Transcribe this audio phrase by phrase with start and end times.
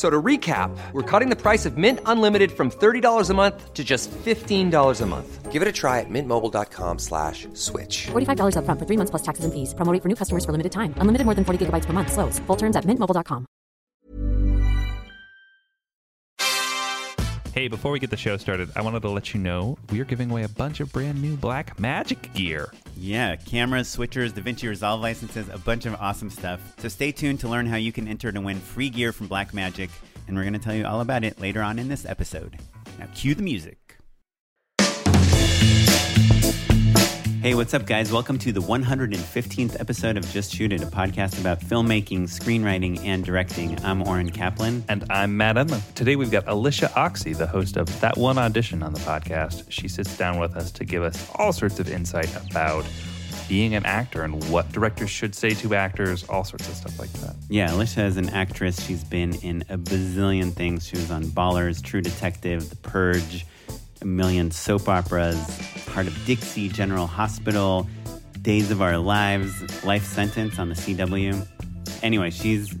[0.00, 3.74] F- So to recap, we're cutting the price of Mint Unlimited from $30 a month
[3.74, 5.52] to just $15 a month.
[5.52, 8.06] Give it a try at mintmobile.com slash switch.
[8.12, 9.74] $45 upfront for three months plus taxes and fees.
[9.74, 10.94] Promo rate for new customers for limited time.
[11.02, 12.12] Unlimited more than 40 gigabytes per month.
[12.12, 12.38] Slows.
[12.46, 13.44] Full terms at mintmobile.com.
[17.52, 20.06] Hey, before we get the show started, I wanted to let you know we are
[20.06, 22.70] giving away a bunch of brand new Blackmagic gear.
[23.02, 26.60] Yeah, cameras, switchers, DaVinci Resolve licenses, a bunch of awesome stuff.
[26.76, 29.88] So stay tuned to learn how you can enter to win free gear from Blackmagic,
[30.28, 32.58] and we're going to tell you all about it later on in this episode.
[32.98, 33.79] Now, cue the music.
[37.40, 38.12] Hey, what's up, guys?
[38.12, 43.24] Welcome to the 115th episode of Just Shoot It, a podcast about filmmaking, screenwriting, and
[43.24, 43.82] directing.
[43.82, 44.84] I'm Oren Kaplan.
[44.90, 45.80] And I'm Matt Enlow.
[45.94, 49.64] Today we've got Alicia Oxy, the host of That One Audition on the podcast.
[49.70, 52.84] She sits down with us to give us all sorts of insight about
[53.48, 57.12] being an actor and what directors should say to actors, all sorts of stuff like
[57.14, 57.36] that.
[57.48, 58.84] Yeah, Alicia is an actress.
[58.84, 60.86] She's been in a bazillion things.
[60.86, 63.46] She was on Ballers, True Detective, The Purge,
[64.00, 65.38] a million soap operas,
[65.86, 67.88] part of Dixie General Hospital,
[68.42, 71.46] Days of Our Lives, Life Sentence on the CW.
[72.02, 72.74] Anyway, she's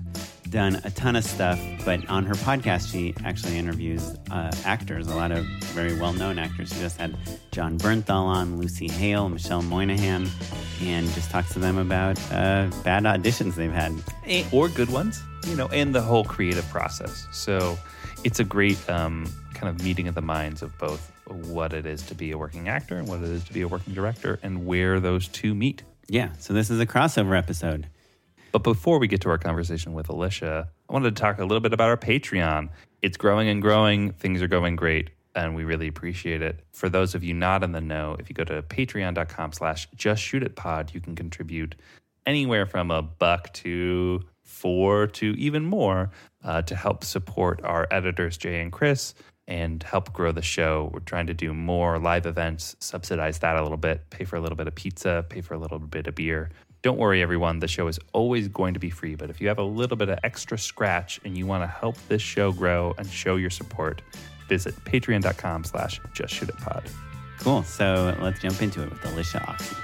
[0.50, 5.14] done a ton of stuff, but on her podcast, she actually interviews uh, actors, a
[5.14, 5.44] lot of
[5.74, 6.72] very well known actors.
[6.72, 7.16] She just had
[7.52, 10.28] Jon Bernthal on, Lucy Hale, Michelle Monaghan,
[10.82, 13.94] and just talks to them about uh, bad auditions they've had.
[14.52, 17.26] Or good ones, you know, and the whole creative process.
[17.32, 17.78] So
[18.24, 19.26] it's a great um,
[19.60, 22.68] kind of meeting of the minds of both what it is to be a working
[22.68, 25.82] actor and what it is to be a working director and where those two meet.
[26.08, 27.86] Yeah, so this is a crossover episode.
[28.52, 31.60] But before we get to our conversation with Alicia, I wanted to talk a little
[31.60, 32.70] bit about our Patreon.
[33.02, 34.12] It's growing and growing.
[34.12, 36.60] Things are going great, and we really appreciate it.
[36.72, 40.22] For those of you not in the know, if you go to patreon.com slash just
[40.22, 41.74] shoot it pod, you can contribute
[42.26, 46.10] anywhere from a buck to four to even more
[46.44, 49.14] uh, to help support our editors, Jay and Chris,
[49.50, 50.90] and help grow the show.
[50.94, 54.40] We're trying to do more live events, subsidize that a little bit, pay for a
[54.40, 56.50] little bit of pizza, pay for a little bit of beer.
[56.82, 57.58] Don't worry, everyone.
[57.58, 59.16] The show is always going to be free.
[59.16, 61.96] But if you have a little bit of extra scratch and you want to help
[62.08, 64.00] this show grow and show your support,
[64.48, 66.84] visit patreon.com slash just shoot it pod.
[67.40, 67.64] Cool.
[67.64, 69.76] So let's jump into it with Alicia Oxy.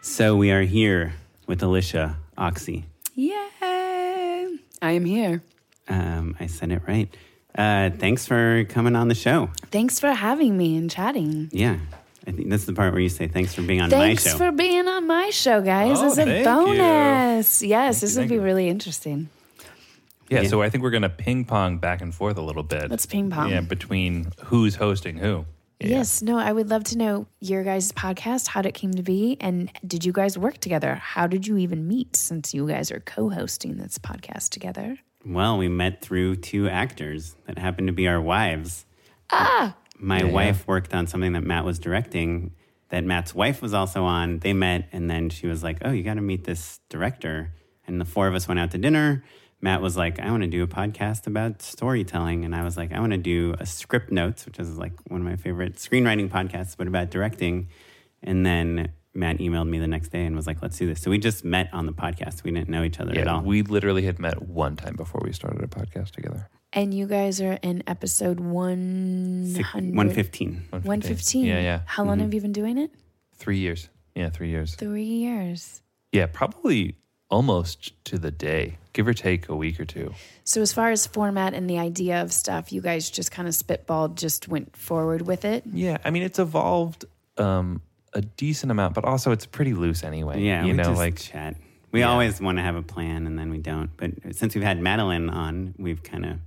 [0.00, 1.12] So we are here
[1.46, 2.86] with Alicia Oxy.
[3.14, 4.56] Yay!
[4.82, 5.42] I am here.
[5.86, 7.14] Um, I said it right.
[7.56, 9.50] Uh, thanks for coming on the show.
[9.70, 11.48] Thanks for having me and chatting.
[11.52, 11.78] Yeah.
[12.26, 14.38] I think that's the part where you say thanks for being on Thanks my show.
[14.38, 15.98] Thanks for being on my show, guys.
[15.98, 17.62] Oh, as a thank bonus.
[17.62, 18.42] Yes, this you, will be you.
[18.42, 19.30] really interesting.
[20.28, 20.48] Yeah, Yeah.
[20.48, 22.90] so I think we're going to ping pong back and forth a little bit.
[22.90, 23.50] Let's ping pong.
[23.50, 25.46] Yeah, between who's hosting who.
[25.80, 25.88] Yeah.
[25.88, 29.38] Yes, no, I would love to know your guys' podcast, how it came to be,
[29.40, 30.96] and did you guys work together?
[30.96, 34.98] How did you even meet since you guys are co hosting this podcast together?
[35.24, 38.86] Well, we met through two actors that happened to be our wives.
[39.30, 42.52] Ah, My wife worked on something that Matt was directing
[42.90, 44.40] that Matt's wife was also on.
[44.40, 47.52] They met, and then she was like, Oh, you got to meet this director.
[47.86, 49.24] And the four of us went out to dinner.
[49.60, 52.44] Matt was like, I want to do a podcast about storytelling.
[52.44, 55.20] And I was like, I want to do a script notes, which is like one
[55.20, 57.68] of my favorite screenwriting podcasts, but about directing.
[58.22, 61.00] And then Matt emailed me the next day and was like, let's do this.
[61.02, 62.44] So we just met on the podcast.
[62.44, 63.42] We didn't know each other at all.
[63.42, 66.48] we literally had met one time before we started a podcast together.
[66.72, 69.56] and you guys are in episode 100.
[69.56, 70.62] Six- 115.
[70.70, 71.44] 115.
[71.44, 71.80] Yeah, yeah.
[71.86, 72.92] How long have you been doing it?
[73.34, 73.88] Three years.
[74.14, 74.74] Yeah, three years.
[74.76, 75.82] Three years.
[76.12, 76.96] Yeah, probably
[77.30, 80.12] almost to the day, give or take a week or two.
[80.44, 83.54] So, as far as format and the idea of stuff, you guys just kind of
[83.54, 85.62] spitballed, just went forward with it.
[85.72, 87.04] Yeah, I mean, it's evolved
[87.38, 90.40] um, a decent amount, but also it's pretty loose anyway.
[90.40, 91.56] Yeah, you we know, just like chat.
[91.92, 92.10] We Yeah.
[92.10, 93.90] always want to have a plan, and then we don't.
[93.96, 96.38] But since we've had Madeline on, we've kind of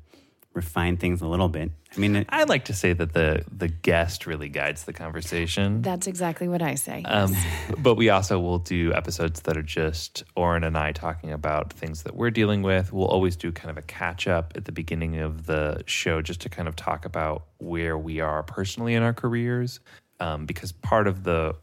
[0.53, 1.71] refined things a little bit.
[1.95, 5.81] I mean, it, I like to say that the the guest really guides the conversation.
[5.81, 7.01] That's exactly what I say.
[7.03, 7.35] Um,
[7.79, 12.03] but we also will do episodes that are just Oren and I talking about things
[12.03, 12.93] that we're dealing with.
[12.93, 16.41] We'll always do kind of a catch up at the beginning of the show just
[16.41, 19.79] to kind of talk about where we are personally in our careers.
[20.19, 21.55] Um, because part of the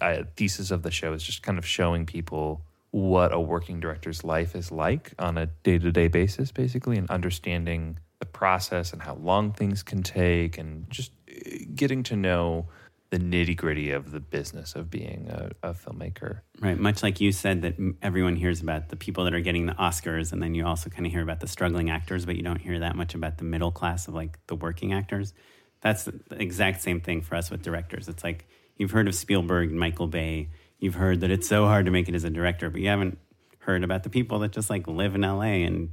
[0.00, 4.24] uh, thesis of the show is just kind of showing people what a working director's
[4.24, 9.02] life is like on a day to day basis, basically, and understanding the process and
[9.02, 12.66] how long things can take, and just uh, getting to know
[13.10, 16.40] the nitty gritty of the business of being a, a filmmaker.
[16.60, 19.74] right, much like you said that everyone hears about the people that are getting the
[19.74, 22.60] Oscars, and then you also kind of hear about the struggling actors, but you don't
[22.60, 25.34] hear that much about the middle class of like the working actors.
[25.80, 28.08] That's the exact same thing for us with directors.
[28.08, 28.46] It's like
[28.76, 30.50] you've heard of Spielberg and Michael Bay.
[30.78, 33.18] You've heard that it's so hard to make it as a director, but you haven't
[33.60, 35.90] heard about the people that just like live in LA and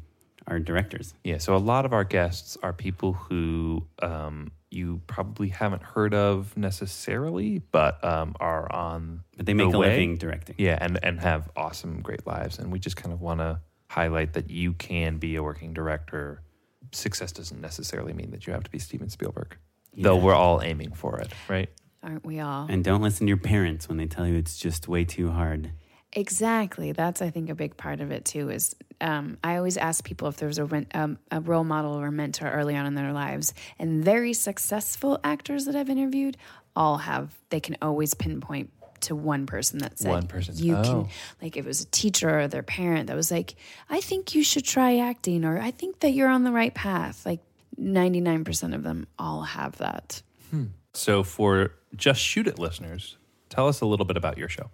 [0.48, 1.13] are directors.
[1.24, 6.13] Yeah, so a lot of our guests are people who um, you probably haven't heard
[6.13, 9.24] of necessarily, but um, are on.
[9.36, 9.90] But they make the a way.
[9.90, 10.56] living directing.
[10.57, 13.60] Yeah, and and have awesome, great lives, and we just kind of want to
[13.90, 16.42] highlight that you can be a working director.
[16.94, 19.57] Success doesn't necessarily mean that you have to be Steven Spielberg,
[19.97, 21.69] though we're all aiming for it, right?
[22.03, 22.67] Aren't we all?
[22.69, 25.71] And don't listen to your parents when they tell you it's just way too hard.
[26.13, 26.94] Exactly.
[26.94, 28.49] That's I think a big part of it too.
[28.49, 31.94] Is um, I always ask people if there was a ren- um, a role model
[31.99, 36.38] or mentor early on in their lives, and very successful actors that I've interviewed
[36.75, 37.35] all have.
[37.49, 38.71] They can always pinpoint
[39.01, 40.55] to one person that said One person.
[40.57, 40.81] you Oh.
[40.83, 41.07] can
[41.39, 43.53] like if it was a teacher or their parent that was like
[43.91, 47.23] i think you should try acting or i think that you're on the right path
[47.23, 47.39] like
[47.80, 50.66] 99% of them all have that hmm.
[50.94, 53.18] So for just shoot it listeners,
[53.50, 54.72] tell us a little bit about your show.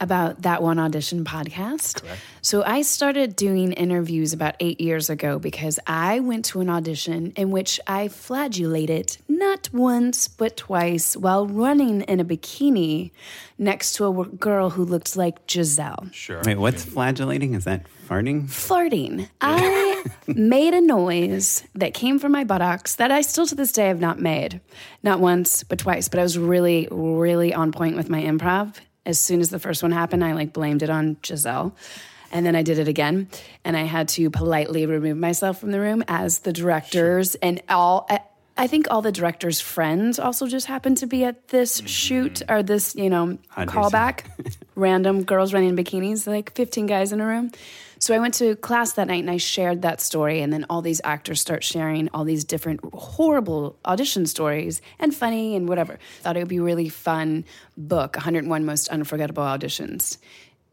[0.00, 2.02] About that one audition podcast.
[2.40, 7.32] So I started doing interviews about eight years ago because I went to an audition
[7.36, 13.10] in which I flagellated not once but twice while running in a bikini
[13.58, 16.08] next to a girl who looked like Giselle.
[16.12, 16.40] Sure.
[16.44, 17.54] Wait, what's flagellating?
[17.54, 18.48] Is that farting?
[18.48, 19.28] Flirting.
[19.40, 23.88] I made a noise that came from my buttocks that I still to this day
[23.88, 24.60] have not made.
[25.02, 26.08] Not once, but twice.
[26.08, 28.76] But I was really, really on point with my improv.
[29.08, 31.74] As soon as the first one happened, I like blamed it on Giselle.
[32.30, 33.28] And then I did it again.
[33.64, 38.06] And I had to politely remove myself from the room as the directors and all.
[38.58, 41.86] I, think all the directors' friends also just happened to be at this mm-hmm.
[41.86, 44.24] shoot or this, you know, callback.
[44.74, 47.50] Random girls running in bikinis, like 15 guys in a room.
[48.00, 50.40] So I went to class that night and I shared that story.
[50.40, 55.56] And then all these actors start sharing all these different horrible audition stories and funny
[55.56, 55.98] and whatever.
[56.20, 57.44] Thought it would be really fun
[57.76, 60.18] book 101 Most Unforgettable Auditions.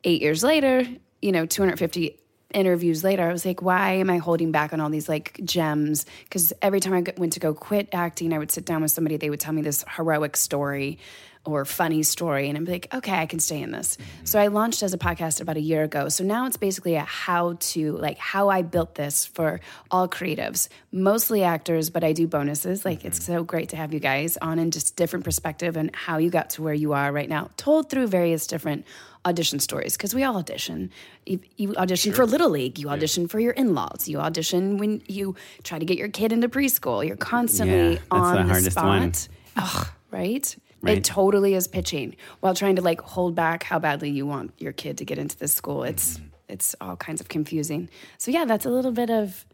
[0.03, 0.87] Eight years later,
[1.21, 2.19] you know, 250
[2.53, 6.05] interviews later, I was like, why am I holding back on all these like gems?
[6.23, 9.17] Because every time I went to go quit acting, I would sit down with somebody,
[9.17, 10.99] they would tell me this heroic story
[11.45, 13.97] or funny story, and I'm like, okay, I can stay in this.
[14.23, 16.09] So I launched as a podcast about a year ago.
[16.09, 19.59] So now it's basically a how to, like, how I built this for
[19.91, 22.83] all creatives, mostly actors, but I do bonuses.
[22.85, 26.17] Like, it's so great to have you guys on and just different perspective and how
[26.17, 28.85] you got to where you are right now, told through various different
[29.25, 30.91] audition stories because we all audition.
[31.25, 35.01] You, you audition for Little League, you audition for your in laws, you audition when
[35.07, 37.05] you try to get your kid into preschool.
[37.05, 38.85] You're constantly Yeah, on the the, hardest spot.
[38.85, 39.13] one.
[39.57, 40.55] Ugh, right?
[40.85, 40.97] Right.
[40.97, 44.71] It totally is pitching while trying to like hold back how badly you want your
[44.73, 45.83] kid to get into this school.
[45.83, 46.27] It's Mm-hmm.
[46.53, 47.89] it's all kinds of confusing.
[48.17, 49.45] So yeah, that's a little bit of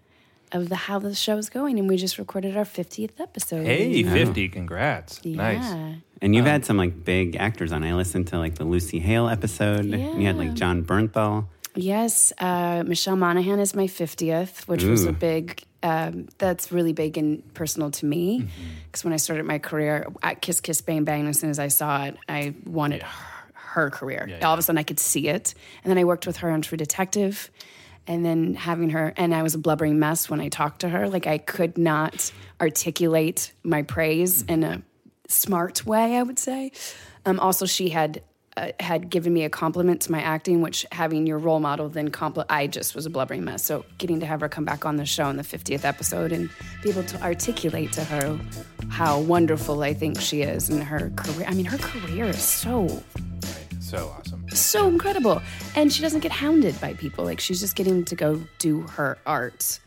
[0.51, 3.65] of the how the show's going, and we just recorded our 50th episode.
[3.65, 5.21] Hey, 50, congrats.
[5.23, 5.37] yeah.
[5.37, 5.95] Nice.
[6.21, 7.83] And you've had some like big actors on.
[7.85, 9.85] I listened to like the Lucy Hale episode.
[9.85, 11.45] And you had like Jon Bernthal.
[11.73, 17.17] Yes, uh, Michelle Monaghan is my 50th, which was a big, um, that's really big
[17.17, 18.47] and personal to me.
[18.85, 21.69] Because when I started my career at Kiss Kiss Bang Bang, as soon as I
[21.69, 24.27] saw it, I wanted her, her career.
[24.43, 25.53] All of a sudden, I could see it.
[25.83, 27.49] And then I worked with her on True Detective.
[28.07, 31.07] And then having her, and I was a blubbering mess when I talked to her.
[31.07, 34.81] Like I could not articulate my praise in a
[35.27, 36.71] smart way, I would say.
[37.25, 38.23] Um, also, she had
[38.57, 42.09] uh, had given me a compliment to my acting, which having your role model then
[42.11, 43.63] compli I just was a blubbering mess.
[43.63, 46.49] So getting to have her come back on the show in the 50th episode and
[46.83, 48.39] be able to articulate to her
[48.89, 51.45] how wonderful I think she is and her career.
[51.47, 53.01] I mean, her career is so
[53.79, 54.45] So awesome.
[54.49, 55.41] so incredible.
[55.75, 57.23] And she doesn't get hounded by people.
[57.25, 59.79] Like she's just getting to go do her art.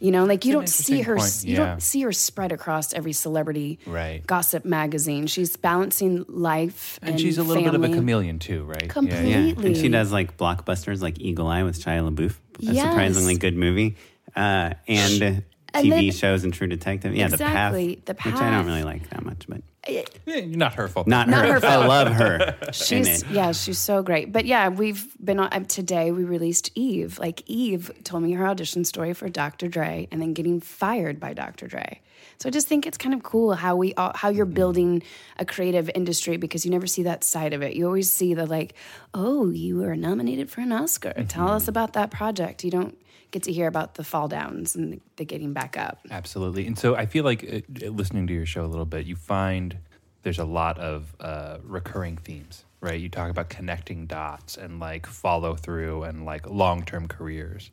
[0.00, 1.16] You know, like you don't see her.
[1.16, 1.66] point, You yeah.
[1.66, 4.24] don't see her spread across every celebrity Right.
[4.26, 5.26] gossip magazine.
[5.26, 7.98] She's balancing life and, And, she's a little bit of a family.
[7.98, 8.88] chameleon too, right?
[8.88, 9.30] Completely.
[9.30, 9.38] yeah.
[9.40, 12.30] Yeah, and she does like blockbusters like Eagle Eye with Shia LaBeouf,
[12.68, 12.86] a Yes.
[12.88, 13.96] surprisingly good movie,
[14.36, 15.44] uh, and And
[15.74, 17.14] TV then- shows and True Detective.
[17.14, 20.02] Yeah, Exactly, the The path, which I don't really like that much, but Yeah,
[20.46, 21.06] not her fault.
[21.06, 21.60] not, Not her.
[21.60, 22.56] her I love her.
[22.72, 24.32] She's yeah, she's so great.
[24.32, 26.10] But yeah, we've been on um, today.
[26.10, 27.18] We released Eve.
[27.18, 29.68] Like Eve told me her audition story for Dr.
[29.68, 31.66] Dre, and then getting fired by Dr.
[31.66, 32.00] Dre.
[32.40, 35.02] So I just think it's kind of cool how we all, how you're building
[35.38, 37.74] a creative industry because you never see that side of it.
[37.74, 38.74] You always see the like,
[39.12, 41.12] oh, you were nominated for an Oscar.
[41.28, 42.62] Tell us about that project.
[42.64, 42.96] You don't
[43.30, 46.00] get to hear about the fall downs and the, getting back up.
[46.10, 46.66] Absolutely.
[46.66, 49.78] And so I feel like uh, listening to your show a little bit, you find
[50.22, 53.00] there's a lot of uh, recurring themes, right?
[53.00, 57.70] You talk about connecting dots and like follow through and like long term careers.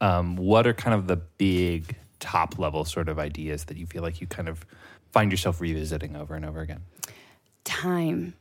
[0.00, 4.02] Um, what are kind of the big top level sort of ideas that you feel
[4.02, 4.64] like you kind of
[5.12, 6.80] find yourself revisiting over and over again?
[7.64, 8.34] time.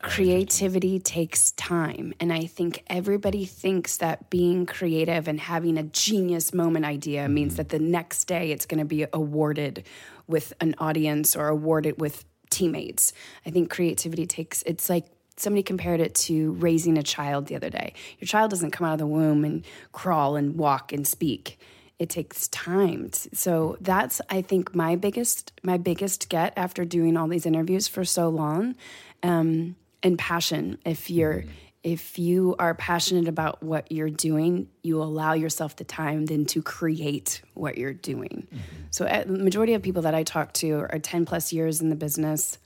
[0.00, 2.14] Creativity takes time.
[2.20, 7.56] And I think everybody thinks that being creative and having a genius moment idea means
[7.56, 9.84] that the next day it's going to be awarded
[10.28, 13.12] with an audience or awarded with teammates.
[13.44, 17.70] I think creativity takes, it's like, Somebody compared it to raising a child the other
[17.70, 17.94] day.
[18.18, 21.60] Your child doesn't come out of the womb and crawl and walk and speak
[21.98, 27.26] it takes time so that's i think my biggest my biggest get after doing all
[27.26, 28.74] these interviews for so long
[29.22, 31.44] um, and passion if you're
[31.84, 36.60] if you are passionate about what you're doing you allow yourself the time then to
[36.62, 38.46] create what you're doing
[38.90, 41.88] so uh, the majority of people that i talk to are 10 plus years in
[41.88, 42.58] the business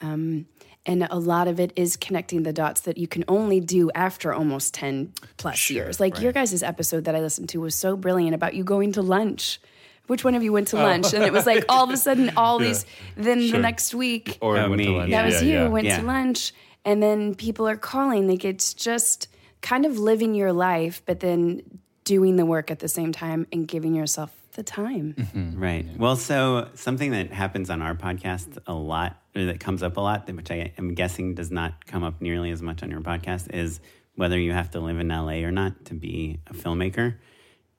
[0.00, 0.46] um,
[0.86, 4.32] and a lot of it is connecting the dots that you can only do after
[4.32, 6.00] almost 10 plus years.
[6.00, 9.02] Like your guys' episode that I listened to was so brilliant about you going to
[9.02, 9.60] lunch.
[10.06, 11.12] Which one of you went to lunch?
[11.12, 14.56] And it was like all of a sudden, all these, then the next week, Or
[14.56, 14.86] Oh, me.
[14.88, 15.10] lunch.
[15.10, 15.68] that was Yeah, you, yeah.
[15.68, 16.00] went Yeah.
[16.00, 16.52] to lunch.
[16.84, 18.28] And then people are calling.
[18.28, 19.28] Like it's just
[19.60, 21.62] kind of living your life, but then
[22.04, 25.14] doing the work at the same time and giving yourself the time.
[25.56, 25.86] Right.
[25.96, 30.00] Well, so something that happens on our podcast a lot, or that comes up a
[30.00, 33.54] lot, which I am guessing does not come up nearly as much on your podcast,
[33.54, 33.80] is
[34.14, 37.16] whether you have to live in LA or not to be a filmmaker.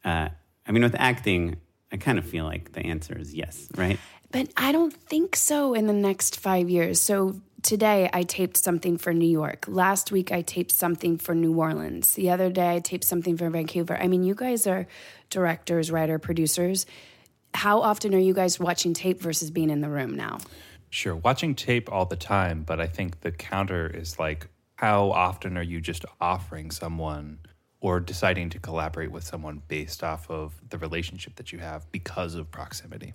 [0.06, 0.30] Uh,
[0.66, 1.58] I mean, with acting,
[1.92, 4.00] I kind of feel like the answer is yes, right?
[4.32, 7.02] But I don't think so in the next five years.
[7.02, 9.66] So today I taped something for New York.
[9.68, 12.14] Last week I taped something for New Orleans.
[12.14, 13.98] The other day I taped something for Vancouver.
[14.02, 14.88] I mean, you guys are
[15.30, 16.86] directors, writer, producers.
[17.54, 20.40] How often are you guys watching tape versus being in the room now?
[20.90, 21.16] Sure.
[21.16, 25.64] Watching tape all the time, but I think the counter is like, how often are
[25.64, 27.40] you just offering someone
[27.82, 32.36] or deciding to collaborate with someone based off of the relationship that you have because
[32.36, 33.14] of proximity?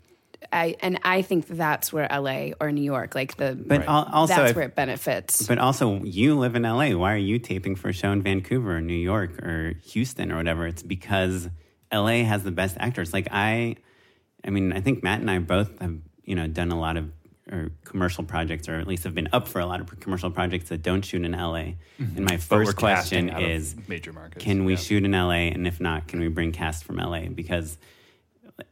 [0.53, 4.35] I and I think that's where LA or New York, like the But al- also,
[4.35, 5.47] that's if- where it benefits.
[5.47, 6.91] But also, you live in LA.
[6.97, 10.37] Why are you taping for a show in Vancouver or New York or Houston or
[10.37, 10.67] whatever?
[10.67, 11.49] It's because
[11.93, 13.13] LA has the best actors.
[13.13, 13.77] Like I,
[14.45, 17.11] I mean, I think Matt and I both have you know done a lot of
[17.53, 20.71] or commercial projects, or at least have been up for a lot of commercial projects
[20.71, 21.55] that don't shoot in LA.
[21.55, 22.25] And my Mm-hmm.
[22.25, 24.79] But we're first question casting out of is, major markets, can we yeah.
[24.79, 25.53] shoot in LA?
[25.53, 27.27] And if not, can we bring cast from LA?
[27.29, 27.77] Because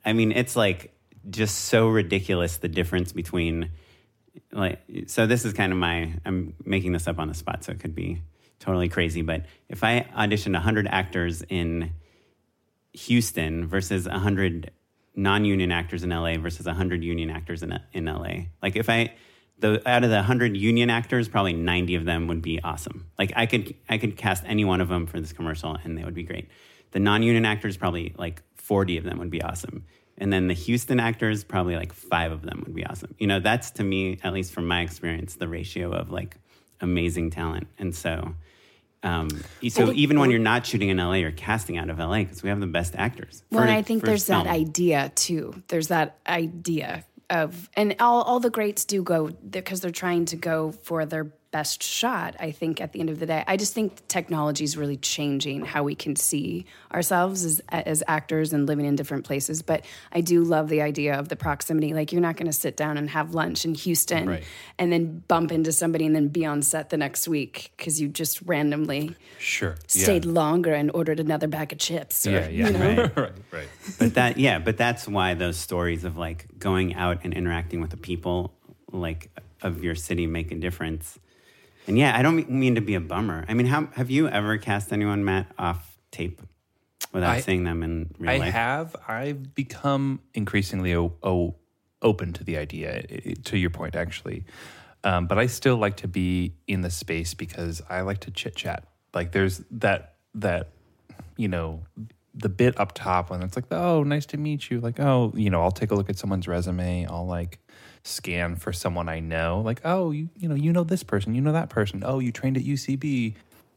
[0.05, 0.95] I mean, it's like
[1.31, 3.71] just so ridiculous the difference between
[4.52, 7.73] like so this is kind of my I'm making this up on the spot so
[7.73, 8.23] it could be
[8.59, 11.93] totally crazy but if I auditioned 100 actors in
[12.93, 14.71] Houston versus 100
[15.14, 19.14] non-union actors in LA versus 100 union actors in in LA like if I
[19.62, 23.07] the out of the 100 union actors probably 90 of them would be awesome.
[23.19, 26.05] Like I could I could cast any one of them for this commercial and they
[26.05, 26.49] would be great.
[26.91, 29.87] The non-union actors probably like 40 of them would be awesome
[30.19, 33.14] and then the Houston actors, probably like five of them would be awesome.
[33.19, 36.37] You know, that's to me, at least from my experience, the ratio of like
[36.81, 37.69] amazing talent.
[37.78, 38.35] And so,
[39.02, 39.28] um,
[39.69, 42.50] so even when you're not shooting in LA, you're casting out of LA because we
[42.50, 43.42] have the best actors.
[43.50, 45.62] Well, for- and I think there's that idea too.
[45.69, 50.37] There's that idea of, and all, all the greats do go because they're trying to
[50.37, 52.35] go for their best shot.
[52.40, 55.64] I think at the end of the day, I just think technology is really changing
[55.66, 59.62] how we can see ourselves as as actors and living in different places.
[59.62, 61.92] But I do love the idea of the proximity.
[61.94, 64.44] Like you're not going to sit down and have lunch in Houston Right.
[64.78, 68.09] and then bump into somebody and then be on set the next week because you
[68.09, 69.76] just randomly Sure.
[69.87, 70.32] stayed yeah.
[70.32, 72.26] longer and ordered another bag of chips.
[72.26, 72.66] Or, Yeah, yeah.
[72.66, 72.97] You know?
[73.02, 73.16] Right.
[73.16, 73.68] right, right.
[73.99, 77.90] but that yeah but that's why those stories of like going out and interacting with
[77.90, 78.54] the people
[78.90, 79.30] like
[79.61, 81.18] of your city make a difference
[81.86, 84.56] and yeah i don't mean to be a bummer i mean how have you ever
[84.58, 86.40] cast anyone matt off tape
[87.12, 88.48] without I- seeing them in real I life?
[88.48, 88.96] I have.
[89.08, 91.56] I've become increasingly o- o-
[92.00, 93.02] open to the idea.
[93.44, 94.44] To your point, actually,
[95.04, 98.56] um, but I still like to be in the space because I like to chit
[98.56, 98.86] chat.
[99.12, 100.70] Like there's that that
[101.36, 101.82] you know
[102.34, 104.80] the bit up top when it's like, oh, nice to meet you.
[104.80, 107.04] Like, oh, you know, I'll take a look at someone's resume.
[107.06, 107.58] I'll like
[108.04, 109.62] scan for someone I know.
[109.64, 112.02] Like, oh, you you know, you know this person, you know that person.
[112.04, 113.35] Oh, you trained at UCB.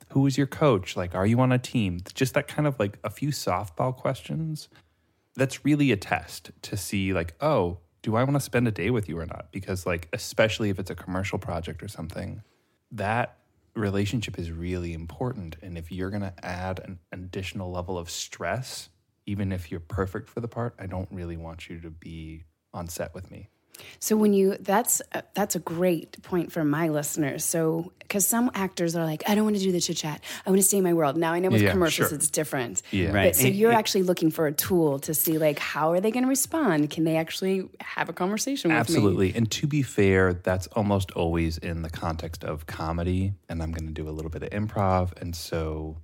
[0.09, 0.95] Who was your coach?
[0.95, 1.99] Like, are you on a team?
[2.13, 4.69] Just that kind of like a few softball questions.
[5.35, 8.91] That's really a test to see like, oh, do I want to spend a day
[8.91, 9.47] with you or not?
[9.51, 12.43] Because like, especially if it's a commercial project or something,
[12.91, 13.37] that
[13.75, 15.57] relationship is really important.
[15.61, 18.89] And if you're going to add an additional level of stress,
[19.25, 22.87] even if you're perfect for the part, I don't really want you to be on
[22.87, 23.49] set with me.
[23.99, 27.43] So when you that's uh, that's a great point for my listeners.
[27.43, 30.21] So because some actors are like, I don't want to do the chit chat.
[30.45, 31.17] I want to stay in my world.
[31.17, 32.15] Now I know with Yeah, commercials sure.
[32.15, 32.83] it's different.
[32.91, 33.11] Yeah.
[33.11, 33.25] Right.
[33.29, 36.23] But so you're actually looking for a tool to see like how are they going
[36.23, 36.89] to respond?
[36.91, 38.79] Can they actually have a conversation with me?
[38.79, 39.35] Absolutely.
[39.35, 43.33] And to be fair, that's almost always in the context of comedy.
[43.49, 45.19] And I'm going to do a little bit of improv.
[45.19, 45.97] And so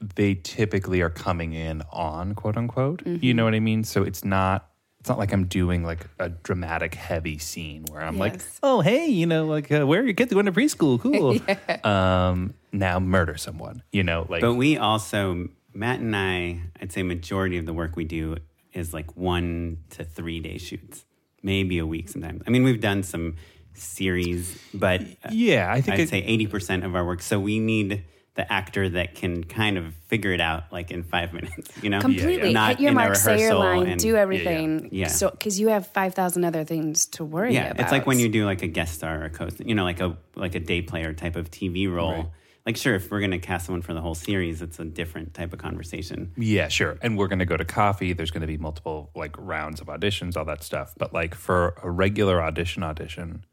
[0.00, 3.04] they typically are coming in on quote unquote.
[3.06, 3.84] You know what I mean?
[3.84, 4.69] So it's not.
[5.00, 9.06] It's not like I'm doing like a dramatic heavy scene where I'm like, oh, hey,
[9.06, 11.00] you know, like, uh, where are your kids going to preschool?
[11.00, 11.90] Cool.
[11.90, 17.02] um, now murder someone, you know, like, But we also, Matt and I, I'd say
[17.02, 18.36] majority of the work we do
[18.74, 21.06] is like one to three day shoots,
[21.42, 22.42] maybe a week sometimes.
[22.46, 23.36] I mean, we've done some
[23.72, 27.22] series, but yeah, I think I'd it- say 80% of our work.
[27.22, 28.04] So we need
[28.40, 32.00] the actor that can kind of figure it out like in five minutes, you know?
[32.00, 34.88] Completely Not hit your in a mark, say your line, and- do everything.
[34.92, 35.08] Yeah.
[35.08, 37.80] So because you have five thousand other things to worry Yeah, about.
[37.80, 40.00] it's like when you do like a guest star or a co you know, like
[40.00, 42.32] a like a day player type of TV role.
[42.66, 45.52] Like, sure, if we're gonna cast someone for the whole series, it's a different type
[45.54, 46.32] of conversation.
[46.36, 46.98] Yeah, sure.
[47.02, 48.12] And we're going to go to coffee.
[48.12, 50.92] There's going to be multiple like rounds of auditions, all that stuff.
[50.98, 53.44] But like for a regular audition audition,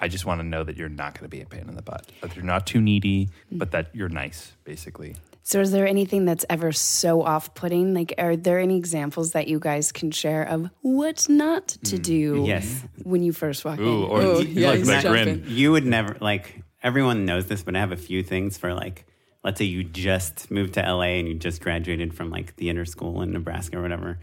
[0.00, 1.82] I just want to know that you're not going to be a pain in the
[1.82, 2.10] butt.
[2.22, 5.16] That you're not too needy, but that you're nice, basically.
[5.42, 7.92] So, is there anything that's ever so off putting?
[7.92, 12.44] Like, are there any examples that you guys can share of what not to do
[12.46, 12.84] Yes.
[13.02, 13.86] when you first walk Mm.
[13.86, 14.10] Ooh, in?
[14.10, 15.44] or Oh, you- yeah, like he's that grin.
[15.48, 19.06] You would never like everyone knows this, but I have a few things for like
[19.42, 23.22] let's say you just moved to LA and you just graduated from like theater school
[23.22, 24.18] in Nebraska or whatever.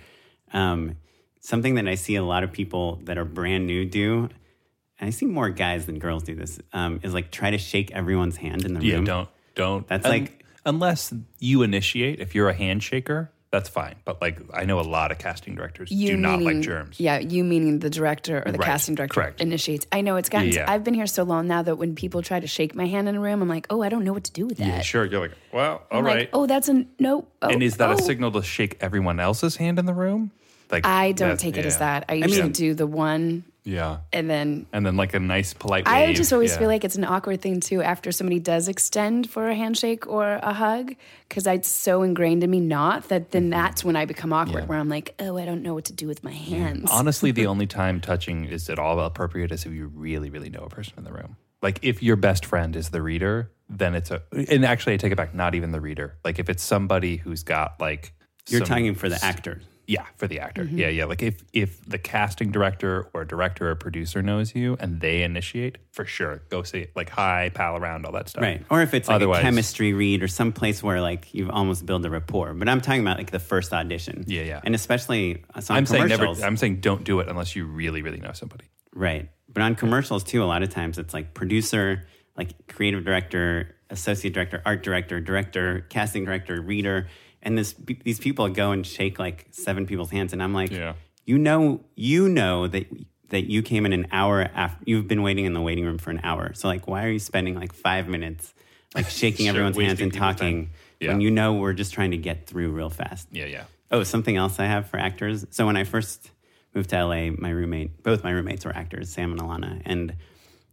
[0.54, 0.96] Um,
[1.42, 4.34] something that I see a lot of people that are brand new do, and
[5.00, 8.38] I see more guys than girls do this, um, is like try to shake everyone's
[8.38, 9.06] hand in the Yeah, room.
[9.06, 9.88] don't don't.
[9.88, 12.20] That's un- like- unless you initiate.
[12.20, 13.96] If you're a handshaker, that's fine.
[14.06, 17.00] But like I know a lot of casting directors You do not like germs.
[17.00, 19.40] Yeah, you meaning the director or the Right, casting director correct.
[19.42, 19.88] initiates.
[19.92, 20.52] I know it's gotten.
[20.52, 20.70] Yeah.
[20.70, 23.16] I've been here so long now that when people try to shake my hand in
[23.16, 24.68] a room, I'm like, oh, I don't know what to do with that.
[24.68, 25.06] Yeah, sure.
[25.06, 26.18] You're like, well, all I'm right.
[26.20, 27.26] like, oh, that's a no.
[27.42, 27.94] Oh, and is that oh.
[27.94, 30.32] a signal to shake everyone else's hand in the room?
[30.70, 32.06] Like I don't take it as that.
[32.10, 33.98] I usually do the one Yeah.
[34.14, 36.16] and then And then like a nice polite I wave.
[36.16, 36.60] just always Yeah.
[36.60, 40.40] feel like it's an awkward thing too after somebody does extend for a handshake or
[40.42, 40.96] a hug
[41.28, 43.32] because it's so ingrained in me not that Mm-hmm.
[43.32, 45.94] then that's when I become awkward where I'm like, oh, I don't know what to
[45.94, 46.90] do with my hands.
[46.90, 50.62] Honestly, the only time touching is at all appropriate is if you really, really know
[50.62, 51.36] a person in the room.
[51.62, 54.22] Like if your best friend is the reader, then it's a.
[54.32, 55.34] And actually, I take it back.
[55.34, 56.16] Not even the reader.
[56.24, 58.14] Like if it's somebody who's got like.
[58.48, 59.62] You're some- talking for the actor.
[59.88, 60.66] Yeah, for the actor.
[60.66, 60.78] Mm-hmm.
[60.80, 61.06] Yeah, yeah.
[61.06, 65.78] Like if if the casting director or director or producer knows you and they initiate,
[65.94, 68.42] for sure, go say like hi, pal around, all that stuff.
[68.42, 68.66] Right.
[68.70, 71.86] Or if it's like Otherwise- a chemistry read or some place where like you've almost
[71.86, 72.54] built a rapport.
[72.54, 74.26] But I'm talking about like the first audition.
[74.28, 74.62] Yeah, yeah.
[74.66, 76.28] And especially I'm saying never.
[76.44, 78.66] I'm saying don't do it unless you really, really know somebody.
[78.94, 79.30] Right.
[79.48, 84.34] But on commercials too, a lot of times it's like producer, like creative director, associate
[84.34, 87.08] director, art director, director, casting director, reader.
[87.44, 87.74] And this
[88.04, 90.34] these people go and shake like seven people's hands.
[90.34, 90.94] And I'm like, Yeah.
[91.26, 92.88] you know, you know that
[93.30, 96.12] that you came in an hour after you've been waiting in the waiting room for
[96.12, 96.54] an hour.
[96.54, 98.54] So like why are you spending like five minutes
[98.96, 100.70] like shaking Sure, everyone's hands and talking.
[101.00, 101.10] Yeah.
[101.10, 103.28] when you know we're just trying to get through real fast?
[103.32, 103.64] Yeah, yeah.
[103.92, 105.46] Oh, something else I have for actors.
[105.52, 106.32] So when I first
[106.74, 109.82] moved to LA, my roommate, both my roommates were actors, Sam and Alana.
[109.86, 110.16] And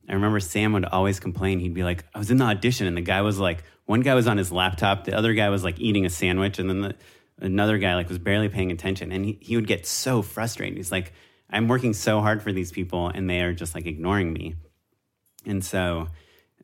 [0.08, 1.60] I remember Sam would always complain.
[1.60, 4.14] He'd be like, I was in the audition, and the guy was like, one guy
[4.14, 6.94] was on his laptop, the other guy was like eating a sandwich, and then the,
[7.40, 9.12] another guy like was barely paying attention.
[9.12, 10.76] And he, he would get so frustrated.
[10.76, 11.12] He's like,
[11.50, 14.54] I'm working so hard for these people, and they are just like ignoring me.
[15.46, 16.08] And so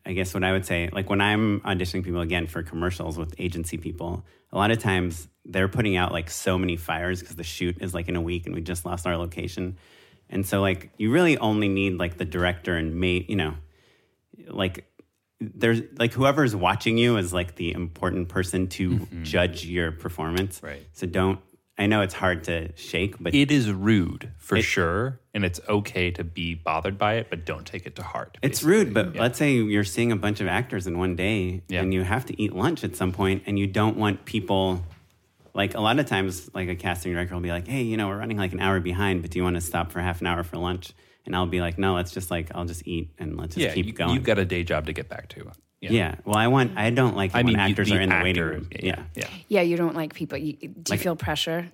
[0.05, 3.35] I guess what I would say, like when I'm auditioning people again for commercials with
[3.39, 7.45] agency people, a lot of times they're putting out like so many fires because the
[7.45, 9.77] shoot is like in a week and we just lost our location.
[10.31, 13.55] And so like you really only need like the director and mate, you know,
[14.49, 14.87] like
[15.41, 20.59] there's like whoever's watching you is like the important person to judge your performance.
[20.59, 20.67] Mm-hmm.
[20.67, 20.87] Right.
[20.93, 21.41] So don't.
[21.79, 25.61] I know it's hard to shake, but It is rude for It- sure, and it's
[25.67, 28.37] okay to be bothered by it, but don't take it to heart.
[28.43, 29.23] It's rude, but Yeah.
[29.23, 31.81] let's say you're seeing a bunch of actors in one day Yeah.
[31.81, 34.85] and you have to eat lunch at some point and you don't want people
[35.55, 38.09] like a lot of times like a casting director will be like, "Hey, you know,
[38.09, 40.27] we're running like an hour behind, but do you want to stop for half an
[40.27, 40.93] hour for lunch?"
[41.27, 43.75] And I'll be like, "No, let's just like I'll just eat and let's just yeah,
[43.75, 45.51] keep you, going." You've got a day job to get back to.
[45.81, 46.15] Yeah.
[46.25, 48.21] Well, I want I don't like I mean, when you- actors the are in the
[48.23, 48.69] waiting room.
[48.71, 49.05] Yeah, Yeah.
[49.15, 49.29] yeah.
[49.49, 50.39] Yeah, you don't like people.
[50.39, 51.71] You, do you Like- feel pressure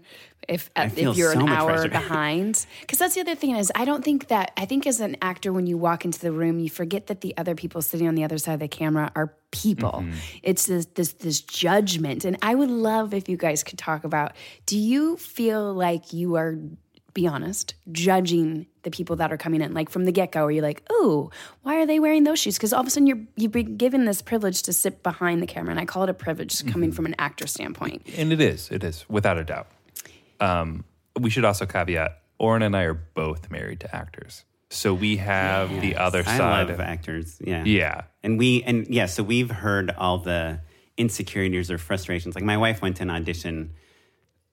[0.49, 1.89] if I if you're so an hour pressure.
[2.01, 2.67] behind?
[2.81, 5.53] Because that's the other thing is I don't think that I think as an actor
[5.53, 8.23] when you walk into the room you forget that the other people sitting on the
[8.25, 9.91] other side of the camera are people.
[10.05, 10.13] Mm-hmm.
[10.45, 14.33] It's this this this judgment, and I would love if you guys could talk about.
[14.67, 16.57] Do you feel like you are?
[17.17, 20.51] Be honest, judging the people that are coming in, like from the get go, where
[20.51, 21.31] you're like, "Oh,
[21.63, 24.05] why are they wearing those shoes?" Because all of a sudden you're you've been given
[24.05, 26.97] this privilege to sit behind the camera, and I call it a privilege coming Mm-hmm.
[26.97, 28.03] from an actor standpoint.
[28.19, 29.67] And it is, it is, without a doubt.
[30.41, 30.85] Um,
[31.19, 34.45] we should also caveat Oren and I are both married to actors.
[34.69, 36.69] So we have the other I side.
[36.71, 37.39] of actors.
[37.43, 37.65] Yeah.
[37.65, 38.03] yeah.
[38.23, 40.61] And we and yeah, so we've heard all the
[40.99, 42.35] insecurities or frustrations.
[42.35, 43.73] Like my wife went to an audition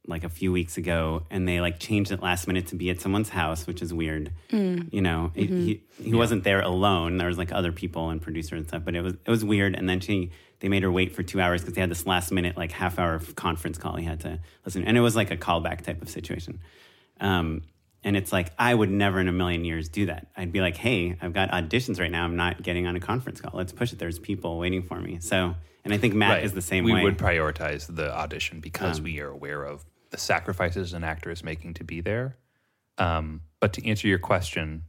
[0.05, 2.99] like a few weeks ago and they like changed it last minute to be at
[2.99, 4.31] someone's house, which is weird.
[4.51, 4.91] Mm.
[4.91, 5.65] You know, He- mm-hmm.
[5.65, 7.17] he, he wasn't there alone.
[7.17, 9.75] There was like other people and producer and stuff, but it was it was weird.
[9.75, 12.31] And then she they made her wait for two hours because they had this last
[12.31, 15.37] minute like half hour conference call he had to listen, and it was like a
[15.37, 16.59] callback type of situation.
[17.19, 17.63] Um,
[18.03, 20.27] and it's like I would never in a million years do that.
[20.35, 22.25] I'd be like, "Hey, I've got auditions right now.
[22.25, 23.51] I'm not getting on a conference call.
[23.53, 23.99] Let's push it.
[23.99, 27.03] There's people waiting for me." So, and I think Matt is the same we way.
[27.03, 31.43] would prioritize the audition because um, we are aware of the sacrifices an actor is
[31.43, 32.37] making to be there.
[32.97, 34.83] Um, but to answer your question,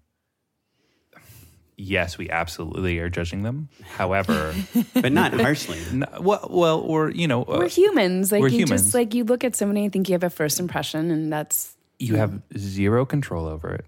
[1.77, 3.69] yes, we absolutely are judging them.
[3.97, 4.55] However,
[4.95, 5.81] but not harshly.
[5.91, 8.31] n- well, well, or you know, uh, We're humans.
[8.31, 8.83] Like we're you humans.
[8.83, 11.75] just like you look at somebody and think you have a first impression, and that's
[11.99, 13.87] you have zero control over it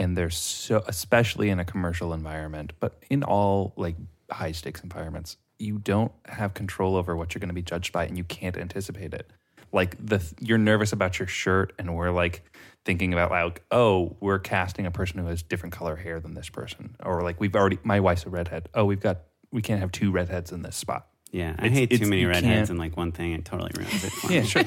[0.00, 3.96] and there's so especially in a commercial environment but in all like
[4.30, 8.04] high stakes environments you don't have control over what you're going to be judged by
[8.06, 9.30] and you can't anticipate it
[9.72, 12.42] like the you're nervous about your shirt and we're like
[12.84, 16.48] thinking about like oh we're casting a person who has different color hair than this
[16.48, 19.18] person or like we've already my wife's a redhead oh we've got
[19.52, 22.44] we can't have two redheads in this spot Yeah, I It's- hate too many redheads
[22.46, 23.32] can't- and like one thing.
[23.32, 24.10] It totally ruins it.
[24.12, 24.46] For yeah me.
[24.46, 24.64] sure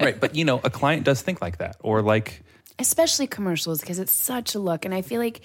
[0.00, 2.42] right but you know a client does think like that or like
[2.78, 5.40] especially commercials because it's such a look, and I feel like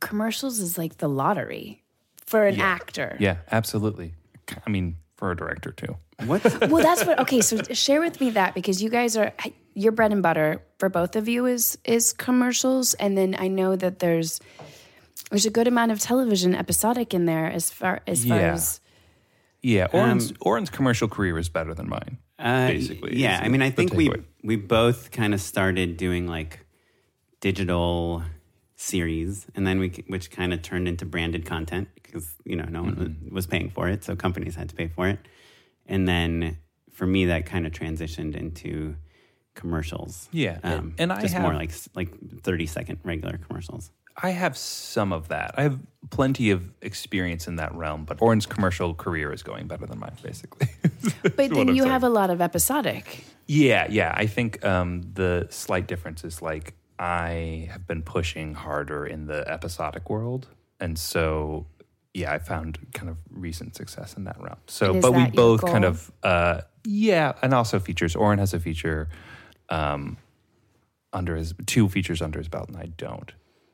[0.00, 1.82] commercials is like the lottery
[2.26, 3.16] for an actor.
[3.20, 4.14] yeah absolutely
[4.66, 6.42] i mean for a director too What?
[6.70, 7.20] Well, that's what.
[7.20, 9.32] Okay, so share with me that because you guys are
[9.74, 13.76] your bread and butter for both of you is is commercials, and then I know
[13.76, 14.40] that there's
[15.30, 18.52] there's a good amount of television episodic in there as far as far Yeah.
[18.54, 18.80] as
[19.62, 22.18] Yeah, Oren's, Oren's commercial career is better than mine.
[22.38, 23.38] Uh, basically, yeah.
[23.42, 24.10] I mean, I think we
[24.42, 26.64] we both kind of started doing like
[27.40, 28.22] digital
[28.80, 32.82] series, and then we which kind of turned into branded content because you know no
[32.82, 33.34] one Mm-hmm.
[33.34, 35.18] was paying for it, so companies had to pay for it.
[35.86, 36.56] And then
[36.90, 38.96] for me, that kind of transitioned into
[39.54, 40.28] commercials.
[40.32, 42.10] Yeah, um, and I just more like like
[42.42, 43.90] thirty second regular commercials.
[44.22, 45.54] I have some of that.
[45.56, 45.78] I have
[46.10, 50.16] plenty of experience in that realm, but Oren's commercial career is going better than mine,
[50.22, 50.68] basically.
[51.22, 51.88] but then you saying.
[51.90, 53.24] have a lot of episodic.
[53.46, 54.12] yeah, yeah.
[54.16, 59.48] I think um, the slight difference is like I have been pushing harder in the
[59.50, 61.66] episodic world, and so
[62.12, 64.58] yeah, I found kind of recent success in that realm.
[64.66, 68.14] So, is but we that your both kind of uh, yeah, and also features.
[68.14, 69.08] Oren has a feature
[69.70, 70.18] um,
[71.12, 73.32] under his two features under his belt, and I don't.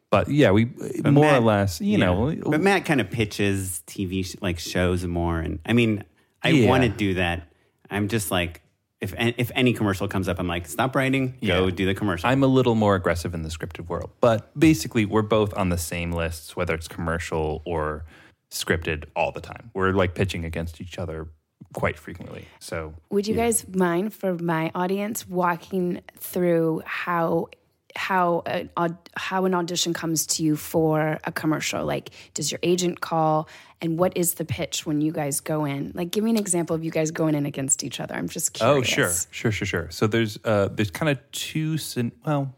[0.09, 0.67] But yeah, we
[1.05, 2.07] more or less, you yeah.
[2.07, 6.05] know, But Matt kind of pitches TV sh- like shows more, and I mean,
[6.45, 6.69] I Yeah.
[6.69, 7.49] want to do that.
[7.91, 8.61] I'm just like,
[9.01, 11.71] if if any commercial comes up, I'm like, stop writing, go Yeah.
[11.71, 12.29] do the commercial.
[12.31, 14.11] I'm a little more aggressive in the scripted world.
[14.21, 18.05] But basically, we're both on the same lists, whether it's commercial or
[18.51, 19.71] scripted, all the time.
[19.75, 21.29] We're like pitching against each other
[21.75, 22.47] quite frequently.
[22.61, 27.49] So Would you guys mind for my audience walking through how
[27.97, 28.71] how an
[29.17, 31.85] how an audition comes to you for a commercial?
[31.85, 33.49] Like, does your agent call,
[33.83, 35.93] and what is the pitch when you guys go in?
[35.95, 38.15] Like, give me an example of you guys going in against each other.
[38.15, 38.79] I'm just curious.
[38.79, 39.91] Oh, sure, sure, sure, sure.
[39.91, 41.77] So there's uh, there's kind of two.
[41.77, 42.55] Scen- well,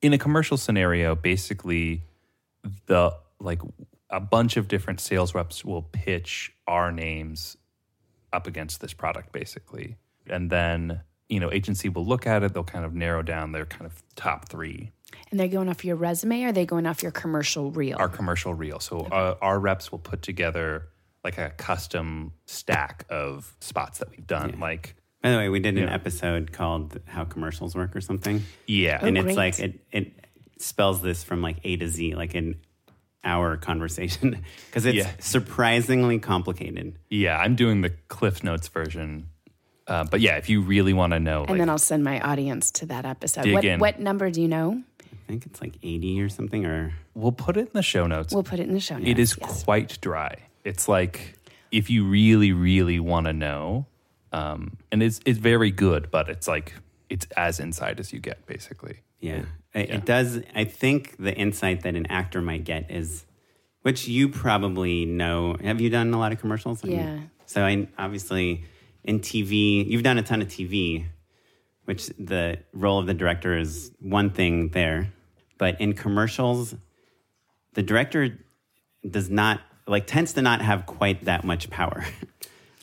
[0.00, 2.02] in a commercial scenario, basically,
[2.86, 3.60] the like
[4.10, 7.56] a bunch of different sales reps will pitch our names
[8.32, 9.96] up against this product, basically,
[10.28, 12.54] and then you know agency will look at it.
[12.54, 14.92] They'll kind of narrow down their kind of top three
[15.30, 17.96] And they're going off your resume, or are they going off your commercial reel?
[17.98, 18.80] our commercial reel.
[18.80, 20.88] So uh, our reps will put together
[21.24, 24.58] like a custom stack of spots that we've done.
[24.60, 25.94] Like, By the way, we did an Yeah.
[25.94, 29.28] episode called "How Commercials Work" or something, yeah, and great.
[29.28, 30.12] it's like it it
[30.58, 32.56] spells this from like A to Z, like an
[33.24, 35.10] hour conversation, because it's Yeah.
[35.20, 36.98] surprisingly complicated.
[37.08, 37.36] yeah.
[37.38, 39.28] I'm doing the Cliff Notes version.
[39.86, 42.20] Uh, but yeah, if you really want to know, And like, then I'll send my
[42.20, 43.42] audience to that episode.
[43.42, 43.80] Dig What, in.
[43.80, 44.82] what number do you know?
[45.32, 48.34] I think it's like eighty or something, or we'll put it in the show notes.
[48.34, 49.08] We'll put it in the show notes.
[49.08, 49.64] it is yes.
[49.64, 50.36] quite dry.
[50.62, 51.38] It's like
[51.70, 53.86] if you really, really want to know,
[54.34, 56.74] um, and it's it's very good, but it's like
[57.08, 59.00] it's as inside as you get, basically.
[59.20, 59.46] Yeah.
[59.72, 60.42] It, it does.
[60.54, 63.24] I think the insight that an actor might get is,
[63.80, 65.56] which you probably know.
[65.64, 66.84] Have you done a lot of commercials?
[66.84, 67.18] I mean, Yeah.
[67.46, 68.64] so I obviously
[69.02, 71.06] in TV, you've done a ton of TV,
[71.86, 75.10] which the role of the director is one thing there,
[75.62, 76.74] but in commercials,
[77.74, 78.36] the director
[79.08, 82.04] does not like tends to not have quite that much power.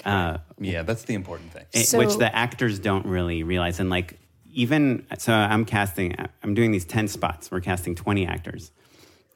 [0.05, 1.65] Uh, Yeah, that's the important thing.
[1.73, 3.81] it- So- which the actors don't really realize.
[3.81, 4.17] And like,
[4.53, 7.51] even so, I'm casting, I'm doing these 10 spots.
[7.51, 8.71] We're casting 20 actors.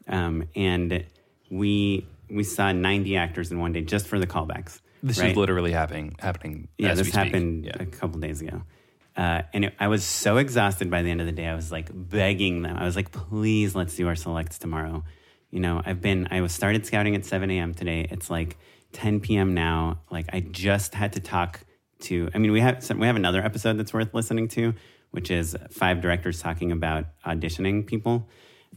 [0.07, 1.03] Um, and
[1.51, 4.79] we, we saw 90 actors in one day just for the callbacks.
[5.03, 5.31] This right?
[5.31, 6.15] is literally happening.
[6.19, 6.69] Happening.
[6.77, 7.23] Yeah, as this we speak.
[7.25, 7.81] happened Yeah.
[7.81, 8.61] a couple days ago.
[9.15, 11.47] Uh, and it, I was so exhausted by the end of the day.
[11.47, 12.75] I was like begging them.
[12.77, 15.03] I was like, please, let's do our selects tomorrow.
[15.51, 17.73] You know, I've been, I was started scouting at 7 a.m.
[17.73, 18.07] today.
[18.09, 18.57] It's like
[18.93, 19.53] 10 p.m.
[19.53, 19.99] now.
[20.09, 21.61] Like, I just had to talk
[22.01, 24.73] to, I mean, we have, we have another episode that's worth listening to,
[25.11, 28.27] which is five directors talking about auditioning people.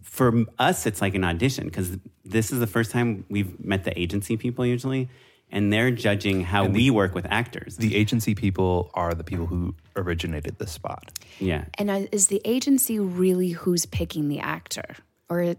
[0.03, 3.99] For us, it's like an audition because this is the first time we've met the
[3.99, 5.09] agency people usually,
[5.51, 7.77] and they're judging how we work with actors.
[7.77, 11.19] The agency people are the people who originated the spot.
[11.39, 11.65] yeah.
[11.79, 14.97] And uh, is the agency really who's picking the actor,
[15.29, 15.57] or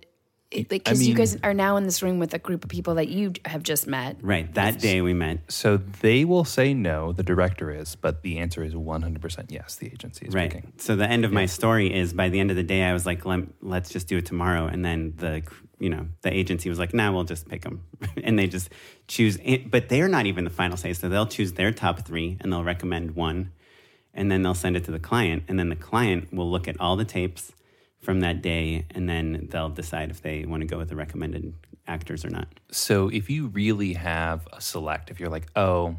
[0.49, 2.63] it, it, like because you mean- guys are now in this room with a group
[2.63, 4.17] of people that you have just met?
[4.21, 4.53] Right.
[4.53, 5.51] That day we met.
[5.51, 9.87] So they will say no, the director is, but the answer is 100% yes, the
[9.87, 10.51] agency is Right.
[10.51, 10.73] picking.
[10.77, 13.05] So the end of my story is by the end of the day, I was
[13.05, 14.67] like, Let, let's just do it tomorrow.
[14.67, 15.43] And then the,
[15.79, 17.83] you know, the agency was like, nah, we'll just pick them.
[18.23, 18.69] and they just
[19.07, 20.93] choose, it, but they're not even the final say.
[20.93, 23.51] So they'll choose their top three and they'll recommend one.
[24.13, 25.43] And then they'll send it to the client.
[25.47, 27.51] And then the client will look at all the tapes
[28.07, 28.85] from that day.
[28.91, 31.53] And then they'll decide if they want to go with the recommended
[31.87, 32.47] actors or not.
[32.71, 35.97] So if you really have a select, if you're like, oh,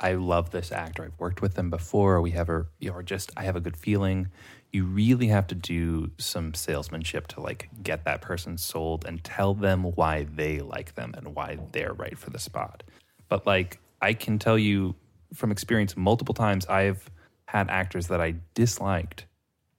[0.00, 3.30] I love this actor, I've worked with them before, or we have a, or just
[3.36, 4.28] I have a good feeling,
[4.72, 9.52] you really have to do some salesmanship to like get that person sold and tell
[9.52, 12.82] them why they like them and why they're right for the spot.
[13.28, 14.94] But like I can tell you
[15.34, 17.10] from experience, multiple times I've
[17.44, 19.26] had actors that I disliked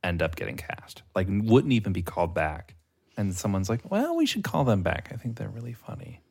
[0.06, 2.76] end up getting cast, like wouldn't even be called back.
[3.18, 5.10] And someone's like, well, we should call them back.
[5.14, 6.22] I think they're really funny.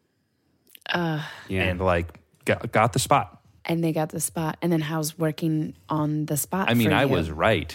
[0.93, 1.63] Uh, yeah.
[1.65, 3.41] And like, got, got the spot.
[3.65, 4.59] And they got the spot.
[4.61, 6.69] And then how's working on the spot?
[6.69, 7.09] I mean, for I you?
[7.09, 7.75] was right.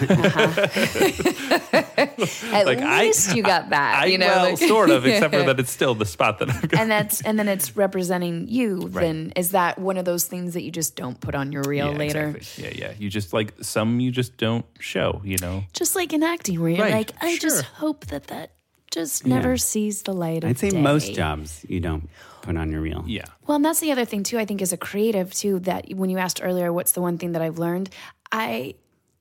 [0.00, 1.32] Uh-huh.
[1.72, 4.02] At like, I- least you got that.
[4.02, 6.50] I, you know, well, like- sort of, except for that it's still the spot that
[6.50, 6.80] I've got.
[6.80, 8.88] and that's and then it's representing you.
[8.88, 11.92] Then is that one of those things that you just don't put on your reel
[11.92, 12.28] yeah, later?
[12.36, 12.64] exactly.
[12.78, 12.94] Yeah, yeah.
[12.98, 15.64] You just like some you just don't show, you know?
[15.72, 18.52] Just like in acting, where you're Right, like, I just hope that that
[18.90, 20.80] just never sees the light of I'd say day.
[20.80, 22.08] most jobs you don't
[22.42, 23.04] put on your reel.
[23.06, 23.24] Yeah.
[23.46, 24.38] Well, and that's the other thing too.
[24.38, 27.32] I think as a creative too, that when you asked earlier, what's the one thing
[27.32, 27.90] that I've learned?
[28.32, 28.74] I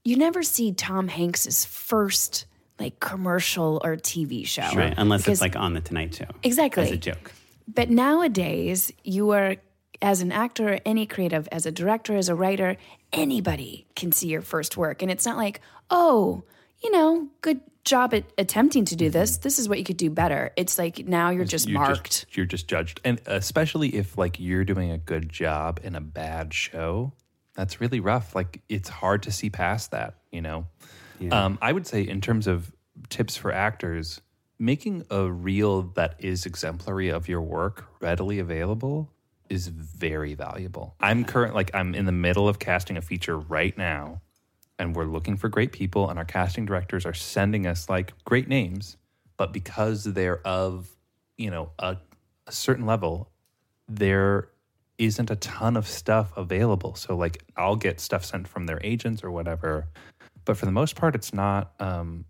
[0.07, 2.45] you never see Tom Hanks's first
[2.79, 4.93] like commercial or TV show, Right.
[4.95, 6.27] Unless Because- it's like on the Tonight Show.
[6.43, 6.83] Exactly.
[6.83, 7.33] As a joke.
[7.67, 9.57] But nowadays, you are
[10.01, 12.77] as an actor, any creative, as a director, as a writer,
[13.11, 16.43] anybody can see your first work, and it's not like, oh,
[16.81, 19.13] you know, good job at attempting to do mm-hmm.
[19.19, 19.37] this.
[19.37, 20.51] This is what you could do better.
[20.55, 22.27] It's like now you're just You're marked.
[22.31, 23.01] you're just judged.
[23.03, 27.11] And especially if like you're doing a good job in a bad show,
[27.57, 28.35] that's really rough.
[28.35, 30.67] Like it's hard to see past that, you know?
[31.31, 32.71] Um, I would say in terms of
[33.09, 34.21] tips for actors,
[34.59, 39.11] making a reel that is exemplary of your work readily available
[39.49, 40.95] is very valuable.
[40.99, 44.21] I'm current like I'm in the middle of casting a feature right now
[44.77, 48.47] and we're looking for great people and our casting directors are sending us like great
[48.47, 48.97] names
[49.37, 50.87] but because they're of
[51.37, 51.97] you know a,
[52.45, 53.31] a certain level
[53.87, 54.49] there
[54.97, 59.23] isn't a ton of stuff available so like i'll get stuff sent from their agents
[59.23, 59.87] or whatever
[60.45, 62.25] but for the most part it's not um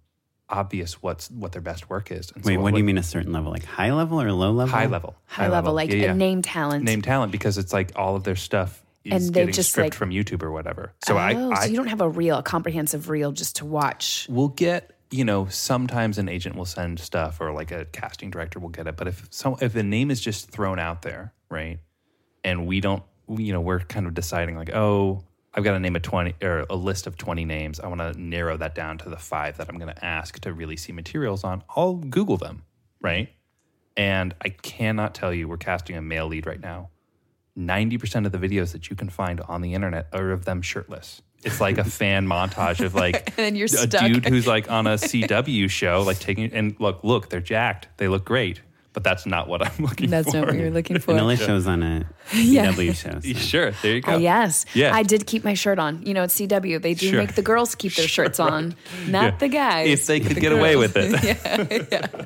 [0.50, 3.04] obvious what's what their best work is and so Wait, what do you mean a
[3.04, 3.52] certain level?
[3.52, 4.74] Like high level or low level?
[4.74, 6.12] high level High level, like Yeah, yeah.
[6.12, 6.86] a name talent.
[6.86, 9.88] name talent because it's like all of their stuff is And they getting just, stripped
[9.88, 11.34] like- from youtube or whatever so oh, i
[11.66, 14.26] so you don't have a reel, a comprehensive reel just to watch.
[14.30, 18.58] we'll get you know sometimes an agent will send stuff or like a casting director
[18.60, 21.80] will get it but if so if the name is just thrown out there right
[22.44, 25.24] and we don't, you know, we're kind of deciding like, oh,
[25.54, 27.80] I've got to name a 20 or a list of 20 names.
[27.80, 30.54] I want to narrow that down to the five that I'm going to ask to
[30.54, 31.64] really see materials on.
[31.76, 32.64] I'll Google them,
[33.02, 33.30] right?
[33.96, 36.90] And I cannot tell you, we're casting a male lead right now.
[37.58, 41.24] 90% of the videos that you can find on the internet are of them shirtless.
[41.44, 44.06] It's like a fan montage of like And you're a stuck.
[44.06, 47.88] dude who's like on a CW show, like taking and look, look, they're jacked.
[47.98, 48.62] They look great.
[48.98, 50.32] But that's not what I'm looking That's for.
[50.32, 51.12] That's not what you're looking for.
[51.12, 52.72] And Alicia was on a Yeah.
[52.72, 53.20] CW show.
[53.20, 54.14] so- Sure, there you go.
[54.14, 54.66] Uh, yes.
[54.74, 54.92] Yeah.
[54.96, 56.02] I did keep my shirt on.
[56.04, 57.20] You know, at CW, they do Sure.
[57.20, 58.76] make the girls keep their shirts on,
[59.08, 59.38] not Yeah.
[59.38, 59.88] the guys.
[59.90, 61.12] If they could The get away with it.
[61.24, 61.68] Yeah.
[61.92, 62.26] yeah.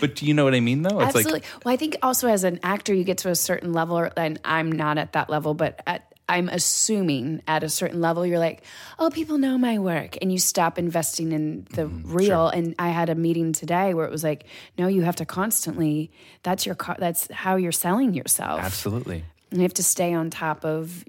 [0.00, 0.98] But do you know what I mean though?
[1.00, 1.32] It's Absolutely.
[1.40, 4.40] like well, I think also as an actor, you get to a certain level, and
[4.46, 8.62] I'm not at that level, but at, I'm assuming at a certain level, you're like,
[8.98, 12.12] oh, people know my work, and you stop investing in the Mm-hmm.
[12.12, 12.48] reel.
[12.48, 14.44] And I had a meeting today where it was like,
[14.76, 16.10] no, you have to constantly.
[16.42, 16.76] That's your.
[16.98, 18.60] That's how you're selling yourself.
[18.62, 19.24] absolutely.
[19.50, 21.04] And you have to stay on top of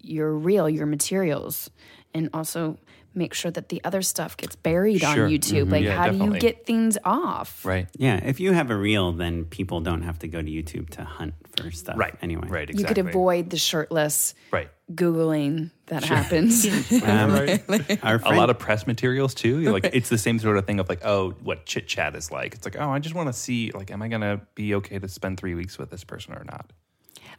[0.00, 1.68] your reel, your materials,
[2.14, 2.78] and also
[3.14, 5.24] make sure that the other stuff gets buried Sure.
[5.26, 5.70] on YouTube.
[5.70, 7.64] Like, Yeah, how do you get things off?
[7.64, 7.88] Right.
[7.96, 11.04] Yeah, if you have a reel, then people don't have to go to YouTube to
[11.04, 11.96] hunt for stuff.
[11.98, 12.14] Right.
[12.22, 12.46] Anyway.
[12.48, 12.70] Right.
[12.70, 12.82] Exactly.
[12.82, 14.68] You could avoid the shirtless Right.
[14.94, 16.66] Googling that happens.
[17.02, 17.30] Um,
[18.02, 19.60] Our A lot of press materials too.
[19.60, 22.30] You're Like it's the same sort of thing of like, oh, what chit chat is
[22.30, 22.54] like.
[22.54, 25.08] It's like, oh, I just want to see, like, am I gonna be okay to
[25.08, 26.72] spend three weeks with this person or not?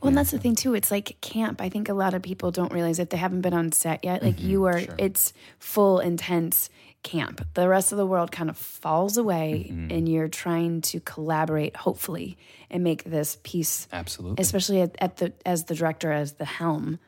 [0.02, 0.74] Well, and that's the thing too.
[0.74, 1.62] It's like camp.
[1.62, 4.24] I think a lot of people don't realize that they haven't been on set yet.
[4.24, 4.50] Like mm-hmm.
[4.50, 6.70] you are, it's full intense
[7.04, 7.46] camp.
[7.54, 9.92] The rest of the world kind of falls away, mm-hmm.
[9.92, 12.38] and you're trying to collaborate, hopefully,
[12.70, 13.88] and make this piece.
[13.92, 14.42] Absolutely.
[14.42, 17.00] Especially at, at the as the director as the helm,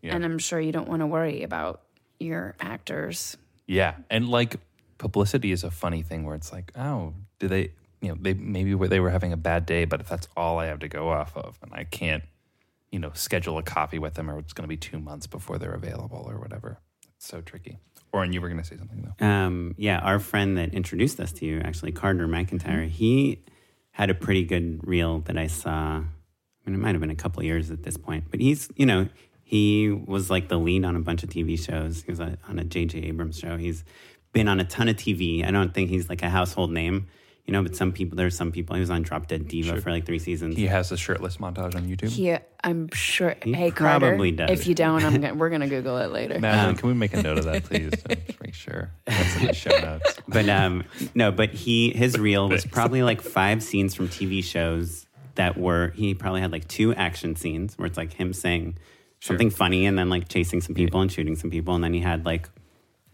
[0.00, 0.14] Yeah.
[0.14, 1.82] and I'm sure you don't want to worry about
[2.18, 3.36] your actors.
[3.66, 4.56] Yeah, and like
[4.98, 8.74] publicity is a funny thing where it's like, oh, do they, you know, they maybe
[8.88, 11.36] they were having a bad day, but if that's all I have to go off
[11.36, 12.22] of, and I can't,
[12.92, 15.58] you know, schedule a copy with them, or it's going to be two months before
[15.58, 16.78] they're available, or whatever.
[17.16, 17.78] It's so tricky.
[18.12, 19.26] Or and you were going to say something though.
[19.26, 23.42] um, yeah, our friend that introduced us to you, actually, Carter MacIntyre, he
[23.92, 26.02] had a pretty good reel that I saw.
[26.02, 28.68] I mean, it might have been a couple of years at this point, but he's,
[28.76, 29.08] you know,
[29.42, 32.02] he was like the lead on a bunch of TV shows.
[32.02, 32.98] He was on a J.J.
[33.00, 33.56] Abrams show.
[33.56, 33.84] He's
[34.32, 35.46] been on a ton of TV.
[35.46, 37.08] I don't think he's like a household name,
[37.46, 38.76] you know, but some people, there's some people.
[38.76, 40.56] He was on Drop Dead Diva for like three seasons.
[40.56, 42.08] He has a shirtless montage on YouTube.
[42.10, 43.34] He, I'm sure.
[43.42, 44.60] He hey, probably Carter, does.
[44.60, 46.38] if you don't, I'm gonna, we're gonna Google it later.
[46.38, 47.90] Madeline, can we make a note of that, please?
[47.90, 50.18] to make sure that's in the show notes.
[50.28, 55.06] But um, no, but he his reel was probably like five scenes from TV shows
[55.34, 58.78] that were he probably had like two action scenes where it's like him saying
[59.20, 62.00] something funny and then like chasing some people and shooting some people and then he
[62.00, 62.48] had like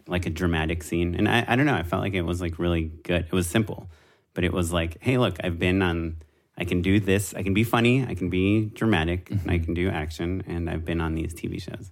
[0.07, 2.57] like a dramatic scene and I, I don't know I felt like it was like
[2.57, 3.89] really good it was simple
[4.33, 6.17] but it was like hey look I've been on
[6.57, 9.65] I can do this I can be funny I can be dramatic and I mm-hmm.
[9.65, 11.91] can do action and I've been on these TV shows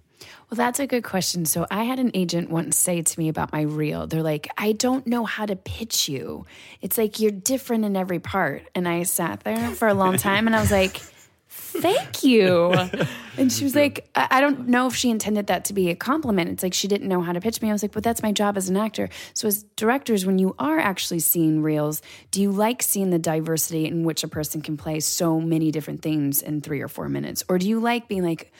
[0.50, 1.44] Well, that's a good question.
[1.44, 4.06] So I had an agent once say to me about my reel.
[4.06, 6.46] They're like, I don't know how to pitch you.
[6.80, 8.62] It's like you're different in every part.
[8.74, 11.00] And I sat there for a long time and I was like,
[11.80, 12.74] Thank you.
[13.38, 15.94] And she was like, I I don't know if she intended that to be a
[15.94, 16.50] compliment.
[16.50, 17.68] It's like she didn't know how to pitch me.
[17.68, 19.08] I was like, but that's my job as an actor.
[19.32, 23.86] So, as directors, when you are actually seeing reels, do you like seeing the diversity
[23.86, 27.44] in which a person can play so many different things in three or four minutes?
[27.48, 28.52] Or do you like being like,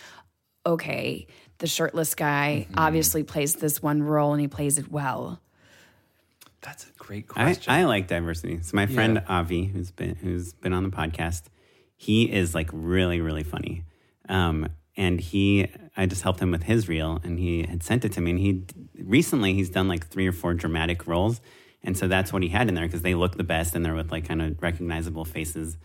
[0.64, 1.26] okay,
[1.58, 2.78] the shirtless guy Mm-hmm.
[2.78, 5.40] obviously plays this one role and he plays it well.
[6.60, 7.72] That's a great question.
[7.72, 8.60] I like diversity.
[8.62, 11.42] So my friend Avi, who's been who's been on the podcast,
[11.98, 13.84] he is like really really funny.
[14.30, 18.12] Um, and he, I just helped him with his reel, and he had sent it
[18.12, 18.30] to me.
[18.32, 18.64] And he
[18.98, 21.40] recently he's done like three or four dramatic roles,
[21.84, 23.94] and so that's what he had in there because they look the best and they're
[23.94, 25.76] with like kind of recognizable faces.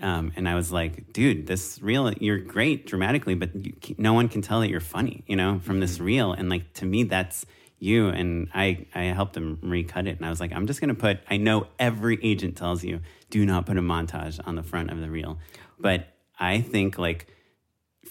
[0.00, 4.28] Um, and I was like, dude, this reel, you're great dramatically, but you, no one
[4.28, 6.32] can tell that you're funny, you know, from this reel.
[6.32, 7.46] And like, to me, that's
[7.78, 8.08] you.
[8.08, 10.18] And I, I helped him recut it.
[10.18, 13.00] And I was like, I'm just going to put, I know every agent tells you,
[13.36, 15.38] do not put a montage on the front of the reel.
[15.78, 17.26] But I think like,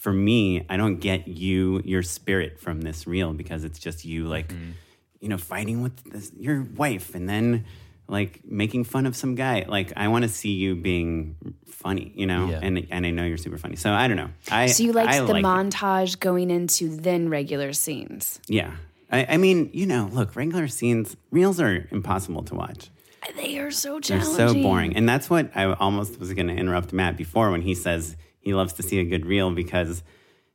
[0.00, 4.28] for me, I don't get you, your spirit from this reel because it's just you
[4.28, 4.72] like, mm-hmm.
[5.20, 7.64] you know, fighting with this, your wife and then
[8.08, 9.64] like making fun of some guy.
[9.66, 11.34] Like I want to see you being
[11.66, 12.60] funny, you know, Yeah.
[12.62, 13.74] and and I know you're super funny.
[13.76, 14.30] So I don't know.
[14.50, 15.46] I So you like I the like it.
[15.46, 18.38] montage going into then regular scenes.
[18.46, 18.70] Yeah.
[19.10, 22.90] I, I mean, you know, look, regular scenes, reels are impossible to watch.
[23.34, 24.36] They are so challenging.
[24.36, 24.96] They're so boring.
[24.96, 28.54] And that's what I almost was going to interrupt Matt before when he says he
[28.54, 30.02] loves to see a good reel because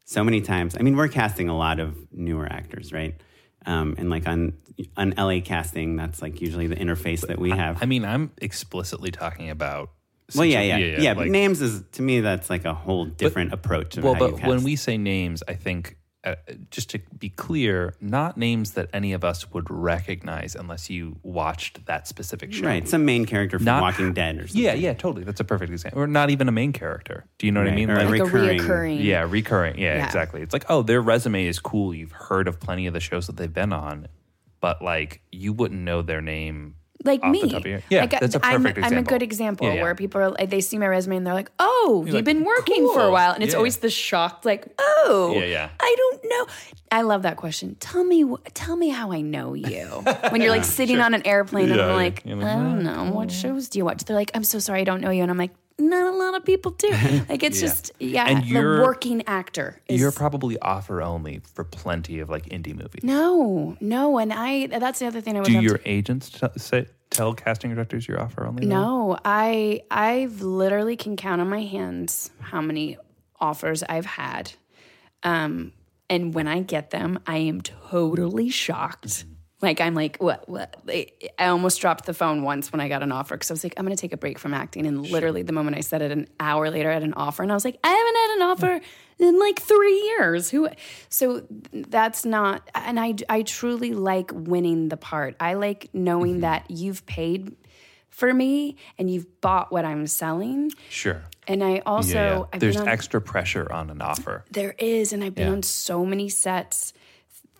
[0.05, 3.15] so many times, I mean, we're casting a lot of newer actors, right?
[3.65, 4.53] Um, and like on
[4.97, 7.81] on LA casting, that's like usually the interface that we have.
[7.81, 9.91] I mean, I'm explicitly talking about
[10.35, 11.01] Well, yeah, yeah, Yeah, yeah.
[11.01, 13.97] yeah, but names is to me that's like a whole different approach.
[13.97, 16.35] Of well, how you but when we say names, I think uh,
[16.69, 21.85] just to be clear, not names that any of us would recognize unless you watched
[21.87, 22.65] that specific show.
[22.65, 24.61] right, some main character from Not- Walking Dead or something.
[24.63, 25.23] Yeah, yeah, totally.
[25.23, 25.99] That's a perfect example.
[26.01, 27.25] Or not even a main character.
[27.39, 27.89] Do you know what I mean?
[27.89, 29.03] or a like recurring- a reoccurring.
[29.03, 29.79] Yeah, recurring.
[29.79, 30.05] Yeah, Yeah.
[30.05, 30.41] exactly.
[30.43, 31.93] It's like, oh, their resume is cool.
[31.93, 34.07] You've heard of plenty of the shows that they've been on,
[34.59, 36.75] but like you wouldn't know their name.
[37.03, 37.41] Like me.
[37.41, 39.09] The top of your, yeah, Like, that's a I'm, perfect I'm a example.
[39.11, 39.81] good example Yeah, yeah.
[39.83, 42.43] where people are like, they see my resume and they're like, "Oh, you've like, been
[42.43, 43.57] working for a while," and it's Yeah.
[43.57, 45.69] always the shocked, like, "Oh, Yeah, yeah.
[45.79, 46.47] I don't know."
[46.91, 47.75] I love that question.
[47.79, 49.85] Tell me, tell me how I know you.
[50.29, 53.31] when you're like sitting on an airplane and I'm like, you're I don't know, what
[53.31, 54.03] shows do you watch?
[54.03, 55.51] They're like, I'm so sorry, I don't know you, and I'm like.
[55.81, 56.89] Not a lot of people do.
[57.29, 58.27] Like it's just yeah.
[58.29, 59.81] And the working actor.
[59.87, 63.03] Is, You're probably offer only for plenty of like indie movies.
[63.03, 64.67] no, no, and I.
[64.67, 67.73] That's the other thing I would Do love to- your agents t- say tell casting
[67.73, 68.65] directors you're offer only?
[68.65, 68.75] though?
[68.75, 72.97] No, I I've literally can count on my hands how many
[73.39, 74.53] offers I've had.
[75.23, 75.73] Um
[76.09, 79.25] and when I get them, I am totally shocked.
[79.61, 80.49] Like I'm like, what?
[80.49, 80.75] What?
[80.87, 83.73] I almost dropped the phone once when I got an offer because I was like,
[83.77, 84.87] I'm going to take a break from acting.
[84.87, 87.51] And literally, the moment I said it, an hour later, I had an offer, and
[87.51, 88.85] I was like, I haven't had an offer
[89.19, 90.49] in like three years.
[90.49, 90.69] Who?
[91.09, 92.67] So that's not.
[92.73, 95.35] And I I truly like winning the part.
[95.39, 96.41] I like knowing mm-hmm.
[96.41, 97.55] that you've paid
[98.09, 100.71] for me and you've bought what I'm selling.
[100.89, 101.23] Sure.
[101.47, 102.59] And I also yeah, yeah.
[102.59, 104.45] There's on, extra pressure on an offer.
[104.51, 105.53] there is, and I've been Yeah.
[105.53, 106.93] on so many sets,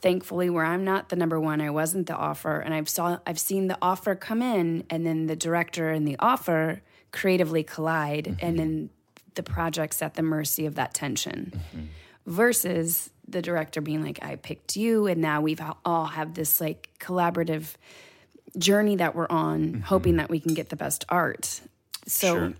[0.02, 1.62] thankfully, where I'm not the number one.
[1.62, 5.28] I wasn't the offer, and I've saw I've seen the offer come in, and then
[5.28, 6.82] the director and the offer
[7.12, 8.45] creatively collide, Mm-hmm.
[8.45, 8.89] and then
[9.36, 11.54] the project's at the mercy of that tension.
[11.56, 11.86] Mm-hmm.
[12.26, 16.89] Versus the director being like, "I picked you," and now we've all have this like
[16.99, 17.76] collaborative
[18.58, 21.62] journey that we're on, hoping that we can get the best art.
[22.06, 22.54] So Sure.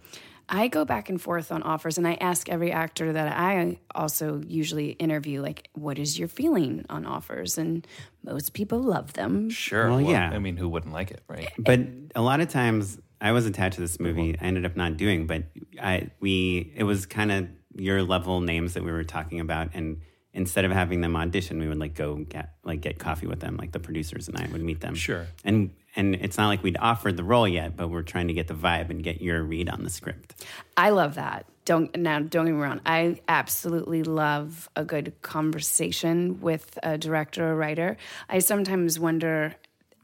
[0.52, 4.42] I go back and forth on offers and I ask every actor that I also
[4.46, 7.58] usually interview, like, what is your feeling on offers?
[7.58, 7.88] And
[8.24, 9.50] most people love them.
[9.50, 9.90] Sure.
[9.90, 10.30] Well, yeah.
[10.30, 11.50] I mean, who wouldn't like it, right?
[11.58, 11.80] But
[12.16, 14.34] a lot of times, I was attached to this movie.
[14.34, 14.44] Mm-hmm.
[14.44, 15.44] I ended up not doing, but
[15.82, 20.02] I we it was kind of your level names that we were talking about, and
[20.34, 23.58] instead of having them audition, we would like go get like get coffee with them,
[23.58, 24.96] like the producers and I would meet them.
[24.96, 25.28] Sure.
[25.44, 28.48] And and it's not like we'd offered the role yet, but we're trying to get
[28.48, 30.46] the vibe and get your read on the script.
[30.78, 31.46] I love that.
[31.66, 32.82] Don't now don't get me wrong.
[32.86, 37.98] I absolutely love a good conversation with a director or writer.
[38.30, 39.56] I sometimes wonder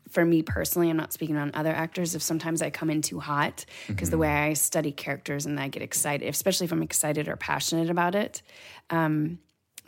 [0.10, 3.20] for me personally, I'm not speaking on other actors, if sometimes I come in too
[3.20, 7.28] hot because the way I study characters and I get excited, especially if I'm excited
[7.28, 8.42] or passionate about it.
[8.90, 9.40] Um,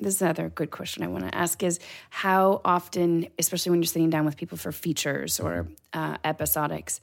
[0.01, 1.79] this is another good question I want to ask is
[2.09, 6.99] how often, especially when you're sitting down with people for features or uh, episodics,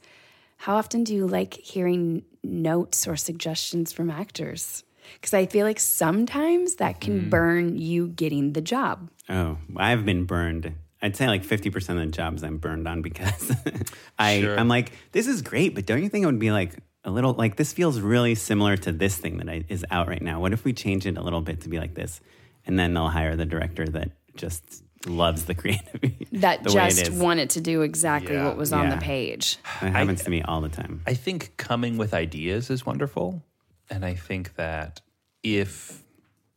[0.57, 4.83] how often do you like hearing notes or suggestions from actors?
[5.13, 9.09] Because I feel like sometimes that can burn you getting the job.
[9.29, 10.73] Oh, I've been burned.
[11.01, 13.51] I'd say like 50% of the jobs I'm burned on because
[14.19, 14.59] I, Sure.
[14.59, 16.73] I'm like, this is great, but don't you think it would be like
[17.03, 20.21] a little, like this feels really similar to this thing that I, is out right
[20.21, 20.41] now?
[20.41, 22.19] What if we change it a little bit to be like this?
[22.67, 26.01] And then they'll hire the director that just loves the creative.
[26.33, 28.45] That the way it just wanted to do exactly Yeah.
[28.45, 29.57] what was on the page.
[29.81, 31.01] It happens to me all the time.
[31.07, 33.43] I think coming with ideas is wonderful.
[33.89, 35.01] And I think that
[35.43, 36.03] if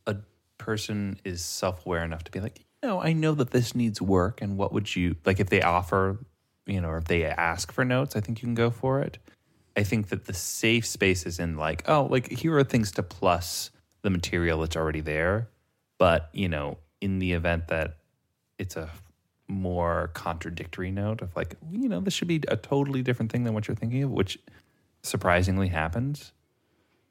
[0.07, 0.17] a
[0.59, 4.01] person is self aware enough to be like, you know, I know that this needs
[4.03, 6.19] work, and what would you like if they offer,
[6.67, 9.19] you know, or if they ask for notes, I think you can go for it.
[9.77, 13.03] I think that the safe space is in like, oh, like here are things to
[13.05, 13.71] plus
[14.03, 15.49] the material that's already there.
[16.01, 17.99] But, you know, in the event that
[18.59, 18.89] it's a
[19.49, 23.53] more contradictory note of like, you know, this should be a totally different thing than
[23.53, 24.39] what you're thinking of, which
[25.03, 26.33] surprisingly happens,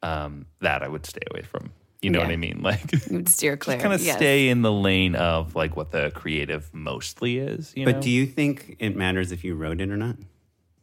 [0.01, 1.71] um, that I would stay away from.
[2.01, 2.61] You know what I mean?
[2.63, 3.77] Like, You would steer clear.
[3.77, 4.15] kind of yes.
[4.15, 7.71] stay in the lane of like what the creative mostly is.
[7.75, 8.01] You But know?
[8.01, 10.15] do you think it matters if you wrote it or not?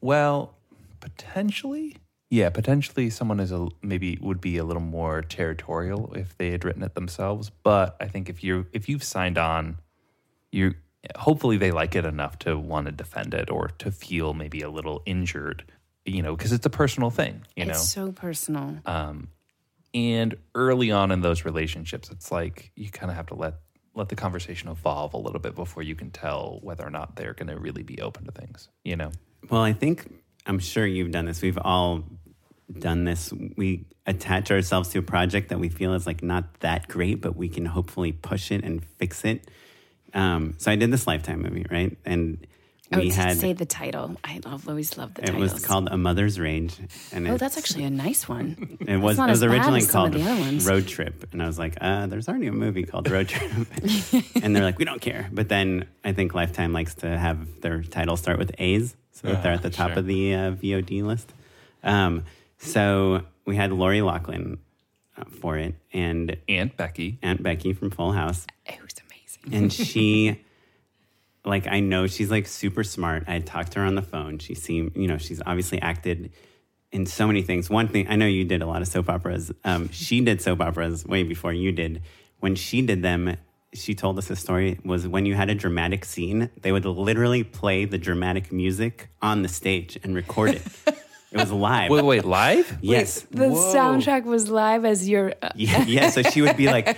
[0.00, 0.54] Well,
[1.00, 1.96] potentially.
[2.28, 6.64] Yeah, potentially someone is a maybe would be a little more territorial if they had
[6.64, 7.50] written it themselves.
[7.62, 9.78] But I think if you if you've signed on,
[10.50, 10.74] you
[11.14, 14.70] hopefully they like it enough to want to defend it or to feel maybe a
[14.70, 15.64] little injured,
[16.04, 17.72] you know, because it's a personal thing, you know.
[17.72, 18.78] It's so personal.
[18.86, 19.28] Um,
[19.94, 23.54] and early on in those relationships, it's like you kind of have to let
[23.94, 27.32] let the conversation evolve a little bit before you can tell whether or not they're
[27.32, 29.10] going to really be open to things, you know.
[29.48, 30.12] Well, I think
[30.46, 31.42] I'm sure you've done this.
[31.42, 32.04] We've all
[32.78, 33.32] done this.
[33.56, 37.36] We attach ourselves to a project that we feel is like not that great, but
[37.36, 39.48] we can hopefully push it and fix it.
[40.14, 41.96] Um, so I did this Lifetime movie, right?
[42.04, 42.46] And
[42.92, 44.14] Oh, we to had say the title.
[44.22, 45.34] I love, always love the title.
[45.34, 45.52] it titles.
[45.54, 46.76] was called A Mother's Rage,
[47.10, 48.78] and Oh, that's actually a nice one.
[48.86, 50.64] It was, it was originally as some of called the other ones.
[50.64, 53.50] Road Trip, and I was like, uh, "There's already a movie called Road Trip,"
[54.40, 57.82] and they're like, "We don't care." But then I think Lifetime likes to have their
[57.82, 59.98] title start with A's, so that they're at the top sure.
[60.00, 61.32] of the uh, VOD list.
[61.82, 62.24] Um,
[62.58, 64.58] so we had Lori Loughlin
[65.16, 67.18] uh, for it, and Aunt Becky.
[67.22, 69.54] Aunt Becky from Full House, It was amazing.
[69.64, 70.40] and she
[71.44, 74.36] like i know she's like super smart i had talked to her on the phone
[74.38, 76.32] she seemed you know she's obviously acted
[76.90, 79.52] in so many things one thing i know you did a lot of soap operas
[79.64, 82.02] um, she did soap operas way before you did
[82.40, 83.36] when she did them
[83.76, 87.44] she told us a story was when you had a dramatic scene they would literally
[87.44, 90.62] play the dramatic music on the stage and record it
[91.32, 92.78] it was live Wait, wait, live?
[92.80, 95.34] yes The soundtrack was live as your.
[95.42, 96.10] Uh, yeah, yeah.
[96.10, 96.96] So she would be like,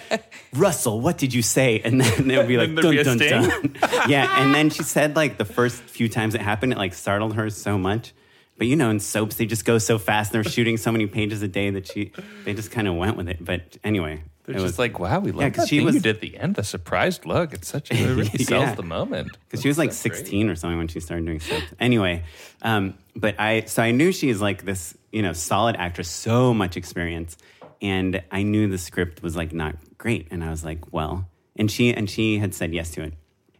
[0.55, 1.81] Russell, what did you say?
[1.83, 3.77] And then it would be like, And there'd dun, be a dun, dun.
[4.09, 4.41] Yeah.
[4.41, 7.51] And then she said, like, the first few times it happened, it like startled her
[7.51, 8.13] so much.
[8.59, 10.33] But you know, in soaps, they just go so fast.
[10.35, 12.13] And they're shooting so many pages a day that she,
[12.45, 13.43] they just kind of went with it.
[13.45, 15.95] But anyway, They're it just was like, wow, we love 'cause that she thing was-
[15.97, 17.53] you did at the end, the surprised look.
[17.53, 18.75] It's such a, it really sells Yeah.
[18.75, 19.37] the moment.
[19.47, 21.67] because she was like 16 or something when she started doing soaps.
[21.79, 22.25] Anyway,
[22.63, 26.77] um, but I so I knew she's like this, you know, solid actress, so much
[26.77, 27.37] experience,
[27.83, 31.71] and I knew the script was like not great, and I was like, well, and
[31.71, 33.13] she and she had said yes to it,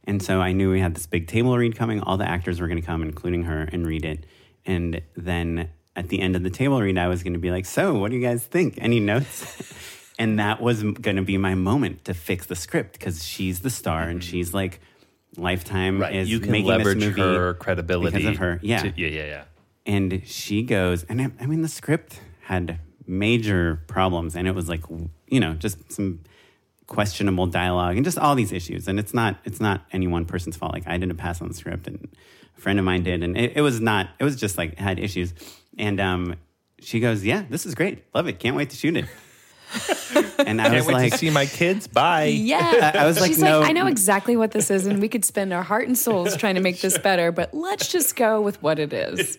[0.05, 2.01] and so I knew we had this big table read coming.
[2.01, 4.25] All the actors were going to come, including her, and read it,
[4.65, 7.67] and then at the end of the table read, I was going to be like,
[7.67, 8.79] so what do you guys think?
[8.81, 9.75] Any notes?
[10.19, 13.71] and that was going to be my moment to fix the script because she's the
[13.71, 14.81] star and she's like
[15.37, 16.17] lifetime Right.
[16.17, 18.17] is You can making leverage this movie her credibility.
[18.19, 19.45] because of her yeah to- yeah, yeah, yeah.
[19.87, 24.69] and she goes and I, I mean the script had major problems and it was
[24.69, 24.83] like
[25.29, 26.21] you know just some
[26.87, 30.57] questionable dialogue and just all these issues and it's not it's not any one person's
[30.57, 32.09] fault like i didn't pass on the script and
[32.57, 34.99] a friend of mine did and it, it was not it was just like had
[34.99, 35.35] issues
[35.77, 36.35] and um
[36.81, 39.05] she goes yeah this is great love it can't wait to shoot it
[40.39, 41.87] and i Can't was wait like to see my kids.
[41.87, 42.25] Bye.
[42.25, 42.93] yeah.
[42.99, 43.61] I was like, She's no.
[43.61, 46.37] like, I know exactly what this is, and we could spend our heart and souls
[46.37, 49.37] trying to make this better, but let's just go with what it is.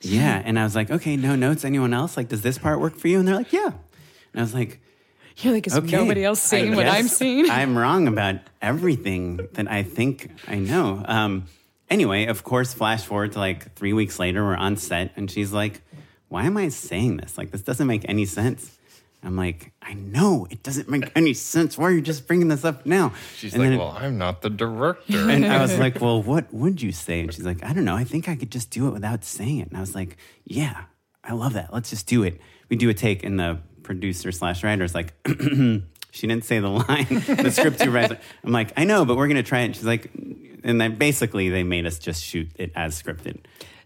[0.00, 0.42] Yeah.
[0.44, 1.64] And I was like, okay, no notes.
[1.64, 2.16] Anyone else?
[2.16, 3.18] Like, does this part work for you?
[3.18, 3.66] And they're like, yeah.
[3.66, 4.80] And I was like,
[5.38, 5.96] You're like, is okay.
[5.96, 7.50] nobody else seeing I what I'm seeing?
[7.50, 11.02] I'm wrong about everything that I think I know.
[11.06, 11.46] Um,
[11.88, 15.52] anyway, of course, flash forward to like three weeks later, we're on set, and she's
[15.52, 15.80] like,
[16.28, 17.38] why am I saying this?
[17.38, 18.76] Like, this doesn't make any sense.
[19.24, 21.78] I'm like, I know it doesn't make any sense.
[21.78, 23.12] Why are you just bringing this up now?
[23.36, 25.30] She's And like, then- well, I'm not the director.
[25.30, 27.20] and I was like, well, what would you say?
[27.20, 27.96] And she's like, I don't know.
[27.96, 29.68] I think I could just do it without saying it.
[29.68, 30.84] And I was like, yeah,
[31.22, 31.72] I love that.
[31.72, 32.40] Let's just do it.
[32.68, 36.68] We do a take, and the producer slash writer is like, she didn't say the
[36.88, 37.06] line.
[37.08, 38.18] the script supervisor.
[38.44, 39.64] I'm like, I know, but we're going to try it.
[39.66, 40.10] And she's like,
[40.64, 43.40] and then basically they made us just shoot it as scripted.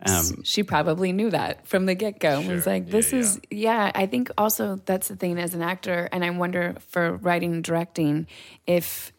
[0.05, 2.41] Um, she probably knew that from the get go.
[2.41, 3.93] Was like, this Yeah, is, yeah.
[3.95, 7.65] I think also that's the thing as an actor, and I wonder for writing and
[7.65, 8.27] directing
[8.67, 9.13] if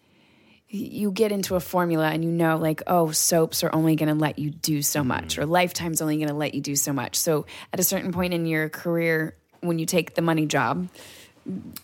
[0.71, 4.15] you get into a formula and you know, like, oh, soaps are only going to
[4.15, 7.15] let you do so much, or Lifetime's only going to let you do so much.
[7.15, 10.87] So at a certain point in your career, when you take the money job,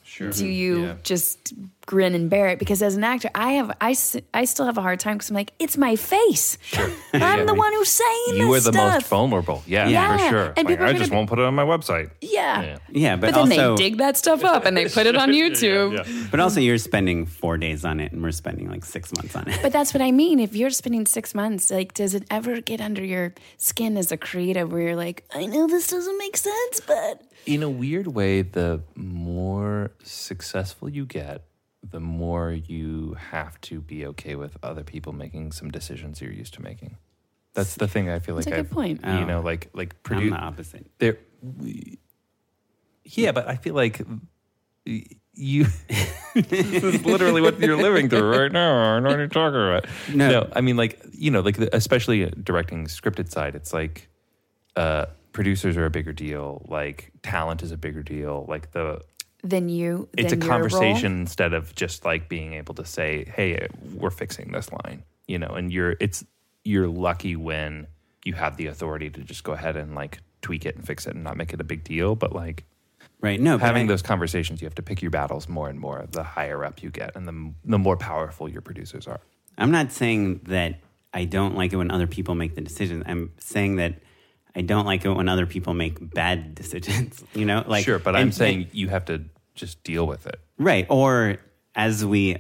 [0.04, 0.32] sure.
[0.32, 0.96] do you Yeah.
[1.04, 1.54] just
[1.86, 3.96] grin and bear it because as an actor i have I,
[4.34, 6.90] I still have a hard time because i'm like it's my face Sure.
[7.14, 8.94] i'm the one who's saying You this are the stuff.
[8.94, 9.62] most vulnerable.
[9.68, 10.18] Yeah, Yeah.
[10.18, 10.46] for sure.
[10.58, 12.10] And Like, people are I gonna just be- won't put it on my website.
[12.22, 12.62] yeah.
[12.62, 12.78] Yeah.
[12.90, 16.32] yeah, but, but then they dig that stuff up and they put it on youtube
[16.32, 19.48] but also you're spending four days on it, and we're spending like six months on
[19.48, 19.60] it.
[19.62, 22.82] but that's what i mean if you're spending six months like does it ever get
[22.82, 26.82] under your skin as a creative where you're like i know this doesn't make sense
[26.88, 31.44] but In a weird way, the more successful you get,
[31.88, 36.56] the more you have to be okay with other people making some decisions you're used
[36.56, 36.98] to making.
[37.54, 39.02] That's the thing I feel like That's a good I've, point.
[39.06, 39.26] You Oh.
[39.26, 40.88] know, like like I'm produce the opposite.
[40.98, 41.18] there.
[41.42, 42.00] we-
[43.04, 44.02] Yeah, but I feel like
[44.86, 45.66] you.
[46.34, 48.96] this is literally what you're living through right now.
[48.96, 49.86] I know what you're talking about.
[50.14, 50.30] No.
[50.32, 54.10] No, I mean, like you know, like the, especially directing scripted side, it's like
[54.76, 55.06] uh,
[55.36, 56.66] producers are a bigger deal.
[56.68, 58.46] Like talent is a bigger deal.
[58.48, 59.02] Like the
[59.44, 62.86] than you it's a then your role- conversation instead of just like being able to
[62.86, 65.50] say, "Hey, we're fixing this line," you know.
[65.50, 66.24] And you're it's
[66.64, 67.86] you're lucky when
[68.24, 71.14] you have the authority to just go ahead and like tweak it and fix it
[71.14, 72.16] and not make it a big deal.
[72.16, 72.64] But like
[73.22, 73.40] Right.
[73.40, 76.24] No, having I- those conversations, you have to pick your battles more and more the
[76.24, 79.20] higher up you get, and the the more powerful your producers are.
[79.58, 80.80] I'm not saying that
[81.14, 83.04] I don't like it when other people make the decisions.
[83.06, 84.00] I'm saying that
[84.56, 87.24] I don't like it when other people make bad decisions.
[87.34, 89.24] You know, like sure, but I'm and- saying you have to
[89.56, 90.40] just deal with it.
[90.58, 90.86] right.
[90.90, 91.38] Or
[91.76, 92.38] as we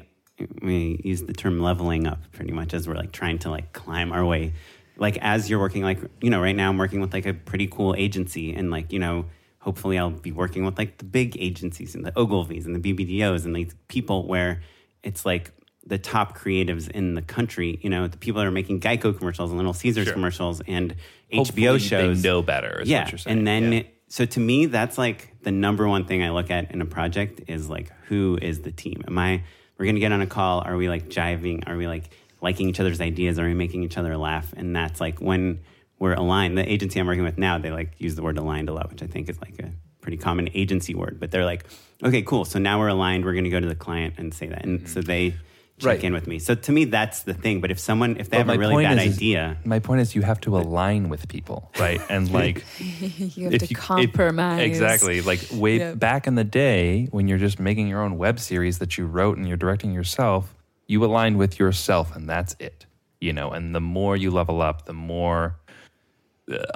[0.61, 4.11] we use the term leveling up pretty much as we're like trying to like climb
[4.11, 4.53] our way.
[4.97, 7.67] Like as you're working, like you know, right now I'm working with like a pretty
[7.67, 9.25] cool agency, and like you know,
[9.59, 13.45] hopefully I'll be working with like the big agencies and the Ogilvies and the BBDOs
[13.45, 14.61] and these people where
[15.03, 15.51] it's like
[15.85, 17.79] the top creatives in the country.
[17.81, 20.95] You know, the people that are making Geico commercials and Little Caesars commercials and
[21.33, 22.21] Hopefully HBO shows.
[22.21, 22.81] They know better.
[22.85, 23.37] Yeah, what you're saying.
[23.37, 23.83] and then Yeah.
[24.07, 27.41] so to me, that's like the number one thing I look at in a project
[27.47, 29.03] is like who is the team?
[29.07, 29.43] Am I?
[29.77, 30.61] We're gonna get on a call.
[30.61, 31.67] Are we like jiving?
[31.67, 32.09] Are we like
[32.41, 33.37] liking each other's ideas?
[33.39, 34.53] Are we making each other laugh?
[34.55, 35.59] And that's like when
[35.99, 36.57] we're aligned.
[36.57, 39.01] The agency I'm working with now, they like use the word aligned a lot, which
[39.03, 39.71] I think is like a
[40.01, 41.19] pretty common agency word.
[41.19, 41.65] But they're like,
[42.03, 42.45] okay, cool.
[42.45, 43.25] So now we're aligned.
[43.25, 44.87] We're gonna go to the client and say that, and mm-hmm.
[44.87, 45.35] so they
[45.79, 45.87] check.
[45.87, 46.03] Right.
[46.03, 46.39] in with me.
[46.39, 47.61] So to me, that's the thing.
[47.61, 50.15] But if someone, if they But have a really bad is- idea, my point is,
[50.15, 52.01] you have to align with people, right?
[52.09, 54.61] And like, You have if to you- if- compromise.
[54.61, 55.21] exactly.
[55.21, 55.99] Like way Yep.
[55.99, 59.37] back in the day when you're just making your own web series that you wrote
[59.37, 60.55] and you're directing yourself,
[60.87, 62.85] you aligned with yourself and that's it.
[63.21, 65.57] You know, and the more you level up, the more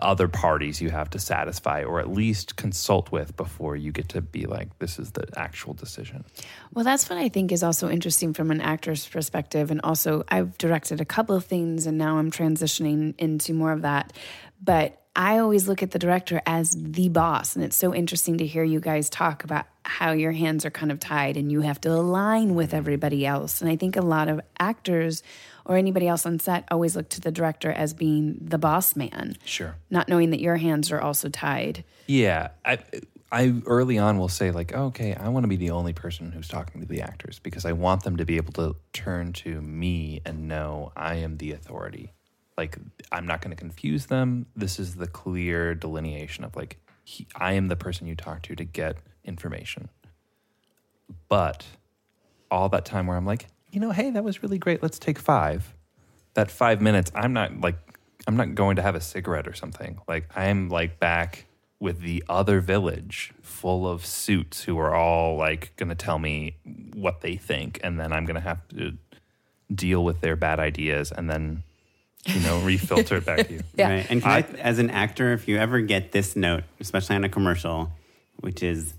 [0.02, 4.22] other parties you have to satisfy or at least consult with before you get to
[4.22, 6.26] be like, this is the actual decision.
[6.74, 9.70] Well, that's what I think is also interesting from an actor's perspective.
[9.70, 13.84] And also, I've directed a couple of things and now I'm transitioning into more of
[13.84, 14.12] that.
[14.62, 17.56] But I always look at the director as the boss.
[17.56, 20.92] And it's so interesting to hear you guys talk about how your hands are kind
[20.92, 23.62] of tied and you have to align with everybody else.
[23.62, 25.24] And I think a lot of actors
[25.66, 29.36] or anybody else on set always look to the director as being the boss man,
[29.46, 29.76] Sure.
[29.90, 31.84] not knowing that your hands are also tied.
[32.08, 32.80] Yeah, I
[33.32, 36.48] I early on will say like, okay, I want to be the only person who's
[36.48, 40.22] talking to the actors because I want them to be able to turn to me
[40.26, 42.12] and know I am the authority.
[42.60, 42.78] Like
[43.10, 44.46] I'm not going to confuse them.
[44.54, 48.56] This is the clear delineation of like he, I am the person you talk to
[48.56, 49.88] to get information.
[51.30, 51.66] But
[52.52, 54.84] all that time where I'm like, you know, hey, that was really great.
[54.84, 55.74] Let's take 5.
[56.34, 57.78] That 5 minutes, I'm not like
[58.28, 60.02] I'm not going to have a cigarette or something.
[60.06, 61.46] Like I'm like back
[61.80, 66.58] with the other village full of suits who are all like going to tell me
[66.94, 68.98] what they think and then I'm going to have to
[69.74, 71.64] deal with their bad ideas and then
[72.26, 73.62] you know refilter it back to you.
[73.76, 73.90] Yeah.
[73.90, 74.08] Right.
[74.10, 77.30] And can I, as an actor, if you ever get this note, especially on a
[77.30, 77.92] commercial,
[78.38, 78.94] which is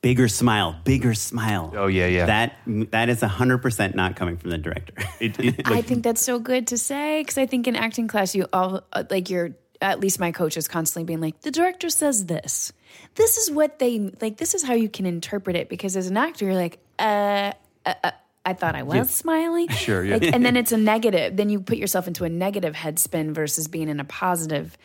[0.00, 1.72] bigger smile, bigger smile.
[1.76, 2.26] Oh, yeah, yeah.
[2.26, 2.58] That
[2.90, 4.94] that is hundred percent not coming from the director.
[5.18, 8.34] It, it, I think that's so good to say because I think in acting class,
[8.34, 12.26] you all like you're at least my coach is constantly being like, the director says
[12.26, 12.72] this.
[13.14, 14.36] This is what they like.
[14.36, 17.52] This is how you can interpret it because as an actor, you're like, uh,
[17.84, 18.10] uh, uh
[18.46, 19.68] I thought I was smiling.
[19.68, 20.18] Sure, yeah.
[20.18, 21.36] Like, and then it's a negative.
[21.36, 24.78] Then you put yourself into a negative headspin versus being in a positive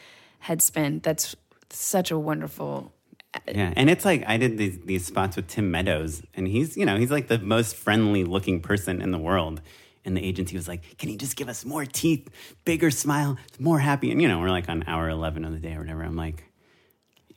[0.44, 1.04] headspin.
[1.04, 1.36] That's
[1.70, 2.92] such a wonderful.
[3.36, 3.72] Uh, yeah.
[3.76, 6.98] And it's like I did these these spots with Tim Meadows, and he's you know
[6.98, 9.62] he's like the most friendly looking person in the world.
[10.04, 12.28] And the agency was like, "Can you just give us more teeth,
[12.66, 15.76] bigger smile, more happy?" And you know, we're like on hour eleven of the day
[15.76, 16.02] or whatever.
[16.02, 16.46] I'm like,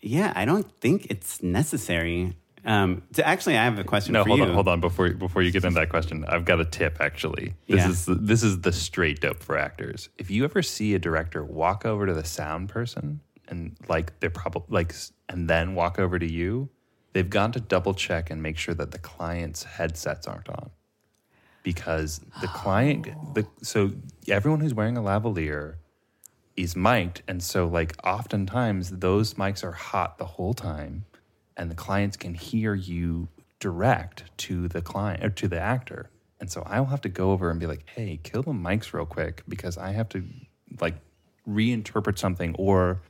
[0.00, 2.34] "Yeah, I don't think it's necessary."
[2.66, 4.46] Um, to actually, I have a question no, for hold you.
[4.46, 4.80] on, hold on.
[4.80, 6.96] Before before you get into that question, I've got a tip.
[7.00, 7.88] Actually, this Yeah.
[7.90, 10.08] is this is the straight dope for actors.
[10.16, 14.30] If you ever see a director walk over to the sound person and like they're
[14.30, 14.94] probably like,
[15.28, 16.70] and then walk over to you,
[17.12, 20.70] they've gone to double check and make sure that the client's headsets aren't on,
[21.62, 23.90] because the client, the so
[24.26, 25.74] everyone who's wearing a lavalier
[26.56, 31.04] is mic'd, and so like oftentimes those mics are hot the whole time,
[31.56, 33.28] and the clients can hear you
[33.60, 36.10] direct to the client or to the actor.
[36.40, 38.92] And so I will have to go over and be like, "Hey, kill the mics
[38.92, 40.24] real quick because I have to
[40.80, 40.96] like
[41.48, 43.00] reinterpret something or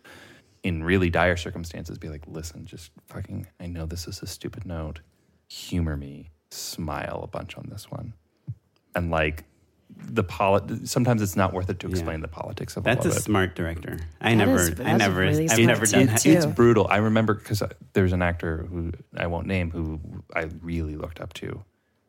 [0.62, 4.64] in really dire circumstances be like, "Listen, just fucking I know this is a stupid
[4.64, 5.00] note.
[5.48, 6.30] Humor me.
[6.50, 8.14] Smile a bunch on this one."
[8.94, 9.44] And like
[9.96, 13.14] the polit sometimes it's not worth it to explain the politics of That's all a
[13.14, 13.22] of it.
[13.22, 13.98] smart director.
[14.20, 16.20] I That never, is- I never, really I've never done tip, that.
[16.20, 16.30] too.
[16.32, 16.86] It's brutal.
[16.88, 17.62] I remember because
[17.94, 20.00] there's an actor who I won't name who
[20.34, 21.64] I really looked up to,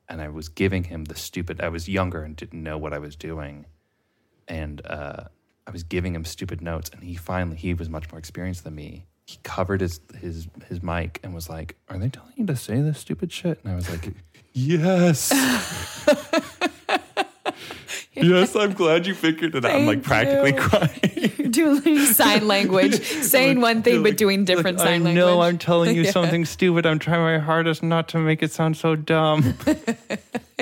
[0.10, 1.62] and I was giving him the stupid.
[1.62, 3.66] I was younger and didn't know what I was doing,
[4.48, 5.24] and uh,
[5.68, 8.76] I was giving him stupid notes, and he finally he was much more experienced than
[8.76, 9.06] me.
[9.28, 12.82] He covered his his his mic and was like, "Are they telling you to say
[12.82, 14.14] this stupid shit?" And I was like,
[14.54, 15.32] "Yes."
[18.24, 19.72] yes, I'm glad you figured it out.
[19.72, 20.59] I'm like practically you.
[20.59, 21.34] crying.
[21.38, 21.47] You're
[21.82, 25.16] doing sign language, saying one thing but doing different Like, sign I language.
[25.16, 26.11] know I'm telling you Yeah.
[26.11, 26.86] something stupid.
[26.86, 29.53] I'm trying my hardest not to make it sound so dumb.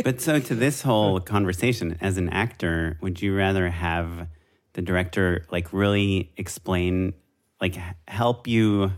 [0.04, 4.28] But so to this whole conversation, as an actor, would you rather have
[4.74, 7.14] the director like really explain,
[7.62, 7.78] like
[8.08, 8.92] help you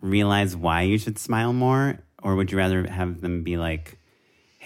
[0.00, 3.97] realize why you should smile more, or would you rather have them be like,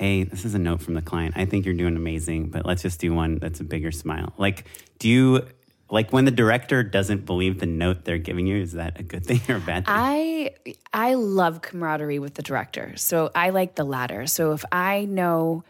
[0.02, 1.32] hey, this is a note from the client.
[1.36, 4.32] I think you're doing amazing, but let's just do one that's a bigger smile.
[4.36, 4.64] Like,
[4.98, 5.46] do you
[5.90, 8.56] like when the director doesn't believe the note they're giving you?
[8.56, 9.94] Is that a good thing or a bad thing?
[9.96, 10.50] I
[10.92, 14.26] I love camaraderie with the director, so I like the latter.
[14.26, 15.62] So if I know,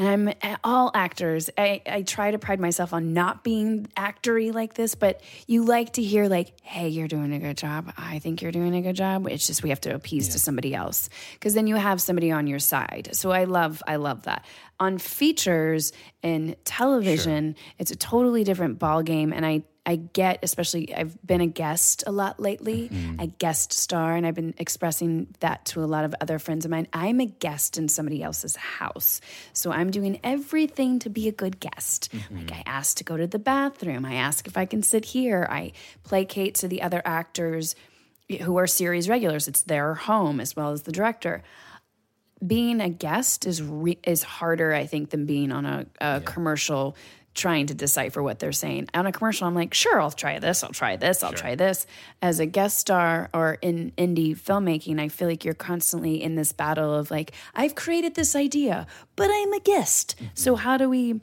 [0.00, 4.52] and I'm eh, all actors, I, I try to pride myself on not being actory
[4.52, 7.92] like this, but you like to hear like, "Hey, you're doing a good job.
[7.98, 10.74] I think you're doing a good job." It's just we have to appease to somebody
[10.74, 13.10] else because then you have somebody on your side.
[13.12, 14.46] So I love I love that.
[14.78, 15.92] On features
[16.22, 21.40] and television, it's a totally different ball game, and I I get, especially, I've been
[21.40, 22.88] a guest a lot lately.
[23.18, 26.70] a guest star, and I've been expressing that to a lot of other friends of
[26.70, 26.86] mine.
[26.92, 29.20] I'm a guest in somebody else's house.
[29.52, 32.08] So I'm doing everything to be a good guest.
[32.30, 35.44] Like, I ask to go to the bathroom, I ask if I can sit here,
[35.50, 35.72] I
[36.04, 37.74] placate to the other actors
[38.42, 39.48] who are series regulars.
[39.48, 41.42] It's their home as well as the director
[42.46, 46.96] being a guest is re- is harder, I think, than being on a, a commercial
[47.34, 48.88] trying to decipher what they're saying.
[48.92, 51.86] On a commercial, I'm like, sure, I'll try this, I'll try this, I'll try this.
[52.20, 56.52] As a guest star or in indie filmmaking, I feel like you're constantly in this
[56.52, 60.16] battle of like, I've created this idea, but I'm a guest.
[60.34, 61.20] So how do we?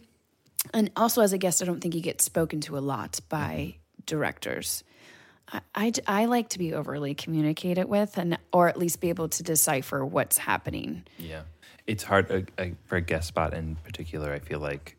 [0.73, 3.75] And also, as a guest, I don't think you get spoken to a lot by
[4.05, 4.83] directors.
[5.49, 9.29] I, I, I like to be overly communicated with and or at least be able
[9.29, 11.05] to decipher what's happening.
[11.17, 11.43] Yeah,
[11.85, 14.33] it's hard uh, uh, for a guest spot in particular.
[14.33, 14.96] I feel like,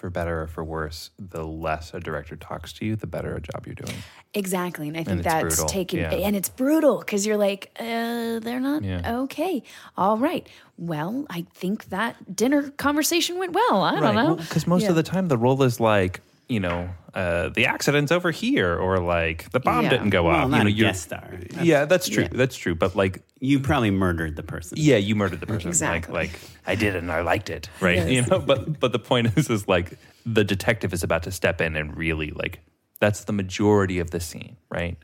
[0.00, 3.40] for better or for worse, the less a director talks to you, the better a
[3.40, 3.98] job you're doing.
[4.32, 4.88] Exactly.
[4.88, 6.12] And I think it's that's brutal, taken, yeah.
[6.12, 9.18] and it's brutal because you're like, uh, they're not Yeah.
[9.20, 9.62] okay.
[9.98, 10.48] All right.
[10.78, 13.82] Well, I think that dinner conversation went well.
[13.82, 14.36] I don't know.
[14.36, 18.30] Because most of the time, the role is like, you know, uh, the accident's over
[18.30, 19.90] here, or like the bomb Yeah.
[19.90, 20.50] didn't go well, off.
[20.50, 21.28] not you know, a guest star.
[21.62, 22.28] yeah, that's true.
[22.30, 22.74] That's true.
[22.74, 24.78] But like, You probably murdered the person.
[24.80, 25.68] yeah, you murdered the person.
[25.68, 26.12] Exactly.
[26.14, 28.06] Like, like I did it and I liked it, right?
[28.08, 31.60] You know, but but the point is, is like the detective is about to step
[31.60, 32.60] in and really like
[33.00, 34.96] that's the majority of the scene, right?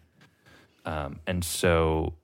[0.84, 2.14] Um, and so,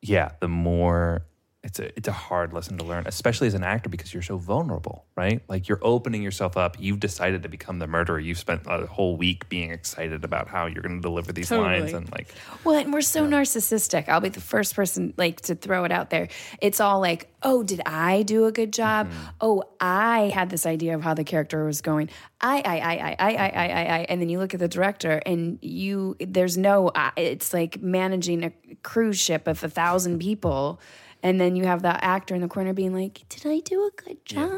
[0.00, 1.26] yeah, the more
[1.66, 4.38] it's a it's a hard lesson to learn, especially as an actor because you're so
[4.38, 5.42] vulnerable, right?
[5.48, 6.76] Like you're opening yourself up.
[6.78, 8.20] You've decided to become the murderer.
[8.20, 11.92] You've spent a whole week being excited about how you're going to deliver these lines,
[11.92, 14.08] and like Well, and we're so narcissistic.
[14.08, 16.28] I'll be the first person like to throw it out there.
[16.62, 19.08] It's all like, "Oh, did I do a good job?
[19.08, 19.26] Mm-hmm.
[19.40, 22.10] Oh, I had this idea of how the character was going.
[22.40, 24.68] I, I, I, I, I, I, I, I, I." And then you look at the
[24.68, 26.92] director, and you, there's no.
[27.16, 28.52] It's like managing a
[28.84, 30.80] cruise ship of a thousand people,
[31.22, 33.90] and then you have that actor in the corner being like, "Did I do a
[34.02, 34.50] good job?"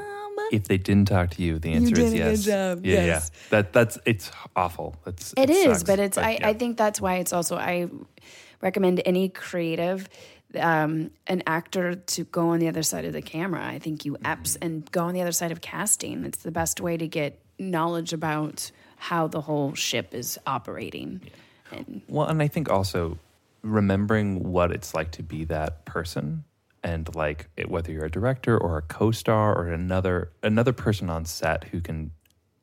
[0.53, 2.45] if they didn't talk to you, the answer did is a good yes.
[2.45, 3.31] job, Yeah, yes.
[3.35, 3.39] yeah.
[3.51, 4.97] That that's it's awful.
[5.05, 6.17] That's It is, sucks, but it's.
[6.19, 6.49] I, yeah.
[6.49, 7.57] I think that's why it's also.
[7.57, 7.89] I
[8.61, 10.09] recommend any creative,
[10.59, 13.65] um, an actor to go on the other side of the camera.
[13.65, 14.65] I think you apps Mm-hmm.
[14.65, 16.25] and go on the other side of casting.
[16.25, 21.21] It's the best way to get knowledge about how the whole ship is operating.
[21.71, 23.19] And Well, and I think also
[23.63, 26.45] remembering what it's like to be that person
[26.89, 31.25] and like it, whether you're a director or a co-star or another another person on
[31.25, 32.11] set who can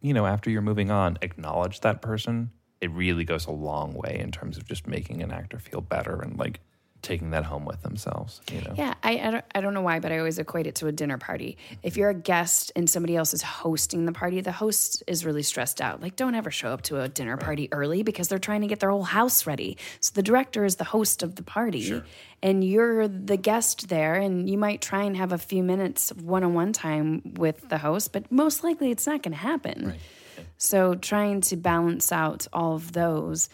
[0.02, 2.50] you know after you're moving on acknowledge that person
[2.82, 6.22] it really goes a long way in terms of just making an actor feel better
[6.22, 6.60] and like
[7.06, 9.99] taking that home with themselves you know Yeah, I, I, don't, I don't know why,
[9.99, 11.58] but I always equate it to a dinner party.
[11.84, 15.43] If you're a guest and somebody else is hosting the party, the host is really
[15.43, 16.01] stressed out.
[16.01, 18.80] Like, don't ever show up to a dinner party early because they're trying to get
[18.80, 19.78] their whole house ready.
[19.99, 22.01] So the director is the host of the party,
[22.41, 26.24] and you're the guest there, and you might try and have a few minutes of
[26.24, 29.95] one on one time with the host, but most likely it's not going to happen.
[30.58, 33.49] So trying to balance out all of those.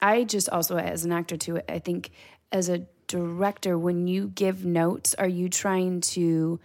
[0.00, 2.10] I just also, as an actor too, I think
[2.52, 6.60] as a director, when you give notes, are you trying to?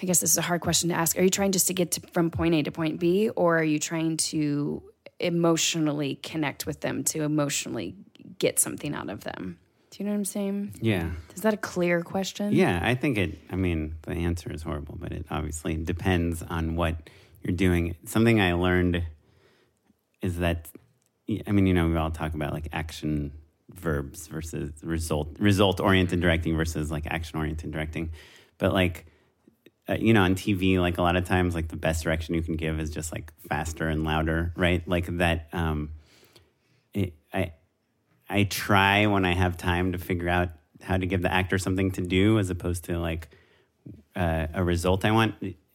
[0.00, 1.18] I guess this is a hard question to ask.
[1.18, 3.64] Are you trying just to get to, from point A to point B, or are
[3.64, 4.82] you trying to
[5.18, 7.94] emotionally connect with them to emotionally
[8.38, 9.58] get something out of them?
[9.90, 10.74] Do you know what I'm saying?
[10.82, 11.10] Yeah.
[11.34, 12.52] Is that a clear question?
[12.52, 16.76] Yeah, I think it, I mean, the answer is horrible, but it obviously depends on
[16.76, 17.08] what
[17.42, 17.96] you're doing.
[18.04, 19.02] Something I learned
[20.20, 20.68] is that,
[21.46, 23.32] I mean, you know, we all talk about like action
[23.70, 28.10] verbs versus result, result oriented directing versus like action oriented directing.
[28.58, 29.06] But like,
[29.88, 32.42] uh, you know, on TV, like a lot of times, like the best direction you
[32.42, 34.86] can give is just like faster and louder, right?
[34.86, 35.90] Like that, um,
[36.92, 37.52] it, I,
[38.28, 40.50] I try when I have time to figure out
[40.82, 43.28] how to give the actor something to do as opposed to like
[44.14, 45.34] uh, a result I want.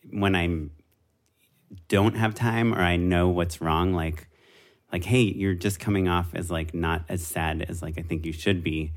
[0.09, 0.67] When I
[1.87, 4.27] don't have time or I know what's wrong, like
[4.91, 8.25] like hey, you're just coming off as like not as sad as like I think
[8.25, 8.93] you should be.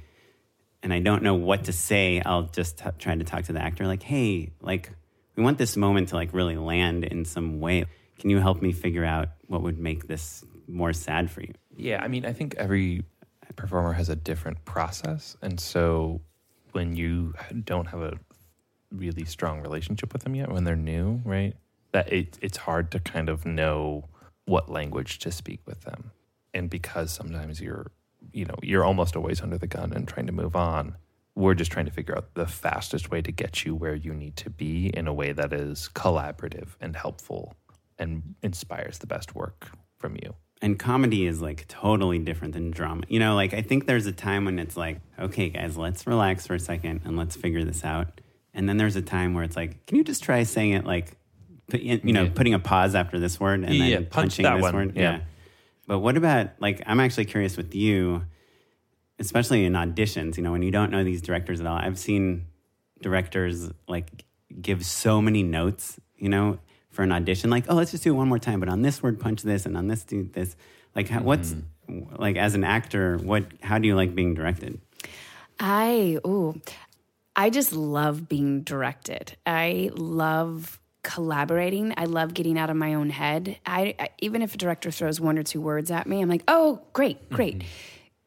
[0.83, 3.63] and I don't know what to say, I'll just t- try to talk to the
[3.63, 4.91] actor like, "Hey, like
[5.37, 7.87] we want this moment to like really land in some way.
[8.19, 12.03] Can you help me figure out what would make this more sad for you?" Yeah,
[12.03, 13.05] I mean, I think every
[13.57, 15.37] performer has a different process.
[15.43, 16.21] And so
[16.73, 17.35] when you
[17.65, 18.19] don't have a
[18.91, 21.55] really strong relationship with them yet, when they're new, right?
[21.93, 24.09] That it, it's hard to kind of know
[24.47, 26.11] what language to speak with them.
[26.53, 27.91] And because sometimes you're,
[28.33, 30.97] you know, you're almost always under the gun and trying to move on,
[31.35, 34.37] we're just trying to figure out the fastest way to get you where you need
[34.37, 37.55] to be in a way that is collaborative and helpful
[37.99, 40.35] and inspires the best work from you.
[40.63, 43.03] And comedy is like totally different than drama.
[43.09, 46.47] You know, like I think there's a time when it's like, okay, guys, let's relax
[46.47, 48.21] for a second and let's figure this out.
[48.55, 51.19] And then there's a time where it's like, can you just try saying it like,
[51.73, 52.31] you know, Yeah.
[52.35, 54.75] putting a pause after this word and Yeah, then punch punching that this one.
[54.75, 54.97] word?
[54.97, 55.21] Yeah.
[55.87, 58.23] But what about like, I'm actually curious with you,
[59.19, 61.77] especially in auditions, you know, when you don't know these directors at all.
[61.77, 62.47] I've seen
[63.01, 64.25] directors like
[64.61, 66.59] give so many notes, you know,
[66.91, 69.03] for an audition, like, oh, let's just do it one more time, but on this
[69.03, 70.55] word, punch this, and on this, do this.
[70.95, 72.15] Like, how, what's mm-hmm.
[72.23, 73.47] like as an actor, what?
[73.63, 74.81] How do you like being directed?
[75.59, 76.61] I ooh,
[77.35, 79.37] I just love being directed.
[79.45, 81.95] I love collaborating.
[81.97, 83.59] I love getting out of my own head.
[83.65, 86.43] I, I even if a director throws one or two words at me, I'm like,
[86.49, 87.35] "Oh, great, mm-hmm.
[87.37, 87.65] great."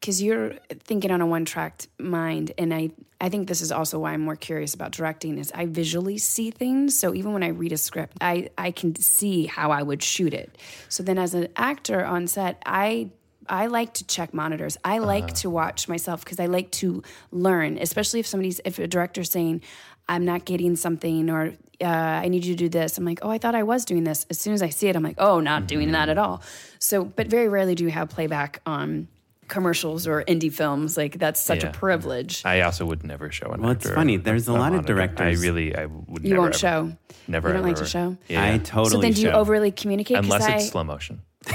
[0.00, 4.12] Cuz you're thinking on a one-tracked mind and I I think this is also why
[4.12, 6.96] I'm more curious about directing is I visually see things.
[6.96, 10.32] So even when I read a script, I I can see how I would shoot
[10.32, 10.56] it.
[10.88, 13.10] So then as an actor on set, I
[13.48, 14.76] I like to check monitors.
[14.84, 15.34] I like uh-huh.
[15.34, 19.62] to watch myself because I like to learn, especially if somebody's, if a director's saying,
[20.08, 22.98] I'm not getting something or uh, I need you to do this.
[22.98, 24.26] I'm like, oh, I thought I was doing this.
[24.30, 26.42] As soon as I see it, I'm like, oh, not doing that at all.
[26.80, 29.06] So, but very rarely do you have playback on
[29.46, 30.96] commercials or indie films.
[30.96, 31.70] Like, that's such Yeah.
[31.70, 32.42] a privilege.
[32.44, 34.16] I also would never show an Well, it's funny.
[34.16, 34.94] There's a lot of monitor.
[34.94, 36.22] directors- I really, I would.
[36.24, 36.92] You never, won't ever- show.
[37.28, 37.48] Never.
[37.48, 38.16] You don't like to show?
[38.28, 38.44] Yeah.
[38.44, 38.90] I totally.
[38.90, 39.34] so then do you show.
[39.38, 40.18] overly communicate?
[40.18, 41.22] Unless I, it's slow motion.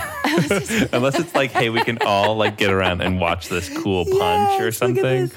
[0.91, 4.19] Unless it's like, hey, we can all like get around and watch this cool punch
[4.19, 5.03] Yes, or something.
[5.03, 5.33] this.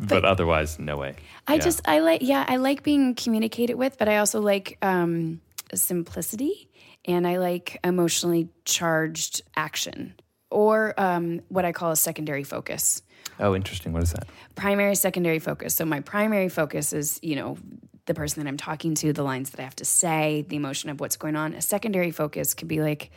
[0.00, 1.14] But, otherwise, no way.
[1.46, 1.60] I Yeah.
[1.60, 5.40] just I like yeah I like being communicated with, but I also like um,
[5.74, 6.68] simplicity
[7.04, 10.14] and I like emotionally charged action
[10.50, 13.02] or um, what I call a secondary focus.
[13.40, 13.92] Oh, interesting.
[13.92, 14.26] What is that?
[14.54, 15.74] Primary, secondary focus.
[15.74, 17.58] So my primary focus is you know
[18.06, 20.90] the person that I'm talking to, the lines that I have to say, the emotion
[20.90, 21.54] of what's going on.
[21.54, 23.10] A secondary focus could be like.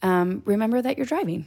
[0.00, 1.44] Um, remember that you're driving.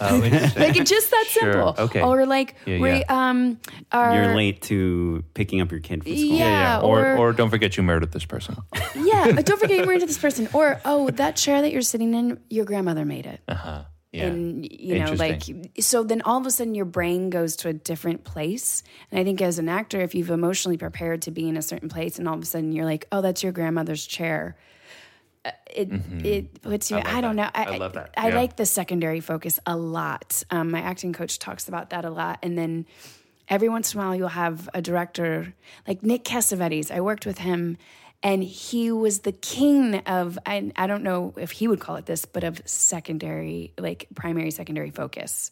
[0.00, 0.18] Oh.
[0.56, 1.52] Like it's just that Sure.
[1.52, 1.74] simple.
[1.78, 2.02] Okay.
[2.02, 3.04] Or like Yeah, we yeah.
[3.30, 3.58] um
[3.92, 6.36] are You're late to picking up your kid from school.
[6.36, 8.56] Yeah, Or, or- or don't forget you murdered this person.
[8.94, 10.48] Yeah, but don't forget you murdered this person.
[10.52, 13.40] Or oh, that chair that you're sitting in, your grandmother made it.
[13.48, 13.82] Uh huh.
[14.12, 14.26] Yeah.
[14.26, 15.42] And you know, like
[15.80, 18.82] so then all of a sudden your brain goes to a different place.
[19.10, 21.88] And I think as an actor, if you've emotionally prepared to be in a certain
[21.88, 24.56] place and all of a sudden you're like, Oh, that's your grandmother's chair.
[25.44, 25.88] Uh, It
[26.24, 26.98] it puts you.
[26.98, 27.48] I, don't know.
[27.54, 27.74] I, Mm-hmm.
[27.74, 28.10] I love that.
[28.16, 28.36] I Yeah.
[28.36, 30.42] like the secondary focus a lot.
[30.50, 32.86] Um, my acting coach talks about that a lot, and then
[33.48, 35.52] every once in a while you'll have a director
[35.86, 36.90] like Nick Cassavetes.
[36.90, 37.76] I worked with him,
[38.22, 40.38] and he was the king of.
[40.46, 44.50] I, I don't know if he would call it this, but of secondary, like primary,
[44.50, 45.50] secondary focus.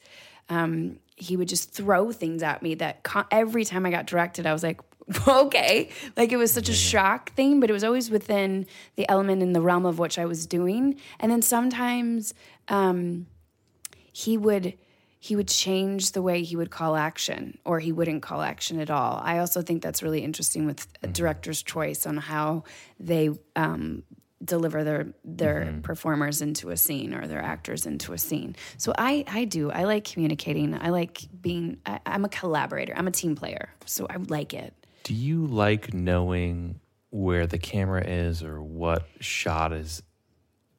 [0.49, 4.45] Um, he would just throw things at me that co- every time I got directed,
[4.47, 4.80] I was like,
[5.28, 5.90] okay.
[6.16, 9.52] Like it was such a shock thing, but it was always within the element in
[9.52, 11.00] the realm of which I was doing.
[11.20, 12.34] And then sometimes
[12.68, 13.26] um,
[14.12, 14.74] he would
[15.18, 18.90] he would change the way he would call action or he wouldn't call action at
[18.90, 19.20] all.
[19.22, 22.64] I also think that's really interesting with a director's choice on how
[22.98, 24.02] they um,
[24.44, 28.56] deliver their their performers into a scene or their actors into a scene.
[28.78, 30.74] So I I do I like communicating.
[30.74, 32.92] I like being I, I'm a collaborator.
[32.96, 33.68] I'm a team player.
[33.86, 34.74] So I like it.
[35.05, 36.80] Do you like knowing
[37.11, 40.03] where the camera is or what shot is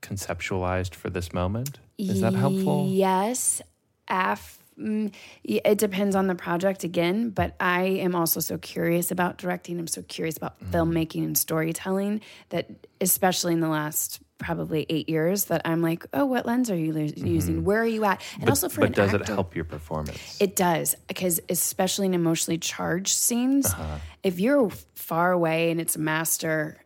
[0.01, 1.79] conceptualized for this moment?
[1.97, 2.87] Is that helpful?
[2.89, 3.61] Yes.
[4.07, 5.13] Af- mm,
[5.43, 9.79] it depends on the project again, but I am also so curious about directing.
[9.79, 10.71] I'm so curious about Mm.
[10.71, 12.69] filmmaking and storytelling that,
[12.99, 16.93] especially in the last probably eight years, that I'm like, oh, what lens are you
[16.93, 17.63] lo- using?
[17.63, 18.19] Where are you at?
[18.19, 18.39] And Mm-hmm.
[18.41, 20.37] But, also for but an does actor, it help your performance?
[20.39, 23.97] it does because especially in emotionally charged scenes, Uh-huh.
[24.23, 26.77] if you're far away and it's a master,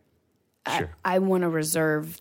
[0.76, 0.90] Sure.
[1.04, 2.20] I, I want to reserve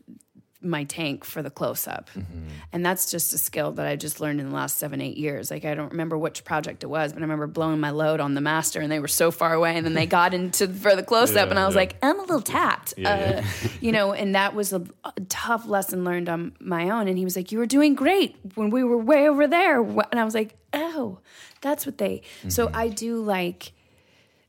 [0.62, 2.10] my tank for the close up.
[2.12, 2.48] Mm-hmm.
[2.74, 5.52] And that's just a skill that I just learned in the last seven, eight years.
[5.52, 8.34] Like, I don't remember which project it was, but I remember blowing my load on
[8.34, 9.76] the master and they were so far away.
[9.76, 12.22] And then they got into for the close up and I was like, I'm a
[12.22, 12.94] little tapped.
[13.04, 13.44] uh,
[13.82, 17.08] you know, and that was a, a tough lesson learned on my own.
[17.08, 19.82] And he was like, You were doing great when we were way over there.
[19.82, 21.20] And I was like, Oh,
[21.62, 22.24] that's what they.
[22.50, 23.72] So I do like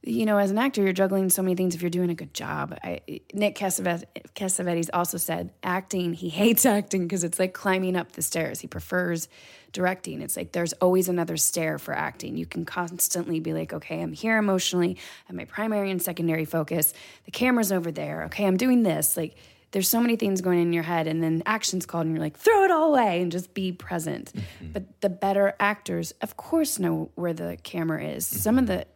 [0.09, 2.33] you know, as an actor, you're juggling so many things if you're doing a good
[2.33, 2.79] job.
[2.83, 3.01] I,
[3.35, 4.05] Nick Cassavet-
[4.35, 8.61] Cassavetes also said acting, he hates acting because it's like climbing up the stairs.
[8.61, 9.29] He prefers
[9.73, 10.23] directing.
[10.23, 12.37] It's like there's always another stair for acting.
[12.37, 16.45] You can constantly be like, okay, I'm here emotionally, I have my primary and secondary
[16.47, 16.95] focus.
[17.27, 18.25] The camera's over there.
[18.25, 19.17] Okay, I'm doing this.
[19.17, 19.37] Like,
[19.71, 22.39] there's so many things going in your head, and then action's called, and you're like,
[22.39, 24.33] throw it all away and just be present.
[24.33, 24.73] Mm-hmm.
[24.73, 28.27] But the better actors, of course, know where the camera is.
[28.27, 28.87] Some of the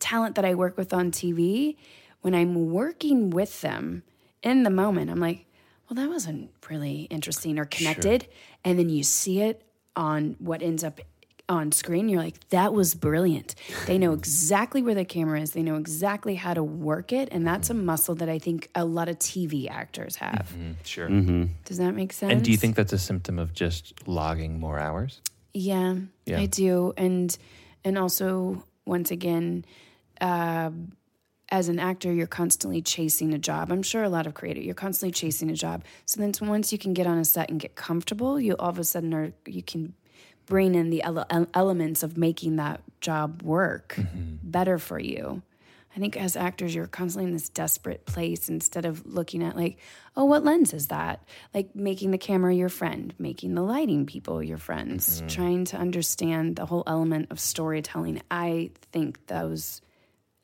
[0.00, 1.76] talent that I work with on TV,
[2.20, 4.02] when I'm working with them
[4.42, 5.46] in the moment, I'm like,
[5.88, 8.26] well, that wasn't really interesting or connected.
[8.64, 9.62] And then you see it
[9.96, 11.00] on what ends up
[11.48, 13.54] on screen, you're like, that was brilliant.
[13.86, 17.30] They know exactly where the camera is, they know exactly how to work it.
[17.32, 20.52] And that's a muscle that I think a lot of TV actors have.
[20.52, 20.72] Mm-hmm.
[20.84, 21.08] Sure.
[21.08, 21.44] Mm-hmm.
[21.64, 22.32] Does that make sense?
[22.32, 25.22] And do you think that's a symptom of just logging more hours?
[25.54, 25.94] Yeah,
[26.26, 26.38] Yeah.
[26.38, 27.36] I do, and
[27.82, 29.64] and also once again,
[30.20, 30.70] uh,
[31.50, 33.72] as an actor, you're constantly chasing a job.
[33.72, 35.82] I'm sure a lot of creative, you're constantly chasing a job.
[36.04, 38.78] So then, once you can get on a set and get comfortable, you all of
[38.78, 39.94] a sudden are you can
[40.46, 43.98] bring in the ele- elements of making that job work
[44.42, 45.42] better for you.
[45.96, 49.78] I think as actors, you're constantly in this desperate place instead of looking at, like,
[50.16, 51.26] oh, what lens is that?
[51.52, 56.56] Like making the camera your friend, making the lighting people your friends, trying to understand
[56.56, 58.22] the whole element of storytelling.
[58.30, 59.80] I think those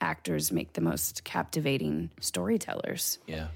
[0.00, 3.18] actors make the most captivating storytellers.
[3.26, 3.48] Yeah.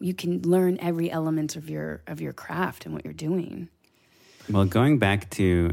[0.00, 3.68] You can learn every element of your of your craft and what you're doing.
[4.50, 5.72] Well, going back to,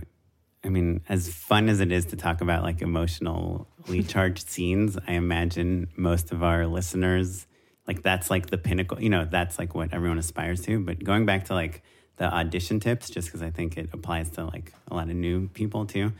[0.63, 5.13] I mean, as fun as it is to talk about like emotionally charged scenes, I
[5.13, 7.45] imagine most of our listeners,
[7.87, 10.79] like that's like the pinnacle, you know, that's like what everyone aspires to.
[10.79, 11.83] But going back to like
[12.17, 15.47] the audition tips, just because I think it applies to like a lot of new
[15.49, 16.13] people too.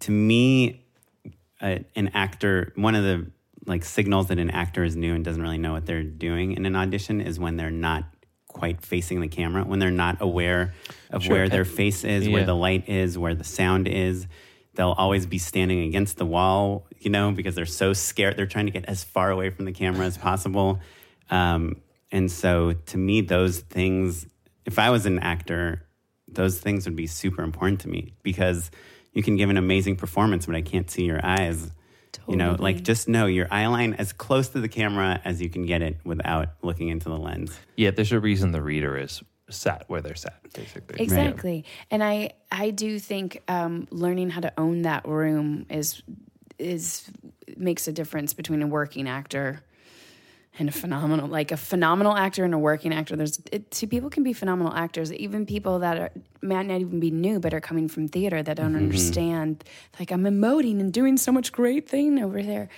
[0.00, 0.86] To me,
[1.62, 3.30] a, an actor, one of the
[3.66, 6.64] like signals that an actor is new and doesn't really know what they're doing in
[6.66, 8.04] an audition is when they're not
[8.48, 10.74] quite facing the camera, when they're not aware
[11.10, 11.36] of Sure.
[11.36, 14.26] where their face is, where the light is, where the sound is.
[14.74, 18.36] They'll always be standing against the wall, you know, because they're so scared.
[18.36, 20.80] They're trying to get as far away from the camera as possible.
[21.30, 21.80] Um,
[22.10, 24.26] and so to me, those things,
[24.64, 25.86] if I was an actor,
[26.26, 28.70] those things would be super important to me because
[29.12, 31.70] you can give an amazing performance, but I can't see your eyes.
[32.28, 35.48] You know, like just know your eye line as close to the camera as you
[35.48, 37.58] can get it without looking into the lens.
[37.76, 41.02] Yeah, there's a reason the reader is sat where they're sat, basically.
[41.02, 41.64] Exactly.
[41.90, 46.02] And I I do think um, learning how to own that room is
[46.58, 47.10] is
[47.56, 49.62] makes a difference between a working actor
[50.60, 53.16] and a phenomenal like a phenomenal actor and a working actor.
[53.16, 55.10] There's it, two people can be phenomenal actors.
[55.12, 56.10] Even people that are
[56.42, 59.64] might not even be new but are coming from theater that don't understand
[59.98, 62.68] like I'm emoting and doing so much great thing over there.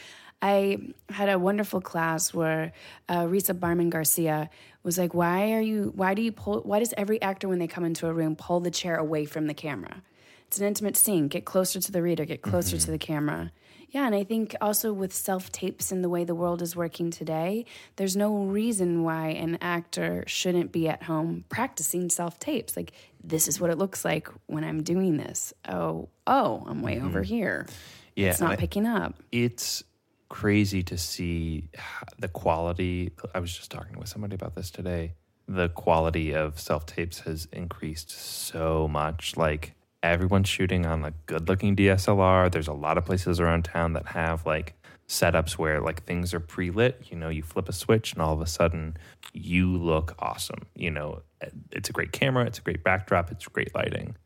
[0.40, 0.78] I
[1.08, 2.72] had a wonderful class where
[3.08, 4.48] uh, Risa Bramon Garcia
[4.84, 5.92] was like, "Why are you?
[5.94, 6.60] Why do you pull?
[6.60, 9.48] Why does every actor when they come into a room pull the chair away from
[9.48, 10.02] the camera?
[10.46, 11.26] It's an intimate scene.
[11.28, 12.24] Get closer to the reader.
[12.24, 13.50] Get closer to the camera."
[13.92, 17.10] Yeah, and I think also with self tapes and the way the world is working
[17.10, 17.66] today,
[17.96, 22.74] there's no reason why an actor shouldn't be at home practicing self tapes.
[22.74, 25.52] Like, this is what it looks like when I'm doing this.
[25.68, 27.06] Oh, oh, I'm way mm-hmm.
[27.06, 27.66] over here.
[28.16, 29.14] Yeah, it's not I- picking up.
[29.30, 29.84] it's
[30.30, 31.68] crazy to see
[32.18, 33.12] the quality.
[33.34, 35.12] I was just talking with somebody about this today.
[35.46, 39.36] The quality of self tapes has increased so much.
[39.36, 42.50] Like everyone's shooting on a good looking DSLR.
[42.50, 44.74] There's a lot of places around town that have like
[45.08, 47.02] setups where like things are pre lit.
[47.10, 48.96] You know, you flip a switch and all of a sudden
[49.32, 50.66] you look awesome.
[50.74, 54.16] You know, eh, it's a great camera, it's a great backdrop, it's great lighting.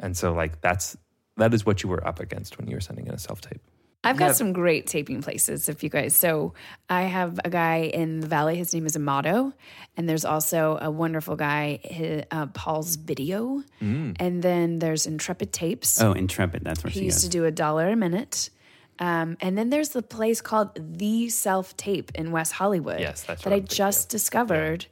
[0.00, 0.96] And so like that's
[1.36, 3.60] that is what you were up against when you were sending in a self tape.
[4.06, 6.14] I've got some great taping places if you guys.
[6.14, 6.54] So
[6.88, 8.56] I have a guy in the valley.
[8.56, 9.52] His name is Amato,
[9.96, 16.00] and there's also a wonderful guy, hi- uh, Paul's Video, and then there's Intrepid Tapes.
[16.00, 17.24] Oh, Intrepid, that's where he used goes.
[17.24, 18.50] to do a dollar a minute.
[18.98, 22.98] Um, and then there's the place called The Self Tape in West Hollywood.
[23.00, 24.86] Yes, that's that I just discovered.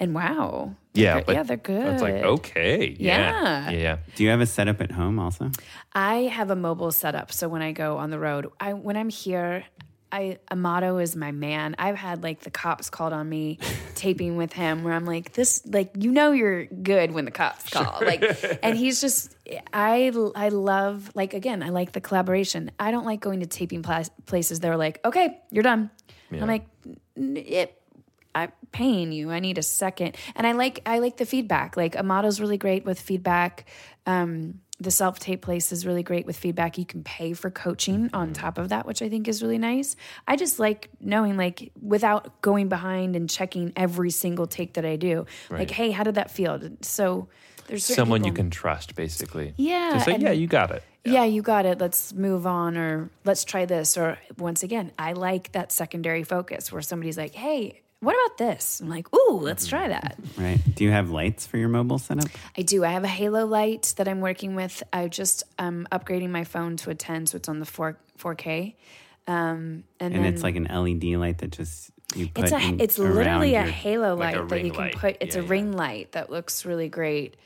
[0.00, 1.92] And wow, Yeah, They're- but yeah, they're good.
[1.94, 3.70] It's like okay, yeah, Yeah.
[3.70, 3.96] yeah.
[4.14, 5.50] Do you have a setup at home also?
[5.92, 9.08] I have a mobile setup, so when I go on the road, I when I'm
[9.10, 9.64] here,
[10.12, 11.74] I Amato is my man.
[11.78, 13.58] I've had like the cops called on me
[13.96, 17.68] taping with him, where I'm like, this, like you know, you're good when the cops
[17.70, 18.22] call, like,
[18.62, 19.34] and he's just,
[19.72, 22.70] I I love like again, I like the collaboration.
[22.78, 24.60] I don't like going to taping pla- places.
[24.60, 25.90] They're like, okay, you're done.
[26.32, 26.66] I'm like,
[27.16, 27.80] "N- it.
[28.34, 29.30] I'm paying you.
[29.30, 30.16] I need a second.
[30.34, 31.76] And I like I like the feedback.
[31.76, 33.66] Like Amato's really great with feedback.
[34.06, 36.76] Um, the self tape place is really great with feedback.
[36.78, 39.94] You can pay for coaching on top of that, which I think is really nice.
[40.26, 44.96] I just like knowing, like, without going behind and checking every single take that I
[44.96, 45.26] do.
[45.48, 46.60] Like, hey, how did that feel?
[46.82, 47.28] So
[47.68, 49.54] there's Someone you can trust, basically.
[49.56, 50.82] Yeah, To say, yeah, you got it.
[51.04, 51.24] yeah.
[51.24, 51.78] you got it.
[51.78, 53.96] Let's move on, or let's try this.
[53.96, 58.80] Or once again, I like that secondary focus where somebody's like, hey, what about this?
[58.80, 60.18] I'm like, ooh, let's try that.
[60.36, 60.58] Right.
[60.74, 62.28] Do you have lights for your mobile setup?
[62.56, 62.84] I do.
[62.84, 64.82] I have a Halo light that I'm working with.
[64.92, 68.74] I just um upgrading my phone to a 10, so it's on the 4 4K.
[69.26, 72.58] Um, and, And then it's like an LED light that just you put it's a
[72.60, 74.96] in- it's around literally a your- halo Like a light that you can light.
[74.96, 75.16] put.
[75.20, 75.50] It's Yeah, a yeah.
[75.50, 77.36] ring light that looks really great.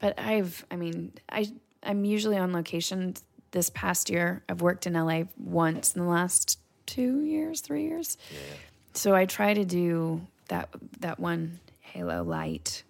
[0.00, 1.46] But I've, I mean, I
[1.82, 3.14] I'm usually on location.
[3.50, 8.18] This past year, I've worked in LA once in the last two years, three years.
[8.98, 10.68] So I try to do that
[11.00, 12.82] that one halo light.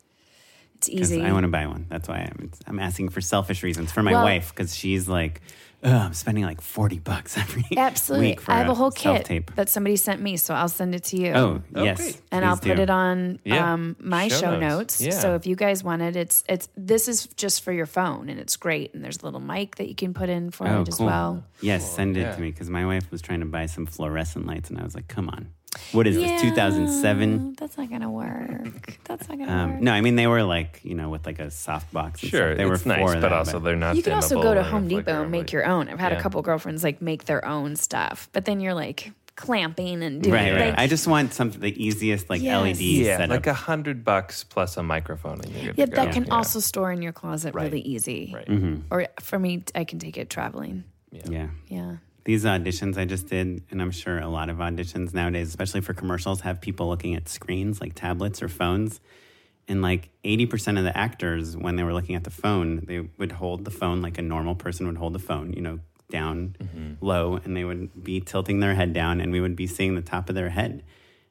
[0.77, 1.23] It's 'Cause easy.
[1.23, 1.87] I want to buy one.
[1.89, 5.41] That's why I'm, I'm asking for selfish reasons for my Well- wife because she's like,
[5.83, 8.29] "Ugh, I'm spending like 40 bucks every Absolutely.
[8.29, 9.57] week for I have a whole kit self-tape.
[9.57, 11.33] that somebody sent me, so I'll send it to you.
[11.33, 11.97] Oh, Oh, yes.
[11.97, 12.21] great.
[12.31, 12.83] and please I'll put do.
[12.83, 13.73] it on Yeah.
[13.73, 15.01] um, my Show show, notes.
[15.01, 15.17] notes.
[15.17, 15.21] Yeah.
[15.21, 18.39] So if you guys want it, it's it's this is just for your phone, and
[18.39, 18.95] it's great.
[18.95, 21.43] And there's a little mic that you can put in for Oh, it as well.
[21.61, 22.35] Yes, send it yeah.
[22.37, 24.95] to me because my wife was trying to buy some fluorescent lights, and I was
[24.95, 25.49] like, "Come on,
[25.93, 26.43] what is Yeah, this?
[26.43, 28.99] 2007?" That's not gonna work.
[29.05, 29.81] That's not gonna Um, work.
[29.83, 32.23] no, I mean they were like you know with like a soft box.
[32.23, 32.59] And Sure, stuff.
[32.59, 33.97] they were it's nice, for but that, also they're not.
[33.97, 35.89] You can also go to Home Depot and make your own.
[35.89, 36.19] I've had Yeah.
[36.19, 40.35] a couple girlfriends like make their own stuff, but then you're like clamping and doing
[40.35, 40.71] right, right.
[40.71, 42.61] like, I just want something the easiest like Yes.
[42.61, 43.31] LED Yeah, setup.
[43.31, 46.05] like a hundred bucks plus a microphone, and you're good yeah, to go.
[46.05, 46.35] that can Yeah.
[46.35, 47.65] also store in your closet Right.
[47.65, 48.33] really easy.
[48.35, 48.49] Right.
[48.49, 48.81] Mm-hmm.
[48.91, 50.83] Or for me, I can take it traveling.
[51.13, 51.47] yeah.
[51.69, 51.97] Yeah.
[52.29, 55.95] These auditions I just did, and I'm sure a lot of auditions nowadays, especially for
[55.95, 59.01] commercials, have people looking at screens like tablets or phones.
[59.67, 63.33] And like 80% of the actors, when they were looking at the phone, they would
[63.33, 65.79] hold the phone like a normal person would hold the phone, you know,
[66.11, 67.03] down Mm-hmm.
[67.07, 70.03] low, and they would be tilting their head down, and we would be seeing the
[70.03, 70.83] top of their head.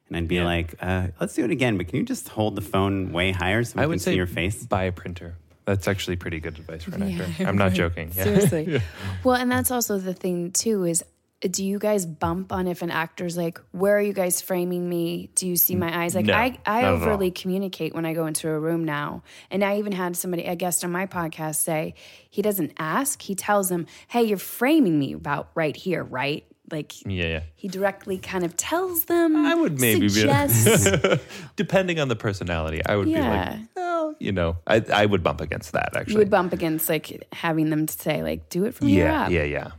[0.08, 0.46] And I'd be Yeah.
[0.46, 3.62] like, uh, let's do it again, but can you just hold the phone way higher
[3.62, 4.66] so we I can would see your face?
[4.66, 5.36] buy a printer.
[5.68, 7.46] That's actually pretty good advice for an actor.
[7.46, 8.10] I'm not joking.
[8.14, 8.24] Yeah.
[8.24, 8.80] Seriously.
[9.22, 11.04] Well, and that's also the thing too is
[11.42, 15.30] do you guys bump on if an actor's like, where are you guys framing me?
[15.34, 16.14] Do you see my eyes?
[16.14, 16.94] Like No, I, I not at all.
[17.02, 19.22] overly communicate when I go into a room now.
[19.50, 21.94] And I even had somebody, a guest on my podcast say,
[22.30, 26.44] he doesn't ask, he tells them, Hey, you're framing me about right here, right?
[26.70, 27.40] Like Yeah, yeah.
[27.56, 29.34] he directly kind of tells them.
[29.36, 30.96] I would maybe be- suggests.
[31.56, 33.50] Depending on the personality, I would Yeah.
[33.52, 36.12] be like, well, you know, I, I would bump against that actually.
[36.14, 39.22] you would bump against like having them to say, like, do it from here yeah,
[39.24, 39.30] up.
[39.30, 39.70] yeah, yeah.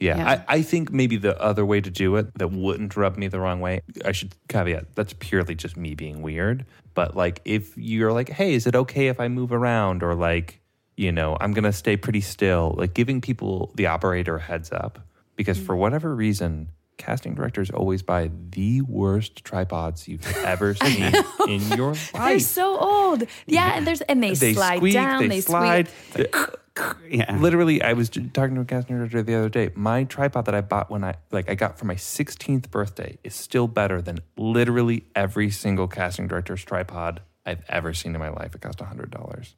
[0.00, 0.44] Yeah, Yeah.
[0.48, 3.40] I, I think maybe the other way to do it that wouldn't rub me the
[3.40, 6.66] wrong way, I should caveat that's purely just me being weird.
[6.94, 10.02] But like if you're like, hey, is it okay if I move around?
[10.02, 10.60] Or like,
[10.96, 14.70] you know, I'm going to stay pretty still, like giving people the operator a heads
[14.72, 14.98] up.
[15.36, 15.66] Because Mm.
[15.66, 21.12] for whatever reason, casting directors always buy the worst tripods you've ever seen
[21.48, 22.12] in your life.
[22.12, 22.42] They're life.
[22.42, 23.24] so old.
[23.46, 25.88] Yeah, and there's and they, they slide squeak, down, they, they, slide.
[26.10, 26.34] squeak.
[27.08, 27.36] Yeah.
[27.38, 29.70] Literally, I was talking to a casting director the other day.
[29.76, 33.32] My tripod that I bought when I like I got for my 16th birthday is
[33.34, 38.54] still better than literally every single casting director's tripod I've ever seen in my life.
[38.56, 39.54] It cost hundred dollars.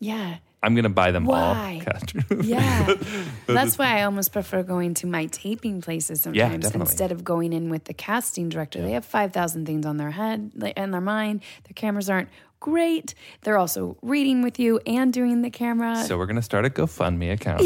[0.00, 0.36] Yeah.
[0.64, 1.82] I'm gonna buy them Why?
[2.30, 2.42] all.
[2.42, 2.94] Yeah.
[3.46, 6.80] That's why I almost prefer going to my taping places sometimes definitely.
[6.80, 8.80] instead of going in with the casting director.
[8.80, 11.42] They have 5,000 things on their head and their mind.
[11.64, 13.14] Their cameras aren't great.
[13.42, 16.02] They're also reading with you and doing the camera.
[16.04, 17.62] so we're gonna start a GoFundMe account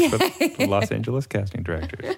[0.57, 2.17] for Los Angeles casting directors.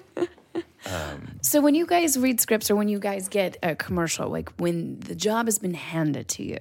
[0.86, 4.50] Um, so when you guys read scripts or when you guys get a commercial, like
[4.58, 6.58] when the job has been handed to you,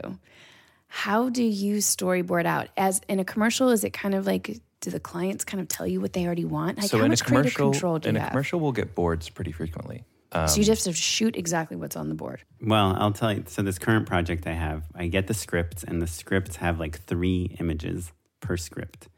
[0.92, 2.68] how do you storyboard out?
[2.76, 5.86] As in a commercial, is it kind of like do the clients kind of tell
[5.86, 6.78] you what they already want?
[6.78, 8.30] Like so how in a much creative commercial, control do in you a have?
[8.32, 10.04] commercial, we'll get boards pretty frequently.
[10.32, 12.42] Um, so you just have to shoot exactly what's on the board.
[12.60, 13.44] Well, I'll tell you.
[13.46, 17.00] So this current project I have, I get the scripts, and the scripts have like
[17.04, 19.08] three images per script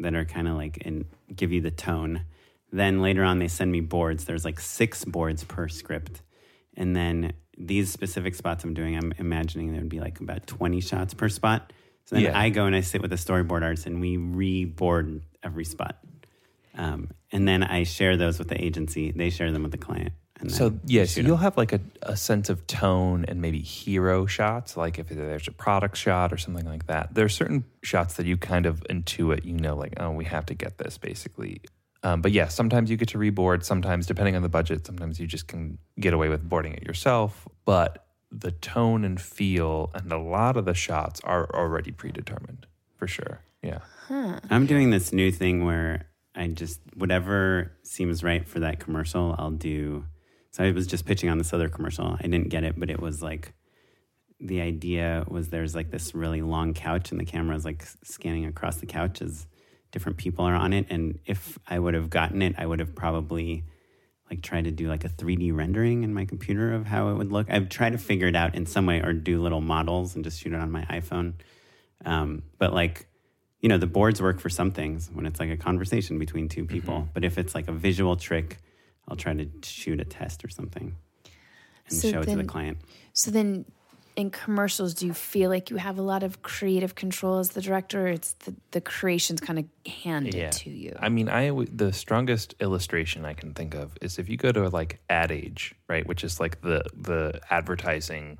[0.00, 2.22] that are kind of like and give you the tone.
[2.72, 4.24] Then later on, they send me boards.
[4.24, 6.22] There's like six boards per script,
[6.76, 10.80] and then these specific spots I'm doing, I'm imagining there would be like about 20
[10.80, 11.72] shots per spot.
[12.06, 12.38] So then Yeah.
[12.38, 15.98] I go and I sit with the storyboard artist, and we reboard every spot.
[16.76, 19.12] Um, and then I share those with the agency.
[19.12, 20.12] They share them with the client.
[20.40, 24.26] And So yeah, so you'll have like a, a sense of tone and maybe hero
[24.26, 27.14] shots, like if there's a product shot or something like that.
[27.14, 30.46] There are certain shots that you kind of intuit, you know, like oh, we have
[30.46, 31.60] to get this basically.
[32.04, 33.64] Um, but yeah, sometimes you get to reboard.
[33.64, 37.48] Sometimes, depending on the budget, sometimes you just can get away with boarding it yourself.
[37.64, 42.66] But the tone and feel and a lot of the shots are already predetermined
[42.96, 43.40] for sure.
[43.62, 43.78] Yeah.
[44.10, 49.50] I'm doing this new thing where I just whatever seems right for that commercial, I'll
[49.50, 50.04] do.
[50.50, 52.16] So I was just pitching on this other commercial.
[52.20, 53.54] I didn't get it, but it was like
[54.40, 58.44] the idea was there's like this really long couch and the camera is like scanning
[58.44, 59.46] across the couch as
[59.94, 60.86] different people are on it.
[60.90, 63.62] And if I would have gotten it, I would have probably
[64.28, 67.30] like tried to do like a 3D rendering in my computer of how it would
[67.30, 67.46] look.
[67.48, 70.40] I've tried to figure it out in some way or do little models and just
[70.40, 71.34] shoot it on my iPhone.
[72.04, 73.06] Um, but like,
[73.60, 76.64] you know, the boards work for some things when it's like a conversation between two
[76.64, 77.08] people.
[77.14, 78.58] But if it's like a visual trick,
[79.06, 80.96] I'll try to shoot a test or something
[81.88, 82.78] and So show it to the client.
[83.12, 83.64] So then
[84.16, 87.60] in commercials, do you feel like you have a lot of creative control as the
[87.60, 88.06] director?
[88.06, 90.96] It's the, the creation's kind of handed to you.
[91.00, 94.68] I mean, i the strongest illustration I can think of is if you go to
[94.68, 98.38] like Ad Age, right, which is like the the advertising,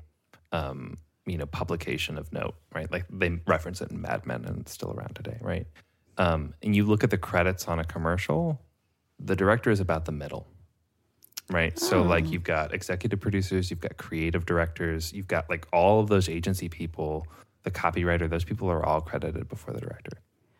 [0.51, 2.89] um, you know, publication of note, right?
[2.89, 5.67] Like they reference it in Mad Men, and it's still around today, right?
[6.17, 8.61] Um, and you look at the credits on a commercial,
[9.19, 10.47] the director is about the middle,
[11.49, 11.77] right?
[11.77, 12.09] So hmm.
[12.09, 16.29] like you've got executive producers, you've got creative directors, you've got like all of those
[16.29, 17.27] agency people,
[17.63, 20.11] the copywriter, those people are all credited before the director.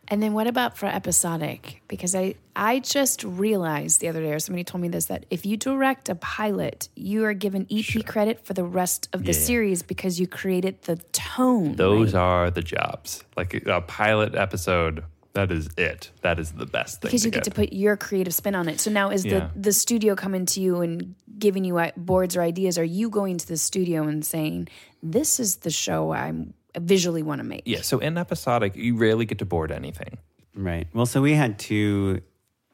[0.07, 1.82] And then what about for episodic?
[1.88, 5.45] Because I I just realized the other day, or somebody told me this, that if
[5.45, 9.40] you direct a pilot, you are given EP credit for the rest of the Yeah.
[9.40, 11.76] series because you created the tone.
[11.76, 12.22] Those right?
[12.22, 13.24] are the jobs.
[13.36, 15.03] Like a pilot episode,
[15.36, 16.12] that is it.
[16.22, 17.10] That is the best thing.
[17.10, 18.80] because you get to put your creative spin on it.
[18.80, 19.49] So now is Yeah.
[19.53, 22.78] the the studio coming to you and giving you uh, boards or ideas?
[22.78, 24.68] Are you going to the studio and saying,
[25.03, 26.34] "This is the show I
[26.78, 27.64] visually want to make"?
[27.66, 27.82] Yeah.
[27.82, 30.18] So in episodic, you rarely get to board anything.
[30.56, 30.88] Right.
[30.94, 32.22] Well, so we had two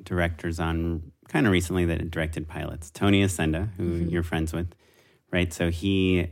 [0.03, 2.91] directors on kind of recently that directed pilots.
[2.91, 4.73] Tony Yacenda, who you're friends with,
[5.31, 5.51] right?
[5.53, 6.27] So he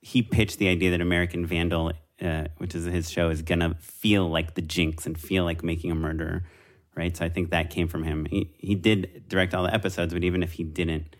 [0.00, 1.92] he pitched the idea that American Vandal,
[2.22, 5.90] uh, which is his show, is gonna feel like the Jinx and feel like making
[5.90, 6.44] a murderer,
[6.94, 7.16] right?
[7.16, 8.26] So I think that came from him.
[8.26, 11.16] He he did direct all the episodes, but even if he didn't,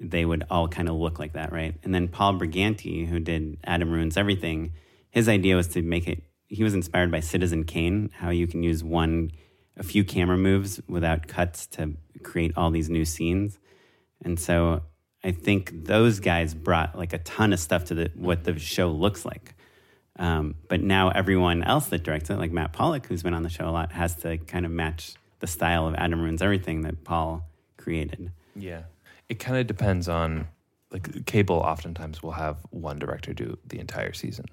[0.00, 1.74] they would all kind of look like that, right?
[1.84, 4.72] And then Paul Briganti, who did Adam Ruins Everything,
[5.10, 6.22] his idea was to make it.
[6.48, 9.30] He was inspired by Citizen Kane, how you can use one,
[9.76, 11.94] a few camera moves without cuts to
[12.24, 13.58] create all these new scenes.
[14.24, 14.82] And so
[15.22, 18.90] I think those guys brought like a ton of stuff to the what the show
[18.90, 19.54] looks like.
[20.20, 23.48] Um, but now everyone else that directs it, like Matt Pollock, who's been on the
[23.48, 27.04] show a lot, has to kind of match the style of Adam Ruins Everything that
[27.04, 27.48] Paul
[27.78, 28.30] created.
[28.54, 28.82] Yeah.
[29.30, 30.46] It kind of depends on
[30.90, 31.56] like cable.
[31.56, 34.44] Oftentimes will have one director do the entire season.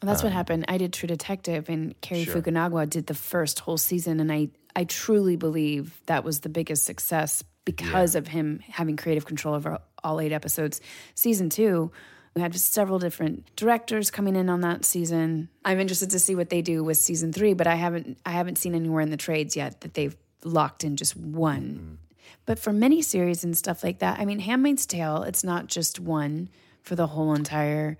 [0.00, 0.66] Well, that's what happened.
[0.68, 2.40] I did True Detective, and Cary Sure.
[2.40, 6.84] Fukunaga did the first whole season, and I I truly believe that was the biggest
[6.84, 10.80] success because of him having creative control over all eight episodes.
[11.16, 11.90] Season two,
[12.38, 15.48] we had several different directors coming in on that season.
[15.64, 18.58] I'm interested to see what they do with season three, but I haven't I haven't
[18.58, 21.62] seen anywhere in the trades yet that they've locked in just one.
[21.62, 21.94] Mm-hmm.
[22.46, 26.48] But for miniseries and stuff like that, I mean, Handmaid's Tale, it's not just one
[26.82, 27.98] for the whole entire.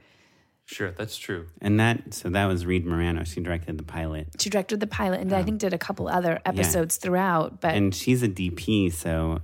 [0.64, 1.48] Sure, that's true.
[1.60, 3.24] And that, so that was Reed Morano.
[3.24, 4.28] She directed the pilot.
[4.38, 7.60] She directed the pilot and I um, think did a couple other episodes throughout.
[7.60, 9.40] But And she's a DP, so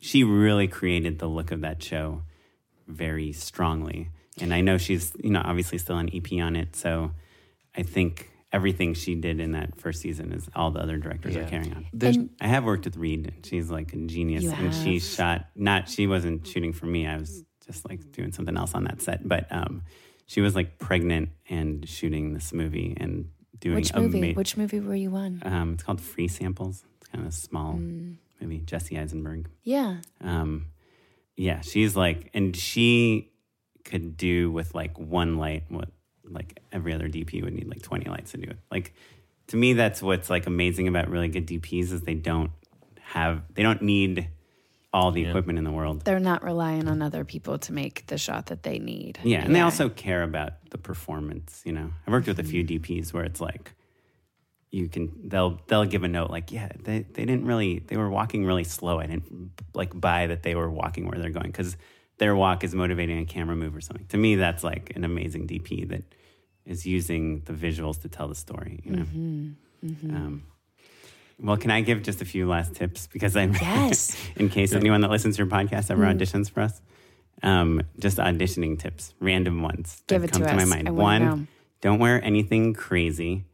[0.00, 2.22] she really created the look of that show
[2.86, 4.10] very strongly.
[4.40, 6.74] And I know she's, you know, obviously still an EP on it.
[6.76, 7.12] So
[7.76, 11.44] I think everything she did in that first season is all the other directors are
[11.44, 11.86] carrying on.
[11.92, 13.32] There's I have worked with Reed.
[13.34, 14.42] and She's like a genius.
[14.44, 17.06] You and she shot, not, she wasn't shooting for me.
[17.06, 19.26] I was just like doing something else on that set.
[19.28, 19.82] But um,
[20.26, 23.28] she was like pregnant and shooting this movie and
[23.60, 24.18] doing which movie?
[24.18, 25.42] ama- Which movie were you on?
[25.44, 26.84] um, it's called Free Samples.
[27.00, 28.16] It's kind of a small Mm.
[28.40, 28.58] movie.
[28.66, 29.48] Jesse Eisenberg.
[29.62, 29.98] Yeah.
[30.20, 30.66] Um,
[31.36, 33.30] yeah, she's like, and she
[33.84, 35.90] could do with like one light what
[36.28, 38.58] like every other DP would need like 20 lights to do it.
[38.70, 38.94] Like
[39.48, 42.50] to me, that's what's like amazing about really good DPs is they don't
[43.00, 44.28] have, they don't need
[44.92, 46.04] all the equipment in the world.
[46.04, 49.18] They're not relying on other people to make the shot that they need.
[49.24, 51.62] Yeah, and they also care about the performance.
[51.64, 52.92] You know, I've worked with a few Mm-hmm.
[52.94, 53.72] DPs where it's like
[54.70, 58.08] you can they'll they'll give a note like, yeah, they they didn't really they were
[58.08, 59.00] walking really slow.
[59.00, 61.76] I didn't like buy that they were walking where they're going because
[62.18, 64.06] their walk is motivating a camera move or something.
[64.08, 66.02] To me, that's like an amazing DP that
[66.64, 68.80] is using the visuals to tell the story.
[68.84, 69.02] You know.
[69.84, 70.14] Mm-hmm.
[70.16, 70.42] Um,
[71.40, 74.16] well, can I give just a few last tips because I'm Yes.
[74.36, 76.16] in case anyone that listens to your podcast ever Mm.
[76.18, 76.80] auditions for us.
[77.42, 80.88] Um, just auditioning tips, random ones that Give it come to to, my mind.
[80.88, 81.46] I One, know.
[81.80, 83.44] don't wear anything crazy,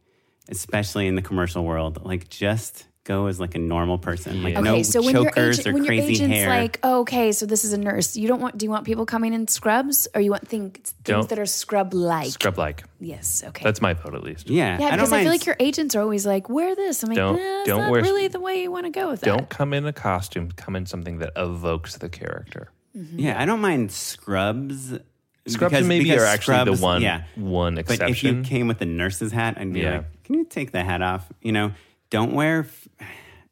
[0.47, 2.05] especially in the commercial world.
[2.05, 5.59] Like just go as like a normal person, like Okay, no so when your chokers
[5.59, 6.49] agent, or when your crazy agent's hair.
[6.49, 8.15] like, oh, okay, so this is a nurse.
[8.15, 8.57] You don't want?
[8.57, 11.45] Do you want people coming in scrubs, or you want things, things Don't- that are
[11.45, 12.29] scrub like?
[12.31, 12.83] Scrub like.
[12.99, 13.43] Yes.
[13.47, 13.63] Okay.
[13.63, 14.49] That's my vote at least.
[14.49, 17.01] yeah, yeah, I don't because I, feel like your agents are always like, wear this.
[17.03, 19.09] I'm like, Don't- nah, it's don't not wear- really the way you want to go
[19.09, 19.25] with that.
[19.25, 20.51] Don't come in a costume.
[20.51, 22.71] Come in something that evokes the character.
[22.95, 23.19] Mm-hmm.
[23.19, 24.93] yeah, I don't mind scrubs.
[25.47, 28.05] Scrubs because- maybe because are actually scrubs- the one Yeah, one exception.
[28.05, 29.97] but if you came with a nurse's hat, I'd be Yeah.
[29.97, 31.27] like, can you take the hat off?
[31.41, 31.71] You know,
[32.11, 32.67] don't wear.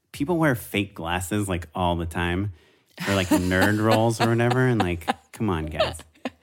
[0.10, 2.54] F- People wear fake glasses like all the time
[3.04, 6.00] for like nerd roles or whatever, and like, come on, guys,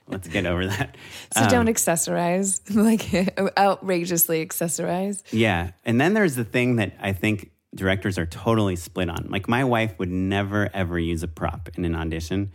[0.07, 0.95] let's get over that.
[1.35, 5.21] So Um, don't accessorize, like outrageously accessorize.
[5.31, 5.71] Yeah.
[5.85, 9.27] And then there's the thing that I think directors are totally split on.
[9.29, 12.51] Like my wife would never ever use a prop in an audition.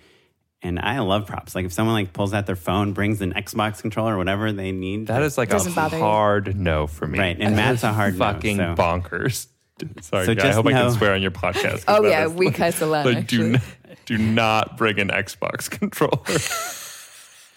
[0.65, 1.55] And I love props.
[1.57, 4.71] Like if someone like pulls out their phone, brings an Xbox controller or whatever they
[4.73, 5.09] need.
[5.09, 5.99] that is like a Doesn't you.
[5.99, 7.19] hard no for me.
[7.19, 9.47] Right, and Matt's a hard no, fucking so- bonkers.
[10.01, 11.85] Sorry, So guy, I just hope I can swear on your podcast.
[11.89, 13.51] Oh, yeah, is, we like- cuss a lot, Like, do actually.
[13.53, 13.63] not,
[14.07, 16.23] do not bring an Xbox controller.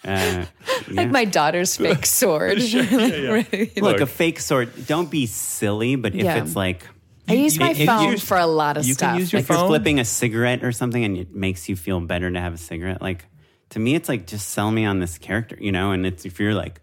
[0.04, 0.44] uh,
[0.90, 2.58] Like my daughter's fake sword.
[2.58, 3.76] Right.
[3.82, 4.86] look, a fake sword.
[4.86, 6.42] Don't be silly, but if Yeah.
[6.42, 6.86] it's like
[7.28, 9.12] I use my if you- phone for a lot of you stuff.
[9.12, 9.68] can use your like you're phone.
[9.68, 13.02] flipping a cigarette or something and it makes you feel better to have a cigarette
[13.02, 13.24] like
[13.70, 16.38] to me it's like just sell me on this character you know and it's if
[16.38, 16.80] you're like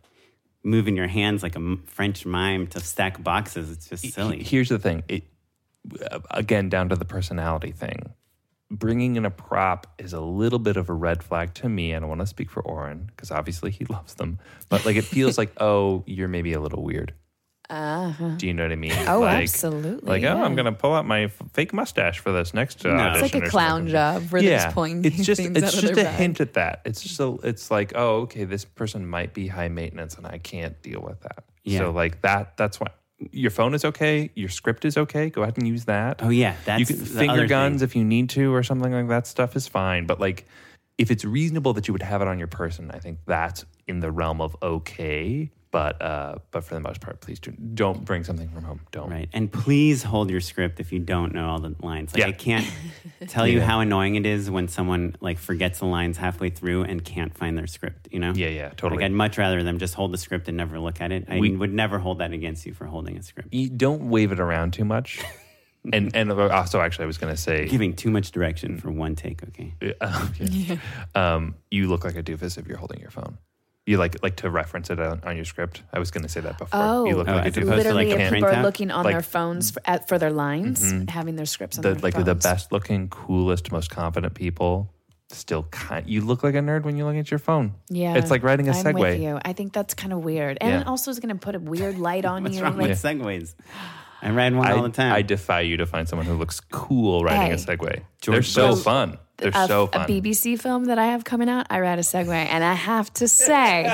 [0.62, 4.80] moving your hands like a french mime to stack boxes it's just silly Here's the
[4.80, 5.04] thing.
[5.08, 5.24] It,
[6.32, 8.14] again, down to the personality thing.
[8.72, 11.94] Bringing in a prop is a little bit of a red flag to me.
[11.94, 14.40] I don't want to speak for Oren because obviously he loves them,
[14.70, 17.14] but like it feels like, oh, you're maybe a little weird.
[18.38, 18.94] Do you know what I mean?
[19.08, 20.36] Oh, like, absolutely, Like, yeah.
[20.36, 23.12] oh, I'm going to pull out my f- fake mustache for this next uh, No.
[23.14, 26.04] It's like a clown job where they're just it's just things it's out just their
[26.04, 26.16] a bag.
[26.20, 26.82] hint at that.
[26.86, 30.38] It's just a, it's like, oh, okay, this person might be high maintenance, and I
[30.38, 31.46] can't deal with that.
[31.64, 31.80] Yeah.
[31.80, 32.88] So like that, that's why
[33.32, 35.30] your phone is okay, your script is okay.
[35.30, 36.22] Go ahead and use that.
[36.24, 37.86] oh yeah that's you can the finger guns thing.
[37.86, 39.28] if you need to, or something like that.
[39.28, 40.48] Stuff is fine, but like
[40.98, 44.00] if it's reasonable that you would have it on your person, I think that's in
[44.00, 45.52] the realm of okay.
[45.74, 48.82] But uh, but for the most part, please do, don't bring something from home.
[48.92, 49.10] Don't.
[49.10, 52.28] right and please hold your script if you don't know all the lines like Yeah.
[52.28, 52.68] i can't
[53.28, 57.04] tell you how annoying it is when someone like forgets the lines halfway through and
[57.04, 58.98] can't find their script you know Yeah, yeah, totally.
[58.98, 61.40] like i'd much rather them just hold the script and never look at it i
[61.40, 64.40] We- would never hold that against you for holding a script you don't wave it
[64.40, 65.22] around too much.
[65.94, 69.16] and and also, actually, I was going to say, giving too much direction for one
[69.16, 70.78] take okay uh, yeah.
[71.16, 73.38] um, you look like a doofus if you're holding your phone.
[73.86, 75.84] You like like to reference it on, on your script.
[75.92, 76.80] I was going to say that before.
[76.82, 77.62] Oh, you look Oh, like a as doofus.
[77.64, 80.18] opposed to, Literally, like, if people are looking on Like- their phones for, at, for
[80.18, 81.08] their lines, mm-hmm.
[81.10, 82.26] having their scripts on the their like phones.
[82.26, 84.90] the best looking, coolest, most confident people.
[85.30, 86.08] Still, kind.
[86.08, 87.74] You look like a nerd when you look at your phone.
[87.90, 89.20] Yeah, it's like riding a I'm Segway.
[89.22, 89.40] you.
[89.44, 90.82] I think that's kind of weird, and Yeah.
[90.82, 92.64] it also is going to put a weird light on What's you.
[92.64, 93.56] wrong like- with segways?
[94.24, 95.12] I ride one I, all the time.
[95.12, 98.04] I defy you to find someone who looks cool riding a Segway.
[98.22, 98.84] George They're so Bush.
[98.84, 99.18] fun.
[99.38, 100.02] They're a, so fun.
[100.04, 100.06] a.
[100.06, 103.28] BBC film that I have coming out, I ride a Segway, and I have to
[103.28, 103.86] say,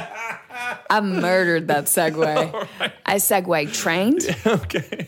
[0.89, 2.67] I murdered that Segway.
[3.05, 5.07] I Segway trained, okay.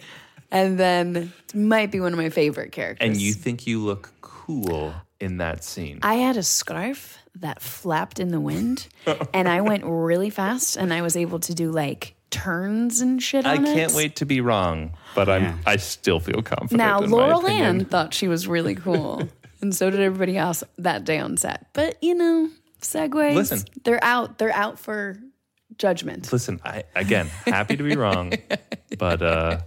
[0.49, 3.05] and then it might be one of my favorite characters.
[3.05, 5.99] And you think you look cool in that scene?
[6.01, 8.87] I had a scarf that flapped in the wind,
[9.33, 13.45] and I went really fast, and I was able to do like turns and shit
[13.45, 13.73] I on it.
[13.73, 15.57] can't wait to be wrong, but I'm Yeah.
[15.65, 16.77] I still feel confident.
[16.77, 17.65] Now, in my Laurel opinion.
[17.81, 19.27] Ann thought she was really cool,
[19.61, 21.67] and so did everybody else that day on set.
[21.73, 22.49] But you know,
[22.81, 23.59] segways, Listen.
[23.83, 24.37] they're out.
[24.37, 25.17] They're out for
[25.77, 26.31] judgment.
[26.31, 28.33] Listen, I again happy to be wrong,
[28.97, 29.59] but uh,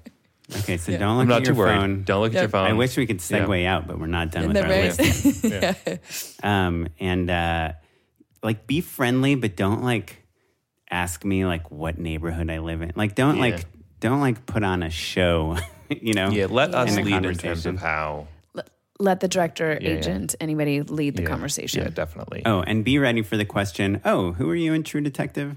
[0.58, 1.76] okay, so don't look I'm not at too your worried.
[1.78, 2.02] phone.
[2.04, 2.66] Don't look at your phone.
[2.68, 6.40] I wish we could segue out, but we're not done with They're our very- list.
[6.42, 7.72] Um, and uh,
[8.42, 10.22] like, be friendly, but don't like
[10.90, 12.92] ask me like what neighborhood I live in.
[12.94, 13.40] Like, don't Yeah.
[13.42, 13.64] like
[14.04, 15.56] don't like put on a show.
[15.88, 16.30] you know?
[16.30, 17.74] Yeah, let us in the lead in terms conversation.
[17.76, 18.26] of how.
[19.00, 19.96] Let the director, Yeah, yeah.
[19.96, 21.82] agent, anybody lead the yeah, conversation.
[21.82, 22.42] Yeah, definitely.
[22.46, 24.00] Oh, and be ready for the question.
[24.04, 25.56] Oh, who are you in True Detective?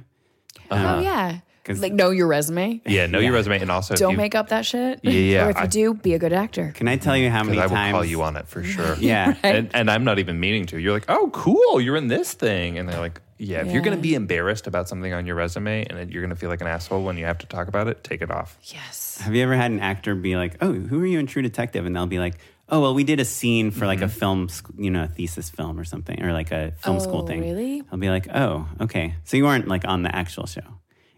[0.71, 2.81] Oh uh, yeah, 'cause- like know your resume.
[2.85, 4.99] Yeah, know your resume and also if Don't you- make up that shit.
[5.03, 6.71] Yeah, yeah, Or if you I- do, be a good actor.
[6.75, 7.71] Can I tell you how 'cause many times?
[7.71, 7.91] I will times?
[7.93, 8.95] call you on it for sure.
[8.99, 9.35] Yeah.
[9.43, 10.79] and, and I'm not even meaning to.
[10.79, 13.59] You're like, oh, cool, you're in this thing, and they're like, yeah.
[13.61, 13.97] If you're going Yeah.
[13.97, 16.61] to be embarrassed about something on your resume and then you're going to feel like
[16.61, 18.57] an asshole when you have to talk about it, take it off.
[18.63, 19.19] Yes.
[19.21, 21.85] Have you ever had an actor be like, "Oh, who are you in True Detective?"
[21.85, 22.33] And they'll be like,
[22.67, 24.19] "Oh, well, we did a scene for like a Mm-hmm.
[24.19, 27.27] film, sc- you know, a thesis film or something, or like a film school Oh,
[27.27, 27.83] thing." really?
[27.91, 30.61] I'll be like, "Oh, okay." So you weren't like on the actual show,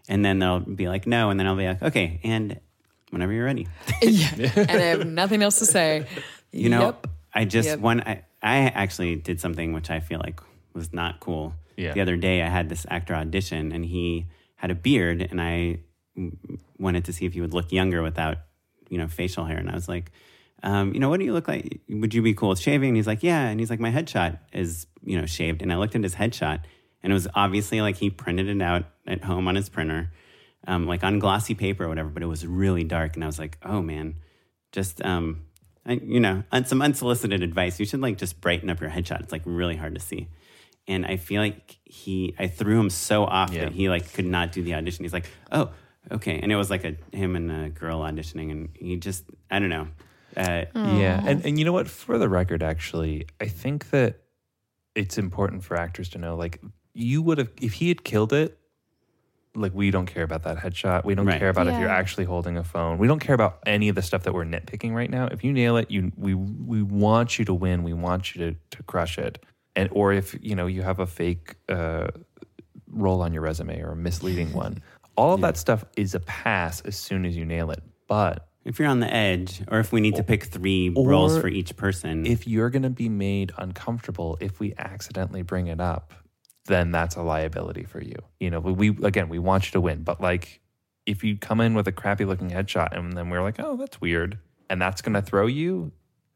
[0.08, 2.58] and then they'll be like, "No," and then I'll be like, "Okay," and
[3.10, 3.66] whenever you're ready,
[4.02, 4.30] yeah.
[4.56, 6.06] And I have nothing else to say.
[6.52, 7.06] you know, Yep.
[7.34, 7.78] I just Yep.
[7.80, 10.40] one I, I actually did something which I feel like
[10.74, 11.54] was not cool.
[11.76, 11.92] Yeah.
[11.92, 15.80] The other day, I had this actor audition, and he had a beard, and I
[16.78, 18.38] wanted to see if he would look younger without,
[18.88, 20.10] you know, facial hair, and I was like.
[20.62, 21.80] um, you know, what do you look like?
[21.88, 22.88] Would you be cool with shaving?
[22.90, 23.48] And he's like, yeah.
[23.48, 25.62] And he's like, my headshot is, you know, shaved.
[25.62, 26.60] And I looked at his headshot
[27.02, 30.12] and it was obviously like he printed it out at home on his printer,
[30.66, 33.14] um, like on glossy paper or whatever, but it was really dark.
[33.14, 34.16] And I was like, oh man,
[34.72, 35.42] just, um,
[35.86, 37.80] I, you know, on some unsolicited advice.
[37.80, 39.20] You should like just brighten up your headshot.
[39.20, 40.28] It's like really hard to see.
[40.86, 43.64] And I feel like he, I threw him so off Yeah.
[43.64, 45.04] that he like could not do the audition.
[45.04, 45.70] He's like, oh,
[46.10, 46.38] okay.
[46.38, 49.68] And it was like a him and a girl auditioning, and he just, I don't
[49.68, 49.88] know.
[50.36, 51.88] Uh, Yeah, and and you know what?
[51.88, 54.20] For the record, actually, I think that
[54.94, 56.60] it's important for actors to know, like,
[56.94, 58.56] you would have if he had killed it.
[59.56, 61.04] Like we don't care about that headshot.
[61.04, 61.40] We don't Right.
[61.40, 62.98] care about if you're actually holding a phone.
[62.98, 65.26] We don't care about any of the stuff that we're nitpicking right now.
[65.26, 67.82] If you nail it, you we we want you to win.
[67.82, 69.44] We want you to to crush it.
[69.74, 72.08] And or if you know you have a fake uh,
[72.88, 74.82] role on your resume or a misleading one,
[75.16, 77.82] all of that stuff is a pass as soon as you nail it.
[78.06, 81.48] But if you're on the edge, or if we need to pick three roles for
[81.48, 86.12] each person, if you're going to be made uncomfortable if we accidentally bring it up,
[86.66, 88.16] then that's a liability for you.
[88.38, 90.60] You know, we again, we want you to win, but like
[91.06, 94.00] if you come in with a crappy looking headshot and then we're like, "Oh, that's
[94.00, 94.38] weird."
[94.68, 95.90] And that's going to throw you,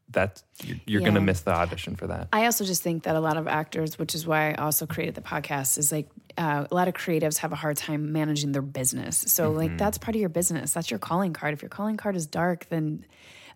[0.09, 2.27] that's you're, you're going to miss the audition for that.
[2.31, 5.15] I also just think that a lot of actors, which is why I also created
[5.15, 8.61] the podcast, is like uh, a lot of creatives have a hard time managing their
[8.61, 9.17] business.
[9.27, 10.73] So, like, that's part of your business.
[10.73, 11.53] That's your calling card.
[11.53, 13.05] If your calling card is dark, then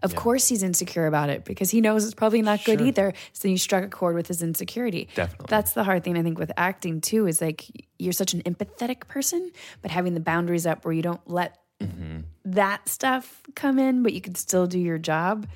[0.02, 3.14] of course he's insecure about it because he knows it's probably not good either.
[3.34, 5.10] So, you struck a chord with his insecurity.
[5.16, 5.48] Definitely.
[5.50, 7.66] That's the hard thing, I think, with acting too, is like
[7.98, 9.52] you're such an empathetic person,
[9.82, 12.20] but having the boundaries up where you don't let mm-hmm.
[12.46, 15.48] that stuff come in, but you can still do your job,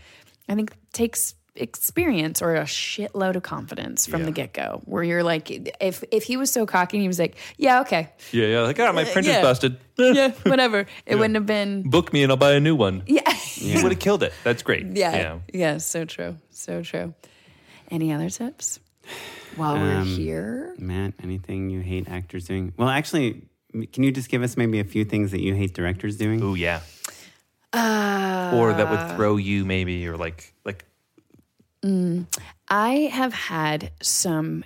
[0.49, 4.81] I think takes experience or a shitload of confidence from the get go.
[4.85, 5.51] Where you're like,
[5.81, 8.59] if if he was so cocky and he was like, yeah, okay, Yeah, yeah.
[8.61, 9.41] Like, oh, my printer's yeah.
[9.41, 9.77] busted.
[9.97, 11.89] yeah, whatever, it wouldn't have been.
[11.89, 13.03] Book me and I'll buy a new one.
[13.05, 13.21] Yeah,
[13.55, 14.33] You would have killed it.
[14.43, 14.85] That's great.
[14.97, 17.13] yeah, yeah, So true, so true.
[17.91, 18.79] Any other tips
[19.55, 20.73] while we're Um, here?
[20.79, 22.73] Matt, anything you hate actors doing?
[22.77, 23.43] Well, actually,
[23.91, 26.41] can you just give us maybe a few things that you hate directors doing?
[26.41, 26.81] Oh yeah.
[27.71, 30.85] Uh, or that would throw you maybe or like like
[31.83, 32.25] Mm,
[32.69, 34.63] I have had some,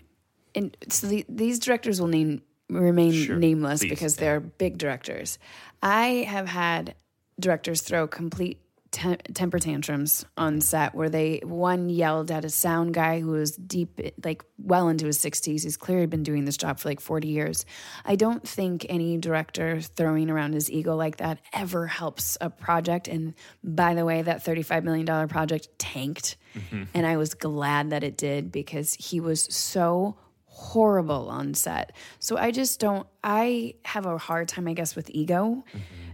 [0.54, 4.22] and so the, these directors will name remain Sure, nameless please, because yeah.
[4.22, 5.40] they're big directors.
[5.82, 6.96] I have had
[7.40, 8.60] directors throw complete
[8.92, 13.56] te- temper tantrums on set where they one yelled at a sound guy who was
[13.56, 15.64] deep, like well into his sixties.
[15.64, 17.66] He's clearly been doing this job for like forty years.
[18.06, 23.08] I don't think any director throwing around his ego like that ever helps a project.
[23.08, 23.34] And
[23.64, 26.84] by the way, that thirty-five million dollar project tanked, mm-hmm.
[26.94, 30.18] and I was glad that it did because he was so
[30.58, 31.94] horrible on set.
[32.18, 35.64] So I just don't I have a hard time I guess with ego.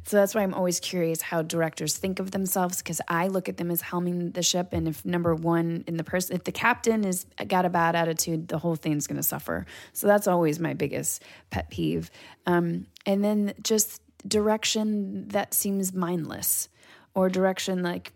[0.05, 3.55] So that's why I'm always curious how directors think of themselves because I look at
[3.55, 7.05] them as helming the ship and if number 1 in the person if the captain
[7.05, 9.65] is got a bad attitude the whole thing's going to suffer.
[9.93, 12.11] So that's always my biggest pet peeve.
[12.45, 16.67] Um, and then just direction that seems mindless
[17.15, 18.11] or direction like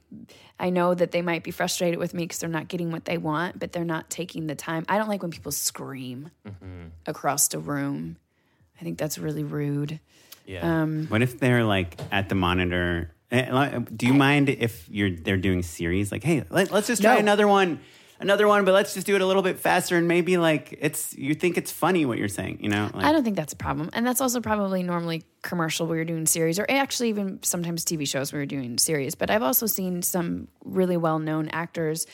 [0.59, 3.17] I know that they might be frustrated with me because they're not getting what they
[3.19, 4.85] want, but they're not taking the time.
[4.89, 6.31] I don't like when people scream
[7.05, 8.17] across the room.
[8.79, 9.99] I think that's really rude.
[10.45, 10.85] yeah.
[11.09, 13.11] What if they're like at the monitor?
[13.31, 16.11] eh, Do you mind if you're they're doing series?
[16.11, 17.19] Like, hey, let, let's just try No.
[17.19, 17.79] another one,
[18.19, 21.15] another one, but let's just do it a little bit faster and maybe like it's
[21.15, 22.89] you think it's funny what you're saying, you know?
[22.93, 23.89] Like, I don't think that's a problem.
[23.93, 28.07] And that's also probably normally commercial where you're doing series, or actually even sometimes TV
[28.07, 29.15] shows where you're doing series.
[29.15, 32.05] But I've also seen some really well known actors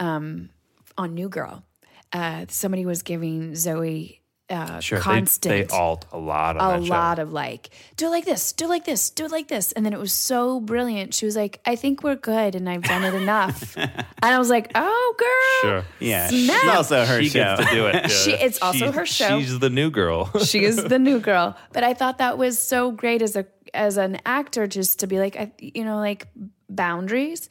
[0.00, 0.50] um,
[0.96, 1.64] on New Girl.
[2.12, 4.17] Uh, somebody was giving Zoe
[4.50, 4.98] uh, Sure.
[4.98, 5.68] Constant.
[5.68, 7.22] they alt a lot on a that lot show.
[7.24, 9.72] of like, do it like this, do it like this, do it like this.
[9.72, 11.12] And then it was so brilliant.
[11.14, 13.76] She was like, I think we're good and I've done it enough.
[13.76, 13.90] and
[14.22, 15.70] I was like, oh, girl.
[15.70, 15.84] Sure.
[16.00, 16.64] yeah, Snap.
[16.64, 17.56] it's also her she show.
[17.56, 17.94] gets to do it.
[17.98, 18.06] Yeah.
[18.08, 19.38] She- it's also She's- her show.
[19.40, 20.30] She's the new girl.
[20.40, 21.56] She is the new girl.
[21.72, 25.18] But I thought that was so great as a as an actor just to be
[25.18, 26.26] like, I, you know, like
[26.70, 27.48] boundaries.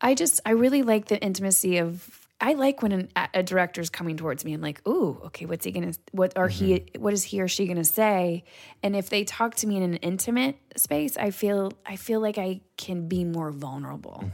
[0.00, 2.16] I just, I really like the intimacy of.
[2.40, 5.72] I like when an, a director's coming towards me and like, ooh, okay, what's he
[5.72, 8.44] gonna, what are he, what is he or she gonna say?
[8.82, 12.38] And if they talk to me in an intimate space, I feel, I feel like
[12.38, 14.24] I can be more vulnerable.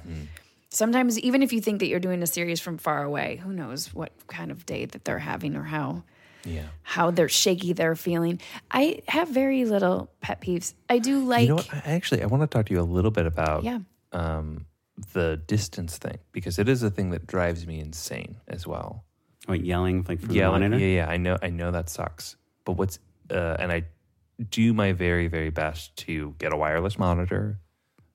[0.69, 3.95] Sometimes, even if you think that you're doing a series from far away, who knows
[3.95, 6.03] what kind of day that they're having or how
[6.45, 6.67] yeah.
[6.83, 8.41] how they're shaky they're feeling.
[8.71, 10.75] I have very little pet peeves.
[10.89, 11.73] I do like you know what?
[11.73, 13.81] I, actually, I want to talk to you a little bit about Yeah.
[14.13, 14.67] um,
[15.13, 19.05] the distance thing because it is a thing that drives me insane as well.
[19.47, 20.85] What yelling like from Yelling, the monitor?
[20.87, 21.11] yeah, yeah.
[21.11, 22.37] I know, I know that sucks.
[22.65, 22.99] But what's
[23.31, 23.85] uh, and I
[24.51, 27.59] do my very, very best to get a wireless monitor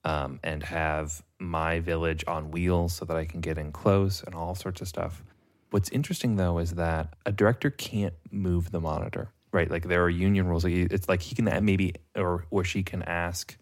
[0.03, 4.35] um, and have my village on wheels so that I can get in close and
[4.35, 5.23] all sorts of stuff.
[5.71, 9.69] What's interesting though is that a director can't move the monitor, right?
[9.69, 10.63] Like there are union rules.
[10.63, 13.57] Like, It's like he can maybe or or she can ask,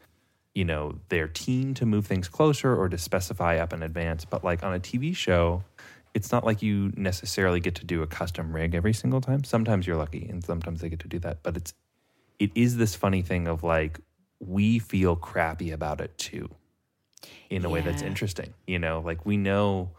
[0.60, 4.26] you know, their team to move things closer or to specify up in advance.
[4.26, 5.64] But like on a TV show,
[6.14, 9.46] it's not like you necessarily get to do a custom rig every single time.
[9.46, 11.44] Sometimes you're lucky and sometimes they get to do that.
[11.44, 11.74] But it's
[12.40, 14.02] it is this funny thing of like
[14.42, 16.50] we feel crappy about it too
[17.50, 18.54] in a way that's interesting.
[18.68, 19.92] You know, like we know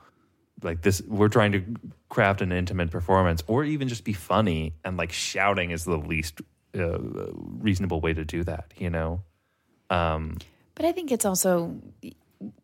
[0.62, 1.64] like this we're trying to
[2.10, 6.42] craft an intimate performance or even just be funny and like shouting is the least
[6.78, 6.98] uh,
[7.32, 9.22] reasonable way to do that, you know.
[9.88, 10.36] Um
[10.80, 11.76] But I think it's also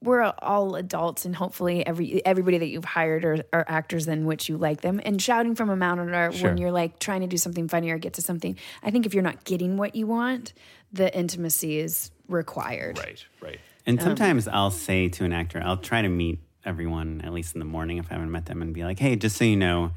[0.02, 4.48] we're all adults, and hopefully every everybody that you've hired are, are actors in which
[4.48, 5.02] you like them.
[5.04, 6.48] And shouting from a monitor Sure.
[6.48, 9.12] when you're like trying to do something funny or get to something, I think if
[9.12, 10.54] you're not getting what you want,
[10.94, 12.96] the intimacy is required.
[12.96, 13.60] right, right.
[13.84, 17.54] And um, sometimes I'll say to an actor, I'll try to meet everyone at least
[17.54, 19.56] in the morning if I haven't met them, and be like, "Hey, just so you
[19.56, 19.90] know,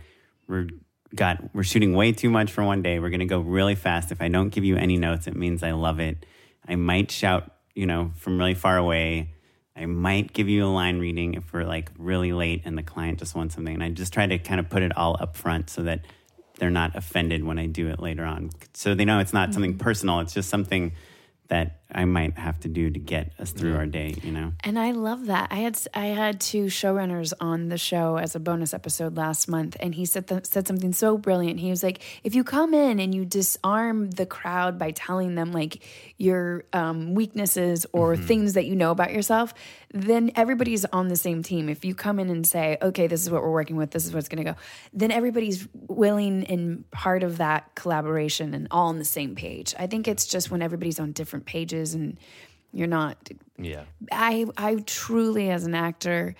[0.45, 0.67] we're
[1.15, 2.99] got we're shooting way too much for one day.
[2.99, 4.11] We're gonna go really fast.
[4.11, 6.25] If I don't give you any notes, it means I love it.
[6.67, 9.33] I might shout, you know, from really far away.
[9.73, 13.19] I might give you a line reading if we're like really late and the client
[13.19, 13.73] just wants something.
[13.73, 16.01] And I just try to kind of put it all up front so that
[16.57, 18.49] they're not offended when I do it later on.
[18.73, 19.79] So they know it's not something mm-hmm.
[19.79, 20.19] personal.
[20.19, 20.91] It's just something
[21.47, 24.53] that I might have to do to get us through our day, you know?
[24.63, 25.47] And I love that.
[25.49, 29.75] I had I had two showrunners on the show as a bonus episode last month,
[29.79, 31.59] and he said th- said something so brilliant.
[31.59, 35.51] He was like, "If you come in and you disarm the crowd by telling them
[35.51, 35.83] like
[36.17, 39.55] your um, weaknesses or things that you know about yourself,
[39.91, 41.69] then everybody's on the same team.
[41.69, 43.89] If you come in and say, "Okay, this is what we're working with.
[43.89, 44.57] This is what's going to go,"
[44.93, 49.73] then everybody's willing and part of that collaboration and all on the same page.
[49.79, 52.17] I think it's just when everybody's on different pages and
[52.73, 53.17] you're not
[53.57, 53.83] Yeah.
[54.11, 56.35] I I truly as an actor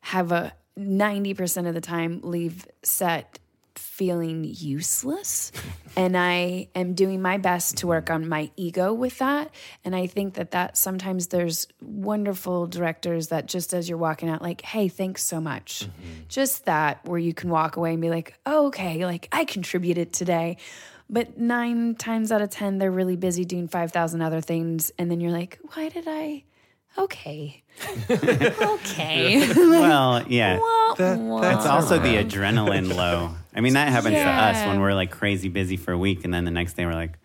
[0.00, 3.38] have a 90% of the time leave set
[3.74, 5.52] feeling useless.
[5.94, 9.50] And I am doing my best to work on my ego with that.
[9.84, 14.40] And I think that that sometimes there's wonderful directors that just as you're walking out
[14.40, 15.80] like hey thanks so much.
[15.80, 16.22] Mm-hmm.
[16.28, 20.14] Just that where you can walk away and be like oh, okay like I contributed
[20.14, 20.56] today
[21.10, 24.90] but nine times out of 10, they're really busy doing 5,000 other things.
[24.98, 26.44] And then you're like, why did I?
[26.98, 27.62] Okay.
[28.10, 29.48] okay.
[29.56, 30.58] well, yeah.
[30.58, 31.56] Wah, That- wah.
[31.56, 33.30] It's also the adrenaline low.
[33.54, 36.32] I mean, that happens to us when we're like crazy busy for a week, and
[36.32, 37.18] then the next day we're like,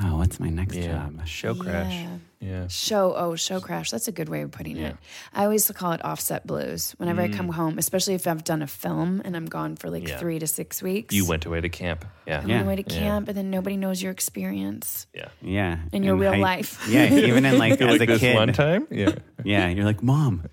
[0.00, 0.88] "Oh, what's my next Yeah.
[0.92, 1.92] job?" Show crash.
[1.92, 2.08] Yeah.
[2.40, 2.68] Yeah.
[2.68, 3.90] Show, oh, show crash.
[3.90, 4.96] That's a good way of putting it.
[5.34, 6.94] I always call it offset blues.
[6.98, 10.04] Whenever I come home, especially if I've done a film and I'm gone for like
[10.04, 10.08] Mm.
[10.10, 10.18] Yeah.
[10.18, 11.12] three to six weeks.
[11.12, 12.04] You went away to camp.
[12.28, 12.40] Yeah.
[12.40, 12.62] I'm Yeah.
[12.62, 12.98] away to Yeah.
[13.00, 15.06] camp, and then nobody knows your experience.
[15.12, 15.28] Yeah.
[15.42, 16.86] Yeah, In your And real I- life.
[16.88, 18.36] Yeah, even in like as like a this kid.
[18.36, 18.86] one time?
[18.92, 19.14] Yeah.
[19.42, 20.44] Yeah, you're like, "Mom."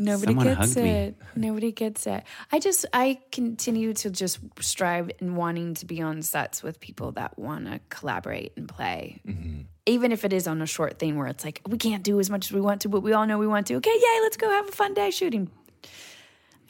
[0.00, 1.16] Nobody Someone gets it.
[1.34, 2.22] Nobody gets it.
[2.52, 7.10] I just I continue to just strive in wanting to be on sets with people
[7.12, 9.20] that want to collaborate and play.
[9.26, 9.62] Mm-hmm.
[9.86, 12.30] Even if it is on a short thing where it's like we can't do as
[12.30, 13.74] much as we want to, but we all know we want to.
[13.74, 15.50] Okay, yay, let's go have a fun day shooting.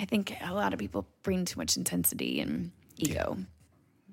[0.00, 3.36] I think a lot of people bring too much intensity and ego.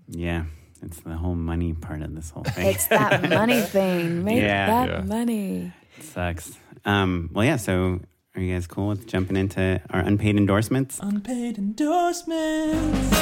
[0.09, 0.45] Yeah,
[0.81, 2.67] it's the whole money part of this whole thing.
[2.67, 4.23] It's that money thing.
[4.25, 4.65] Make Yeah.
[4.67, 5.01] that Yeah.
[5.01, 5.73] money.
[6.01, 6.57] sucks.
[6.83, 7.55] Um, well, yeah.
[7.55, 8.01] So,
[8.35, 10.99] are you guys cool with jumping into our unpaid endorsements?
[11.01, 13.13] Unpaid endorsements.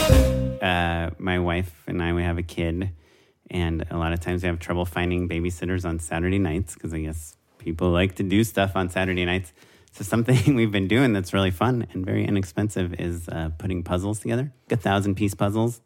[0.61, 2.89] uh, my wife and I, we have a kid,
[3.51, 6.99] and a lot of times we have trouble finding babysitters on Saturday nights because I
[7.01, 9.53] guess people like to do stuff on Saturday nights.
[9.91, 14.19] So something we've been doing that's really fun and very inexpensive is uh, putting puzzles
[14.19, 15.81] together, a thousand piece puzzles.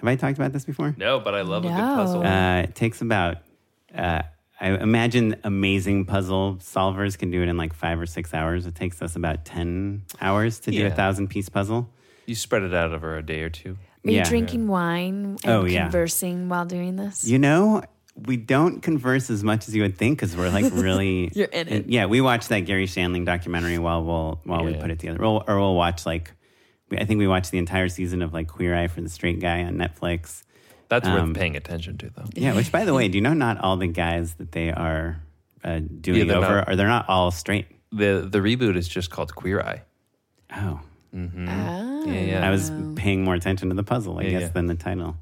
[0.00, 0.94] Have I talked about this before?
[0.98, 2.22] No, but I love a good puzzle.
[2.24, 3.38] Uh, it takes about,
[3.96, 4.22] uh,
[4.60, 8.66] I imagine amazing puzzle solvers can do it in like five or six hours.
[8.66, 11.90] It takes us about 10 hours to do a thousand piece puzzle.
[12.26, 13.72] you spread it out over a day or two.
[14.06, 14.20] Are Yeah.
[14.20, 15.82] you drinking wine and Oh, yeah.
[15.82, 17.26] conversing while doing this?
[17.28, 17.82] You know,
[18.16, 21.30] we don't converse as much as you would think because we're like really.
[21.34, 21.86] You're in it.
[21.88, 24.80] Yeah, we watched that Garry Shandling documentary while we'll while we Yeah.
[24.80, 26.32] put it together, or, or we'll watch like.
[26.90, 29.40] we- I think we watched the entire season of like Queer Eye for the Straight
[29.40, 30.43] Guy on Netflix.
[30.88, 32.24] That's Um, worth paying attention to, though.
[32.34, 35.20] Yeah, which by the way, do you know not all the guys that they are
[35.62, 37.66] uh, doing they're over not- are they're not all straight?
[37.92, 39.82] The the reboot is just called Queer Eye.
[40.56, 40.80] Oh,
[41.12, 42.46] Yeah, yeah.
[42.46, 44.48] I was paying more attention to the puzzle, I Yeah, guess, yeah.
[44.48, 45.16] than the title.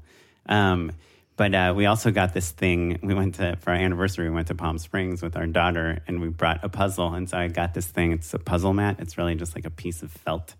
[0.47, 0.91] Um,
[1.35, 2.99] but uh, we also got this thing.
[3.01, 4.29] We went to for our anniversary.
[4.29, 7.13] We went to Palm Springs with our daughter, and we brought a puzzle.
[7.13, 8.11] And so I got this thing.
[8.11, 8.97] It's a puzzle mat.
[8.99, 10.55] It's really just like a piece of felt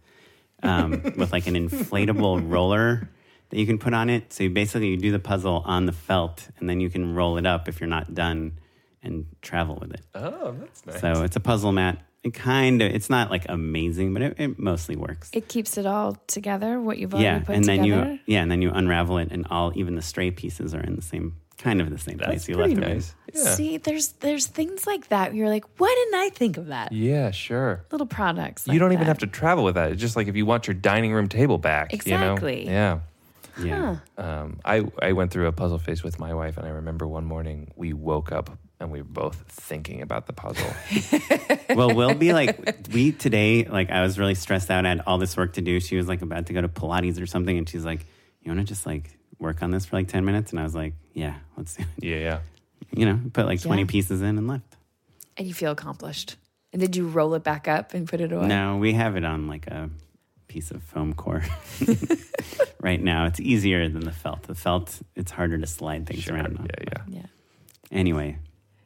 [0.64, 3.10] um, with like an inflatable roller
[3.54, 4.34] that you can put on it.
[4.34, 7.38] So you basically you do the puzzle on the felt, and then you can roll
[7.38, 8.54] it up if you're not done
[9.04, 10.02] and travel with it.
[10.16, 11.00] Oh, that's nice.
[11.00, 12.00] So it's a puzzle mat.
[12.24, 15.30] It kind of, it's not like amazing, but it, it mostly works.
[15.34, 16.80] It keeps it all together.
[16.80, 18.12] What you've already yeah, put and then together.
[18.14, 20.96] you, yeah, and then you unravel it, and all even the stray pieces are in
[20.96, 23.14] the same kind of the same place you left them nice.
[23.32, 23.54] Yeah.
[23.54, 25.36] See, there's there's things like that.
[25.36, 26.92] You're like, why didn't I think of that?
[26.92, 27.86] Yeah, sure.
[27.92, 28.66] Little products.
[28.66, 29.92] you like don't even have to travel with that.
[29.92, 31.94] It's just like if you want your dining room table back.
[31.94, 32.62] Exactly.
[32.62, 32.72] You know?
[32.72, 33.00] Yeah.
[33.62, 37.08] Yeah, Um, I, I went through a puzzle phase with my wife, and I remember
[37.08, 40.74] one morning we woke up and we were both thinking about the puzzle.
[41.76, 44.86] well, we'll be like, we today, like, I was really stressed out.
[44.86, 45.80] I had all this work to do.
[45.80, 48.06] She was like about to go to Pilates or something, and she's like,
[48.42, 50.76] "You want to just like work on this for like ten minutes?" And I was
[50.76, 52.40] like, "Yeah, let's do it." yeah, yeah.
[52.96, 53.88] You know, put like twenty Yeah.
[53.88, 54.76] pieces in and left.
[55.38, 56.36] and you feel accomplished.
[56.74, 58.48] And did you roll it back up and put it away?
[58.48, 59.90] No, we have it on like a
[60.54, 61.44] piece of foam core
[62.82, 63.26] right now.
[63.26, 64.44] It's easier than the felt.
[64.44, 66.36] The felt, it's harder to slide things Sure.
[66.36, 66.58] around.
[66.60, 66.68] on.
[66.68, 67.04] Yeah, yeah.
[67.20, 67.26] Yeah.
[67.92, 68.38] Anyway,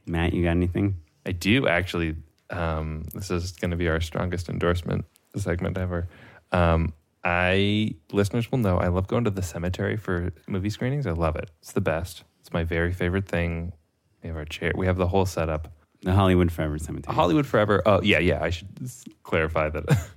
[0.05, 0.95] Matt, you got anything?
[1.25, 2.15] I do actually.
[2.49, 5.03] Um, this is going to be our strongest endorsement
[5.35, 6.07] segment ever.
[6.53, 6.93] Um,
[7.25, 11.05] I listeners will know I love going to the cemetery for movie screenings.
[11.05, 11.51] I love it.
[11.61, 12.23] It's the best.
[12.39, 13.73] It's my very favorite thing.
[14.23, 14.71] We have our chair.
[14.75, 15.73] We have the whole setup.
[16.03, 17.13] The Hollywood Forever Cemetery.
[17.13, 17.81] Hollywood Forever.
[17.85, 18.41] Oh yeah, yeah.
[18.41, 18.69] I should
[19.23, 19.83] clarify that.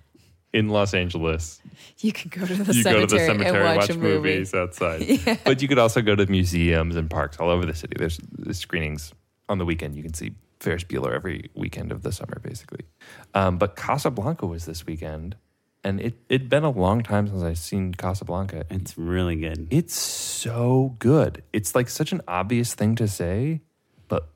[0.53, 1.61] In Los Angeles,
[1.99, 3.99] You can go to the you cemetery, go to the cemetery, and watch, watch a
[3.99, 4.31] movie.
[4.31, 5.41] movies outside.
[5.45, 7.95] But you could also go to museums and parks all over the city.
[7.97, 9.13] There's, there's screenings
[9.49, 9.95] on the weekend.
[9.95, 12.85] You can see Ferris Bueller every weekend of the summer, basically.
[13.33, 15.37] Um, but Casablanca was this weekend,
[15.85, 18.65] and it it'd been a long time since I've seen Casablanca.
[18.71, 19.69] It's really good.
[19.71, 21.43] It's so good.
[21.53, 23.61] It's like such an obvious thing to say,
[24.09, 24.29] but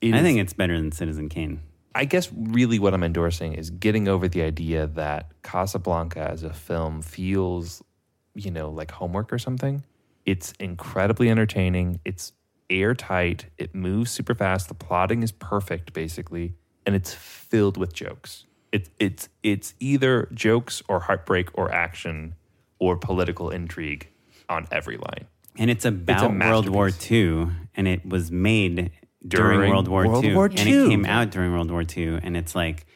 [0.00, 1.60] it I is- think it's better than Citizen Kane.
[1.94, 6.52] I guess really what I'm endorsing is getting over the idea that Casablanca as a
[6.52, 7.82] film feels,
[8.34, 9.84] you know, like homework or something.
[10.24, 12.00] It's incredibly entertaining.
[12.04, 12.32] It's
[12.68, 13.46] airtight.
[13.58, 14.68] It moves super fast.
[14.68, 16.54] The plotting is perfect, basically,
[16.86, 18.46] and it's filled with jokes.
[18.70, 22.36] It's it's it's either jokes or heartbreak or action
[22.78, 24.08] or political intrigue
[24.48, 25.26] on every line.
[25.58, 26.68] And it's about World.
[26.68, 28.92] War II, and it was made
[29.26, 30.34] during, During World War World II.
[30.34, 32.86] War And it came out during World War II, and it's like,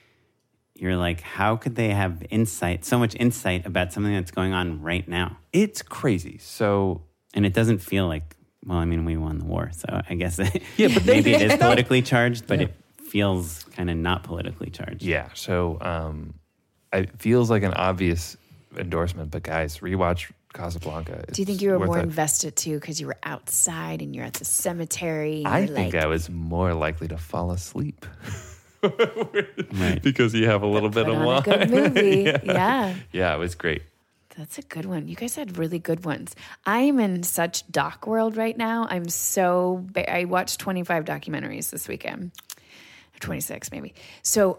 [0.75, 4.83] you're like, how could they have insight, so much insight about something that's going on
[4.83, 5.39] right now?
[5.53, 6.39] It's crazy.
[6.39, 7.03] So
[7.35, 10.39] And it doesn't feel like, well, I mean, we won the war, so I guess
[10.77, 15.03] Yeah, but maybe it is politically charged, but it feels kind of not politically charged.
[15.03, 15.29] Yeah.
[15.35, 16.35] So um,
[16.93, 18.37] it feels like an obvious
[18.77, 21.25] endorsement, but guys, rewatch Casablanca.
[21.31, 22.05] Do you think you were more it.
[22.05, 25.39] invested too because you were outside and you're at the cemetery?
[25.45, 28.07] And I think like, I was more likely to fall asleep
[28.83, 30.01] Right.
[30.03, 31.39] because you have a little bit of on wine.
[31.39, 32.23] a good movie.
[32.23, 32.39] yeah.
[32.45, 32.95] yeah.
[33.13, 33.83] Yeah, it was great.
[34.37, 35.07] That's a good one.
[35.07, 36.35] You guys had really good ones.
[36.67, 38.87] I am in such doc world right now.
[38.91, 42.33] I'm so ba- I watched 25 documentaries this weekend.
[43.21, 43.95] 26 maybe.
[44.23, 44.59] So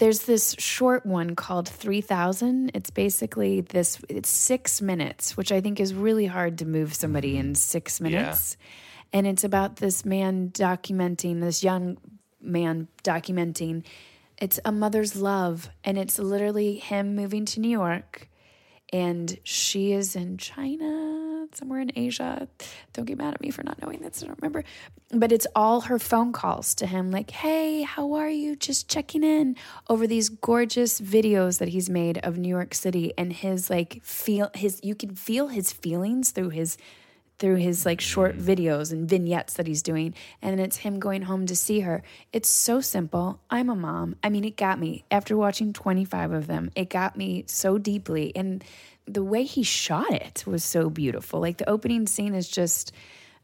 [0.00, 2.72] there's this short one called 3000.
[2.74, 7.34] It's basically this it's 6 minutes, which I think is really hard to move somebody
[7.34, 7.50] mm-hmm.
[7.50, 8.56] in 6 minutes.
[8.58, 8.66] Yeah.
[9.12, 11.98] And it's about this man documenting this young
[12.40, 13.84] man documenting
[14.40, 18.28] it's a mother's love and it's literally him moving to New York
[18.92, 21.19] and she is in China,
[21.52, 22.48] somewhere in Asia.
[22.92, 24.22] Don't get mad at me for not knowing this.
[24.22, 24.64] I don't remember.
[25.10, 28.56] But it's all her phone calls to him, like, hey, how are you?
[28.56, 29.56] Just checking in
[29.88, 34.50] over these gorgeous videos that he's made of New York City and his like feel
[34.54, 36.76] his you can feel his feelings through his
[37.40, 38.42] through his like short mm.
[38.42, 42.02] videos and vignettes that he's doing and it's him going home to see her
[42.32, 46.46] it's so simple i'm a mom i mean it got me after watching 25 of
[46.46, 48.62] them it got me so deeply and
[49.06, 51.40] the way he shot it was so beautiful.
[51.40, 52.92] Like the opening scene is just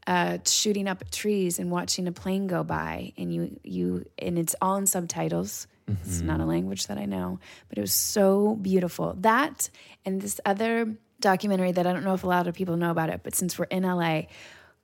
[0.06, 4.38] uh, shooting up at trees and watching a plane go by and you you and
[4.38, 5.66] it's all in subtitles.
[5.88, 7.38] It's not a language that i know
[7.68, 9.14] but it was so beautiful.
[9.20, 9.70] That
[10.04, 13.08] and this other documentary that i don't know if a lot of people know about
[13.08, 14.22] it but since we're in la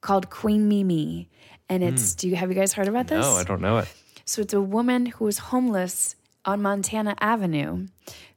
[0.01, 1.28] called queen mimi
[1.69, 3.24] and it's do you have you guys heard about this?
[3.24, 3.89] No, I don't know it.
[4.24, 7.86] so it's a woman who was homeless on Montana Avenue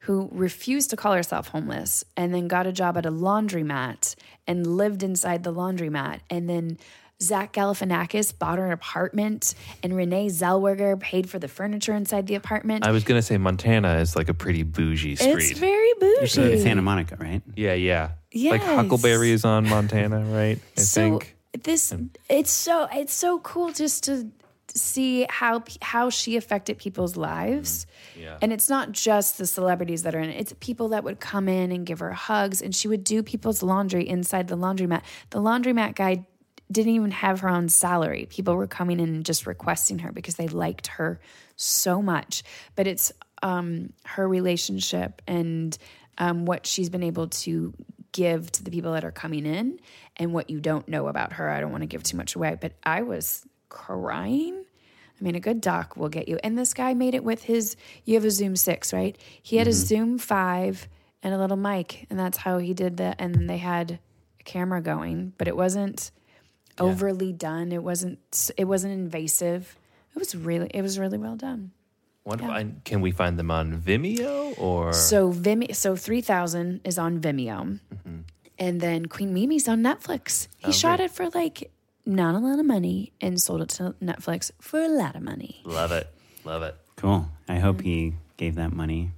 [0.05, 4.15] who refused to call herself homeless and then got a job at a laundromat
[4.47, 6.19] and lived inside the laundromat.
[6.29, 6.77] And then
[7.21, 12.35] Zach Galifianakis bought her an apartment and Renee Zellweger paid for the furniture inside the
[12.35, 12.85] apartment.
[12.85, 15.31] I was gonna say Montana is like a pretty bougie street.
[15.37, 16.41] it's very bougie.
[16.41, 17.41] It's Santa Monica, right?
[17.55, 18.11] yeah, yeah.
[18.31, 18.51] Yes.
[18.51, 18.75] Like Yes.
[18.75, 20.59] Huckleberry is on Montana, right?
[20.77, 21.35] I so think.
[21.63, 21.93] this
[22.29, 24.29] it's so it's so cool just to
[24.75, 27.87] see how how she affected people's lives
[28.19, 28.37] Yeah.
[28.41, 31.47] and it's not just the celebrities that are in it it's people that would come
[31.47, 35.39] in and give her hugs and she would do people's laundry inside the laundromat the
[35.39, 36.25] laundromat guy
[36.71, 40.35] didn't even have her own salary people were coming in and just requesting her because
[40.35, 41.19] they liked her
[41.55, 42.43] so much
[42.75, 45.77] but it's um, her relationship and
[46.17, 47.73] um, what she's been able to
[48.11, 49.79] give to the people that are coming in
[50.17, 51.49] and what you don't know about her.
[51.49, 54.64] I don't want to give too much away, but I was crying.
[55.19, 56.37] I mean, a good doc will get you.
[56.43, 59.17] And this guy made it with his, you have a Zoom 6, right?
[59.41, 59.85] He had a mm-hmm.
[59.85, 60.87] Zoom 5
[61.23, 63.15] and a little mic, and that's how he did that.
[63.19, 63.99] And then they had
[64.39, 66.11] a camera going, but it wasn't
[66.79, 67.71] overly done.
[67.71, 69.77] It wasn't, it wasn't invasive.
[70.13, 71.71] It was really, it was really well done.
[72.25, 76.97] What I, can we find them on Vimeo or So Vimeo, so three thousand is
[76.97, 78.21] on Vimeo, mm-hmm.
[78.57, 80.47] and then Queen Mimi's on Netflix.
[80.57, 81.71] He shot it for like
[82.05, 85.61] not a lot of money and sold it to Netflix for a lot of money.
[85.65, 86.07] love it,
[86.43, 86.75] love it.
[86.97, 87.27] Cool.
[87.47, 89.11] I hope he gave that money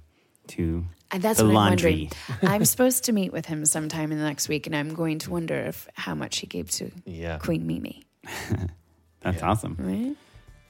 [0.48, 2.10] to And that's the what laundry.
[2.12, 2.52] I'm wondering.
[2.54, 5.30] I'm supposed to meet with him sometime in the next week, and I'm going to
[5.30, 7.38] wonder if how much he gave to Yeah.
[7.38, 8.04] Queen Mimi.
[9.20, 9.76] That's awesome.
[9.78, 10.16] Right?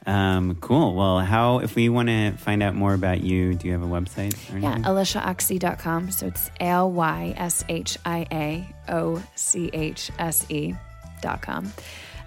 [0.07, 0.95] Um, cool.
[0.95, 3.55] Well, how if we want to find out more about you?
[3.55, 4.85] Do you have a website or Yeah, anything?
[4.85, 6.11] alyshiaochse.com.
[6.13, 10.75] So it's A L Y S H I A O C H S E
[11.21, 11.73] dot com.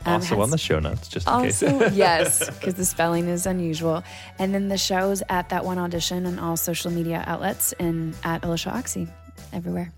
[0.05, 1.93] Um, Also has- on the show notes, just in Also, case.
[1.93, 4.03] yes, because the spelling is unusual.
[4.39, 8.41] And then the shows at that one audition on all social media outlets and at
[8.41, 9.07] Alyshia Ochse
[9.53, 9.91] everywhere.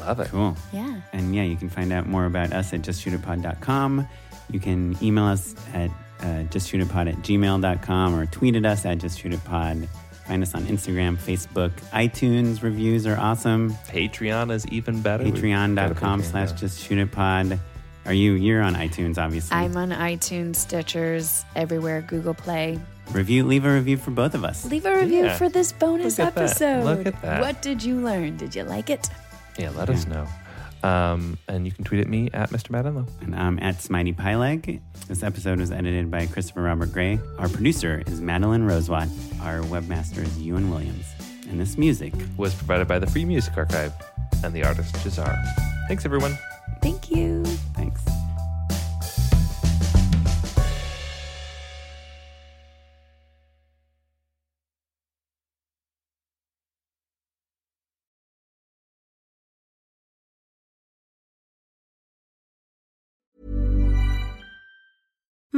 [0.00, 0.28] love it.
[0.28, 0.56] Cool.
[0.72, 1.00] Yeah.
[1.12, 4.06] And yeah, you can find out more about us at justshootitpod.com.
[4.50, 5.90] You can email us at
[6.20, 9.88] uh, justshootitpod at gmail.com or tweet at us at justshootitpod.
[10.26, 12.62] Find us on Instagram, Facebook, iTunes.
[12.62, 13.72] Reviews are awesome.
[13.88, 15.24] Patreon is even better.
[15.24, 16.56] We've got a Patreon.com slash now.
[16.56, 17.58] justshootitpod.
[18.04, 19.56] Are you, you're on iTunes, obviously.
[19.56, 22.78] I'm on iTunes, Stitchers, everywhere, Google Play.
[23.12, 24.64] Review, leave a review for both of us.
[24.64, 25.36] Leave a review Yeah.
[25.36, 26.40] for this bonus Look at that.
[26.42, 26.84] episode.
[26.84, 27.40] Look at that.
[27.40, 28.36] What did you learn?
[28.36, 29.08] Did you like it?
[29.58, 30.26] Yeah, let us know.
[30.82, 32.70] Um, and you can tweet at me at Mr.
[32.70, 33.06] MattEnlow.
[33.20, 34.80] And I'm at Smitey Pyleg.
[35.06, 37.20] This episode was edited by Christopher Robert Gray.
[37.38, 39.08] Our producer is Madeline Rosewatt.
[39.42, 41.04] Our webmaster is Ewan Williams.
[41.48, 43.92] And this music Was provided by the Free Music Archive
[44.42, 45.36] and the artist Jahzzar.
[45.86, 46.36] Thanks, everyone.
[46.80, 47.41] Thank you.
[47.82, 48.21] Thanks.